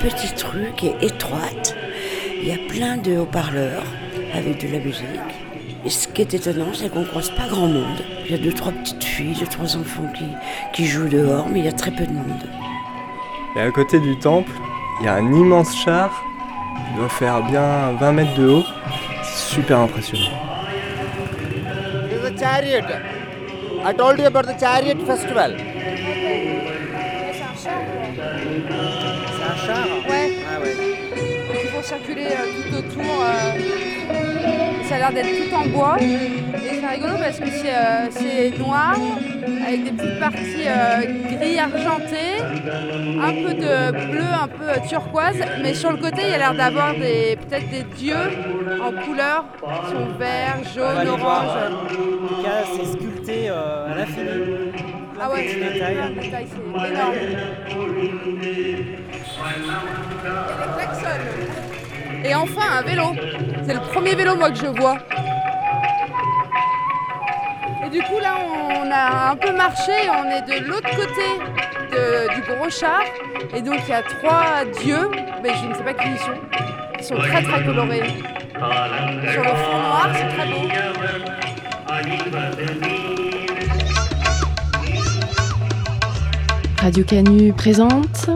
Petite 0.00 0.42
rue 0.42 0.72
qui 0.76 0.88
est 0.88 1.02
étroite. 1.02 1.76
Il 2.42 2.48
y 2.48 2.52
a 2.52 2.58
plein 2.68 2.96
de 2.96 3.18
haut-parleurs 3.18 3.84
avec 4.34 4.66
de 4.66 4.72
la 4.72 4.78
musique. 4.78 5.04
Et 5.84 5.90
ce 5.90 6.08
qui 6.08 6.22
est 6.22 6.34
étonnant, 6.34 6.72
c'est 6.72 6.90
qu'on 6.90 7.04
croise 7.04 7.30
pas 7.30 7.48
grand 7.48 7.66
monde. 7.66 8.00
Il 8.24 8.30
y 8.32 8.34
a 8.34 8.38
deux, 8.38 8.52
trois 8.52 8.72
petites 8.72 9.04
filles, 9.04 9.36
deux, 9.38 9.46
trois 9.46 9.76
enfants 9.76 10.10
qui, 10.16 10.24
qui 10.72 10.86
jouent 10.86 11.08
dehors, 11.08 11.46
mais 11.48 11.60
il 11.60 11.64
y 11.66 11.68
a 11.68 11.72
très 11.72 11.90
peu 11.90 12.06
de 12.06 12.12
monde. 12.12 12.48
Et 13.56 13.60
à 13.60 13.70
côté 13.70 13.98
du 14.00 14.18
temple, 14.18 14.52
il 15.00 15.06
y 15.06 15.08
a 15.08 15.14
un 15.14 15.32
immense 15.32 15.74
char 15.76 16.10
qui 16.86 16.98
doit 16.98 17.08
faire 17.08 17.42
bien 17.44 17.92
20 17.98 18.12
mètres 18.12 18.34
de 18.34 18.48
haut. 18.48 18.64
C'est 19.22 19.54
super 19.54 19.80
impressionnant. 19.80 20.36
A 22.24 22.38
chariot. 22.38 22.86
I 23.84 23.92
told 23.92 24.18
you 24.18 24.26
about 24.26 24.44
the 24.44 24.58
chariot 24.58 25.04
festival. 25.06 25.56
Vont 31.80 31.86
circuler 31.86 32.26
euh, 32.26 32.46
tout 32.70 32.76
autour. 32.76 33.24
euh, 33.24 34.84
ça 34.88 34.96
a 34.96 34.98
l'air 34.98 35.12
d'être 35.12 35.28
tout 35.28 35.54
en 35.54 35.66
bois. 35.66 35.96
Et 36.00 36.80
c'est 36.80 36.86
rigolo 36.86 37.14
parce 37.18 37.38
que 37.38 37.46
c'est 37.48 38.52
euh, 38.54 38.58
noir, 38.58 38.96
avec 39.66 39.84
des 39.84 39.92
petites 39.92 40.18
parties 40.20 40.66
euh, 40.66 41.36
gris 41.36 41.58
argenté, 41.58 42.42
un 43.22 43.32
peu 43.32 43.54
de 43.54 44.10
bleu, 44.10 44.24
un 44.42 44.48
peu 44.48 44.68
euh, 44.68 44.88
turquoise. 44.88 45.40
Mais 45.62 45.74
sur 45.74 45.90
le 45.92 45.98
côté, 45.98 46.22
il 46.24 46.30
y 46.30 46.34
a 46.34 46.38
l'air 46.38 46.54
d'avoir 46.54 46.94
des- 46.94 47.36
peut-être 47.48 47.68
des 47.70 47.82
dieux 47.96 48.14
en 48.82 48.92
couleur, 49.04 49.44
qui 49.58 49.90
sont 49.90 50.06
verts, 50.18 50.58
jaunes, 50.74 51.04
bah, 51.04 51.12
orange. 51.12 51.50
En 51.56 52.28
tout 52.28 52.42
cas, 52.42 52.64
c'est 52.74 52.86
sculpté 52.98 53.48
euh, 53.48 53.92
à 53.92 53.94
l'infini. 53.94 54.28
Ah 55.22 55.30
ouais, 55.30 55.48
c'est 55.48 55.78
énorme. 56.90 57.14
Et 62.24 62.34
enfin, 62.34 62.78
un 62.78 62.82
vélo. 62.82 63.12
C'est 63.66 63.74
le 63.74 63.80
premier 63.80 64.14
vélo, 64.14 64.36
moi, 64.36 64.50
que 64.50 64.56
je 64.56 64.66
vois. 64.66 64.96
Et 67.86 67.90
du 67.90 68.02
coup, 68.02 68.18
là, 68.20 68.34
on 68.82 68.90
a 68.90 69.30
un 69.32 69.36
peu 69.36 69.52
marché. 69.56 69.92
On 70.12 70.30
est 70.30 70.42
de 70.60 70.66
l'autre 70.66 70.90
côté 70.90 71.28
de- 71.92 72.34
du 72.34 72.40
gros 72.42 72.70
char. 72.70 73.00
Et 73.54 73.62
donc, 73.62 73.80
il 73.86 73.90
y 73.90 73.94
a 73.94 74.02
trois 74.02 74.64
dieux, 74.82 75.10
mais 75.42 75.50
je 75.54 75.66
ne 75.66 75.74
sais 75.74 75.82
pas 75.82 75.94
qui 75.94 76.08
ils 76.08 76.18
sont. 76.18 76.40
Ils 76.98 77.04
sont 77.04 77.16
très, 77.16 77.42
très 77.42 77.64
colorés. 77.64 78.02
Sur 79.32 79.42
le 79.42 79.48
fond 79.48 79.78
noir, 79.78 80.08
c'est 80.14 80.28
très 80.36 80.46
beau. 80.46 80.68
Radio 86.80 87.04
Canu 87.04 87.52
présente 87.52 88.30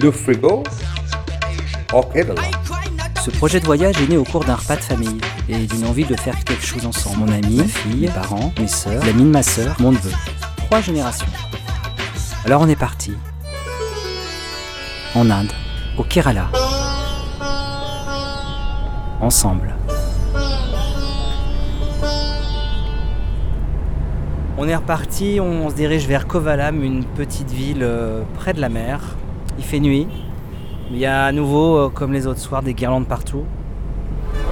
Le 0.00 0.10
frigo. 0.10 0.62
Ce 1.90 3.30
projet 3.30 3.60
de 3.60 3.64
voyage 3.64 3.96
est 4.02 4.08
né 4.08 4.18
au 4.18 4.24
cours 4.24 4.44
d'un 4.44 4.56
repas 4.56 4.76
de 4.76 4.82
famille 4.82 5.18
et 5.48 5.66
d'une 5.66 5.86
envie 5.86 6.04
de 6.04 6.14
faire 6.16 6.44
quelque 6.44 6.64
chose 6.64 6.84
ensemble. 6.84 7.20
Mon 7.20 7.32
ami, 7.32 7.56
ma 7.56 7.64
fille, 7.64 8.00
mes 8.00 8.08
parents, 8.08 8.52
mes 8.58 8.66
sœurs, 8.66 9.02
l'ami 9.06 9.22
de 9.22 9.30
ma 9.30 9.42
sœur, 9.42 9.74
mon 9.80 9.92
neveu. 9.92 10.10
Trois 10.66 10.82
générations. 10.82 11.26
Alors 12.44 12.60
on 12.60 12.68
est 12.68 12.76
parti. 12.76 13.14
En 15.14 15.30
Inde, 15.30 15.52
au 15.96 16.02
Kerala. 16.02 16.50
Ensemble. 19.22 19.74
On 24.58 24.68
est 24.68 24.76
reparti, 24.76 25.38
on 25.40 25.70
se 25.70 25.74
dirige 25.74 26.06
vers 26.06 26.26
Kovalam, 26.26 26.82
une 26.84 27.04
petite 27.04 27.50
ville 27.50 27.82
euh, 27.82 28.24
près 28.34 28.52
de 28.52 28.60
la 28.60 28.68
mer. 28.68 29.00
Il 29.56 29.64
fait 29.64 29.80
nuit. 29.80 30.06
Il 30.90 30.96
y 30.96 31.04
a 31.04 31.26
à 31.26 31.32
nouveau, 31.32 31.76
euh, 31.76 31.88
comme 31.90 32.14
les 32.14 32.26
autres 32.26 32.40
soirs, 32.40 32.62
des 32.62 32.72
guirlandes 32.72 33.06
partout. 33.06 33.44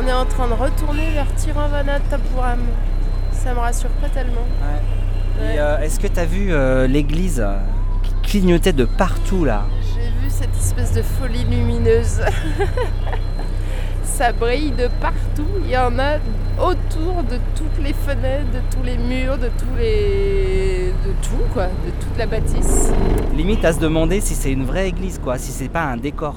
On 0.03 0.07
est 0.07 0.12
en 0.12 0.26
train 0.26 0.47
de 0.49 0.53
retourner 0.53 1.11
vers 1.12 1.34
Tiruvananthapuram. 1.34 2.61
Ça 3.32 3.55
me 3.55 3.59
rassure 3.59 3.91
pas 4.03 4.09
tellement. 4.11 4.47
Et 5.41 5.59
euh, 5.59 5.78
est-ce 5.78 5.99
que 5.99 6.07
tu 6.07 6.20
as 6.20 6.26
vu 6.26 6.53
euh, 6.53 6.87
l'église 6.87 7.47
qui 8.03 8.12
clignotait 8.22 8.74
de 8.74 8.84
partout 8.84 9.45
là? 9.45 9.64
J'ai 9.95 10.11
vu 10.22 10.28
cette 10.28 10.55
espèce 10.55 10.93
de 10.93 11.03
folie 11.03 11.45
lumineuse. 11.45 12.20
Ça 14.07 14.32
brille 14.32 14.70
de 14.70 14.88
partout. 15.00 15.44
Il 15.62 15.70
y 15.70 15.76
en 15.76 15.98
a 15.98 16.14
autour 16.59 17.22
de 17.22 17.38
toutes 17.54 17.84
les 17.84 17.92
fenêtres, 17.92 18.50
de 18.52 18.61
tous 18.74 18.82
les 18.82 18.96
murs, 18.96 19.36
de 19.36 19.48
tous 19.59 19.76
les. 19.78 20.92
de 21.04 21.12
tout 21.22 21.44
quoi, 21.52 21.66
de 21.66 21.90
toute 22.00 22.16
la 22.16 22.26
bâtisse. 22.26 22.92
Limite 23.34 23.64
à 23.64 23.72
se 23.74 23.78
demander 23.80 24.20
si 24.22 24.34
c'est 24.34 24.52
une 24.52 24.64
vraie 24.64 24.88
église 24.88 25.18
quoi, 25.22 25.36
si 25.36 25.52
c'est 25.52 25.68
pas 25.68 25.82
un 25.82 25.98
décor. 25.98 26.34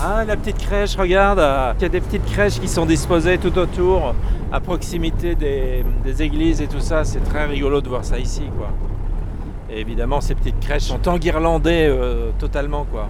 Ah, 0.00 0.24
la 0.24 0.36
petite 0.36 0.58
crèche, 0.58 0.96
regarde, 0.96 1.40
euh, 1.40 1.72
il 1.78 1.82
y 1.82 1.86
a 1.86 1.88
des 1.88 2.00
petites 2.00 2.24
crèches 2.24 2.60
qui 2.60 2.68
sont 2.68 2.86
disposées 2.86 3.36
tout 3.36 3.58
autour, 3.58 4.14
à 4.52 4.60
proximité 4.60 5.34
des, 5.34 5.84
des 6.04 6.22
églises 6.22 6.60
et 6.60 6.68
tout 6.68 6.80
ça. 6.80 7.04
C'est 7.04 7.20
très 7.20 7.46
rigolo 7.46 7.80
de 7.80 7.88
voir 7.88 8.04
ça 8.04 8.18
ici, 8.18 8.44
quoi. 8.56 8.68
Et 9.70 9.80
évidemment, 9.80 10.20
ces 10.20 10.34
petites 10.34 10.60
crèches 10.60 10.84
sont 10.84 11.08
enguirlandées 11.08 11.88
euh, 11.90 12.30
totalement, 12.38 12.86
quoi. 12.90 13.08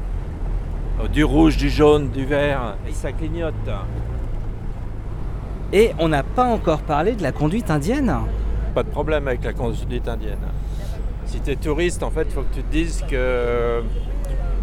Euh, 1.00 1.08
Du 1.08 1.24
rouge, 1.24 1.56
du 1.56 1.68
jaune, 1.68 2.10
du 2.10 2.24
vert, 2.24 2.76
et 2.88 2.92
ça 2.92 3.12
clignote. 3.12 3.54
Et 5.72 5.92
on 5.98 6.08
n'a 6.08 6.22
pas 6.22 6.44
encore 6.46 6.80
parlé 6.80 7.14
de 7.14 7.22
la 7.22 7.32
conduite 7.32 7.70
indienne. 7.70 8.12
Pas 8.74 8.82
de 8.82 8.88
problème 8.88 9.28
avec 9.28 9.44
la 9.44 9.52
conduite 9.52 10.08
indienne. 10.08 10.38
Si 11.26 11.40
tu 11.40 11.50
es 11.50 11.56
touriste, 11.56 12.02
en 12.02 12.10
fait, 12.10 12.26
il 12.28 12.32
faut 12.32 12.42
que 12.42 12.54
tu 12.54 12.62
te 12.62 12.72
dises 12.72 13.04
que 13.08 13.82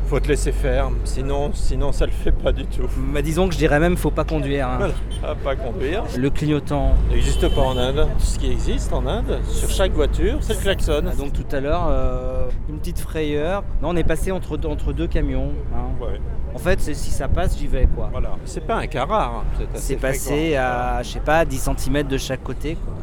faut 0.07 0.19
te 0.19 0.27
laisser 0.27 0.51
faire, 0.51 0.89
sinon, 1.03 1.51
sinon 1.53 1.91
ça 1.91 2.05
le 2.05 2.11
fait 2.11 2.31
pas 2.31 2.51
du 2.51 2.65
tout. 2.65 2.83
Bah, 3.13 3.21
disons 3.21 3.47
que 3.47 3.53
je 3.53 3.57
dirais 3.59 3.79
même 3.79 3.97
faut 3.97 4.11
pas 4.11 4.23
conduire. 4.23 4.67
hein. 4.67 4.89
Voilà, 5.19 5.35
pas 5.35 5.55
conduire. 5.55 6.03
Le 6.17 6.29
clignotant. 6.29 6.93
n'existe 7.09 7.47
pas 7.53 7.61
en 7.61 7.77
Inde. 7.77 8.07
Tout 8.19 8.23
ce 8.25 8.37
qui 8.39 8.51
existe 8.51 8.93
en 8.93 9.05
Inde, 9.07 9.39
sur 9.45 9.69
chaque 9.69 9.93
voiture, 9.93 10.37
c'est 10.41 10.53
le 10.55 10.59
klaxon. 10.61 11.03
Ah, 11.11 11.15
donc 11.15 11.33
tout 11.33 11.45
à 11.55 11.59
l'heure, 11.59 11.87
euh, 11.89 12.45
une 12.69 12.77
petite 12.79 12.99
frayeur. 12.99 13.63
Non, 13.81 13.89
on 13.89 13.95
est 13.95 14.03
passé 14.03 14.31
entre, 14.31 14.57
deux- 14.57 14.67
entre 14.69 14.93
deux 14.93 15.07
camions. 15.07 15.51
hein. 15.73 16.05
En 16.53 16.57
fait, 16.57 16.79
c'est- 16.79 16.93
si 16.93 17.11
ça 17.11 17.27
passe, 17.27 17.57
j'y 17.57 17.67
vais 17.67 17.85
quoi. 17.93 18.09
Voilà. 18.11 18.29
C'est 18.45 18.65
pas 18.65 18.75
un 18.75 18.87
cas 18.87 19.05
rare. 19.05 19.43
hein. 19.59 19.63
C'est 19.73 19.95
passé 19.97 20.55
à, 20.55 21.01
je 21.03 21.09
sais 21.09 21.19
pas, 21.19 21.43
10 21.45 21.57
cm 21.77 22.03
de 22.03 22.17
chaque 22.17 22.43
côté. 22.43 22.75
quoi. 22.75 22.93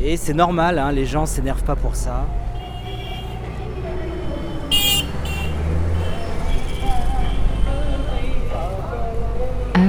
Et 0.00 0.16
c'est 0.16 0.34
normal, 0.34 0.78
hein, 0.78 0.90
les 0.90 1.06
gens 1.06 1.26
s'énervent 1.26 1.62
pas 1.62 1.76
pour 1.76 1.94
ça. 1.94 2.24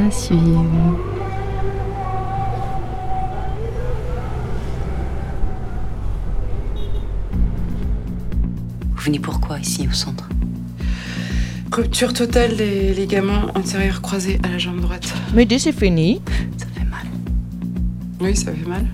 À 0.06 0.12
suivre. 0.12 0.66
Vous 8.92 9.02
venez 9.02 9.20
pourquoi 9.20 9.60
ici 9.60 9.88
au 9.90 9.94
centre? 9.94 10.30
Rupture 11.72 12.14
totale 12.14 12.56
des 12.56 12.94
ligaments 12.94 13.48
antérieurs 13.56 14.02
croisés 14.02 14.40
à 14.44 14.50
la 14.50 14.58
jambe 14.58 14.80
droite. 14.80 15.14
Mais 15.34 15.46
dès 15.46 15.60
c'est 15.60 15.72
fini. 15.72 16.22
Ça 16.58 16.68
fait 16.74 16.86
mal. 16.86 17.06
Oui, 18.22 18.36
ça 18.36 18.52
fait 18.52 18.68
mal. 18.68 18.86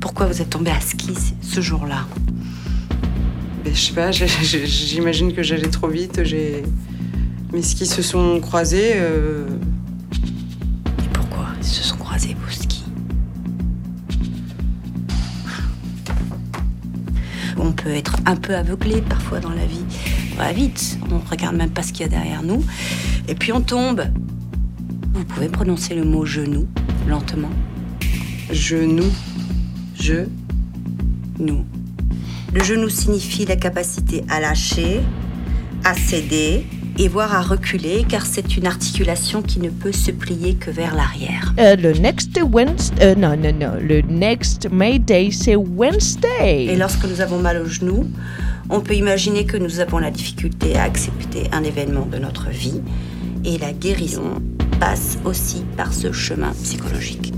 Pourquoi 0.00 0.26
vous 0.26 0.40
êtes 0.40 0.50
tombé 0.50 0.70
à 0.70 0.80
ski 0.80 1.12
ce 1.42 1.60
jour-là? 1.60 2.06
Mais 3.64 3.74
je 3.74 3.80
sais 3.80 3.92
pas, 3.92 4.10
j'imagine 4.12 5.32
que 5.32 5.42
j'allais 5.42 5.68
trop 5.68 5.88
vite. 5.88 6.20
J'ai 6.24 6.62
mes 7.52 7.62
skis 7.62 7.86
se 7.86 8.02
sont 8.02 8.40
croisés. 8.40 8.92
euh, 8.94 9.46
peut 17.82 17.90
être 17.90 18.16
un 18.26 18.36
peu 18.36 18.54
aveuglé 18.54 19.00
parfois 19.02 19.40
dans 19.40 19.50
la 19.50 19.64
vie. 19.64 19.84
On 20.34 20.36
va 20.36 20.52
vite, 20.52 20.98
on 21.10 21.18
regarde 21.30 21.56
même 21.56 21.70
pas 21.70 21.82
ce 21.82 21.92
qu'il 21.92 22.02
y 22.02 22.04
a 22.04 22.08
derrière 22.08 22.42
nous. 22.42 22.64
Et 23.28 23.34
puis 23.34 23.52
on 23.52 23.60
tombe. 23.60 24.04
Vous 25.14 25.24
pouvez 25.24 25.48
prononcer 25.48 25.94
le 25.94 26.04
mot 26.04 26.24
genou 26.24 26.66
lentement 27.08 27.50
Genou. 28.50 29.04
Je. 29.98 30.26
Nous. 31.38 31.64
Le 32.52 32.64
genou 32.64 32.88
signifie 32.88 33.44
la 33.44 33.56
capacité 33.56 34.24
à 34.28 34.40
lâcher, 34.40 35.00
à 35.84 35.94
céder 35.94 36.66
et 36.98 37.08
voire 37.08 37.34
à 37.34 37.42
reculer 37.42 38.04
car 38.08 38.26
c'est 38.26 38.56
une 38.56 38.66
articulation 38.66 39.42
qui 39.42 39.60
ne 39.60 39.70
peut 39.70 39.92
se 39.92 40.10
plier 40.10 40.54
que 40.54 40.70
vers 40.70 40.94
l'arrière. 40.94 41.54
Euh, 41.58 41.76
le 41.76 41.92
next 41.92 42.38
Wednesday. 42.42 43.02
euh, 43.02 43.14
non, 43.14 43.36
non, 43.36 43.52
non. 43.52 43.78
Le 43.80 44.00
next 44.02 44.70
May 44.70 44.98
Day, 44.98 45.30
c'est 45.30 45.56
Wednesday. 45.56 46.66
Et 46.66 46.76
lorsque 46.76 47.04
nous 47.04 47.20
avons 47.20 47.38
mal 47.38 47.58
au 47.62 47.66
genou, 47.66 48.06
on 48.70 48.80
peut 48.80 48.94
imaginer 48.94 49.46
que 49.46 49.56
nous 49.56 49.80
avons 49.80 49.98
la 49.98 50.10
difficulté 50.10 50.76
à 50.76 50.82
accepter 50.82 51.44
un 51.52 51.62
événement 51.62 52.06
de 52.06 52.18
notre 52.18 52.50
vie 52.50 52.82
et 53.44 53.58
la 53.58 53.72
guérison 53.72 54.42
passe 54.80 55.18
aussi 55.24 55.64
par 55.76 55.92
ce 55.92 56.12
chemin 56.12 56.52
psychologique. 56.62 57.32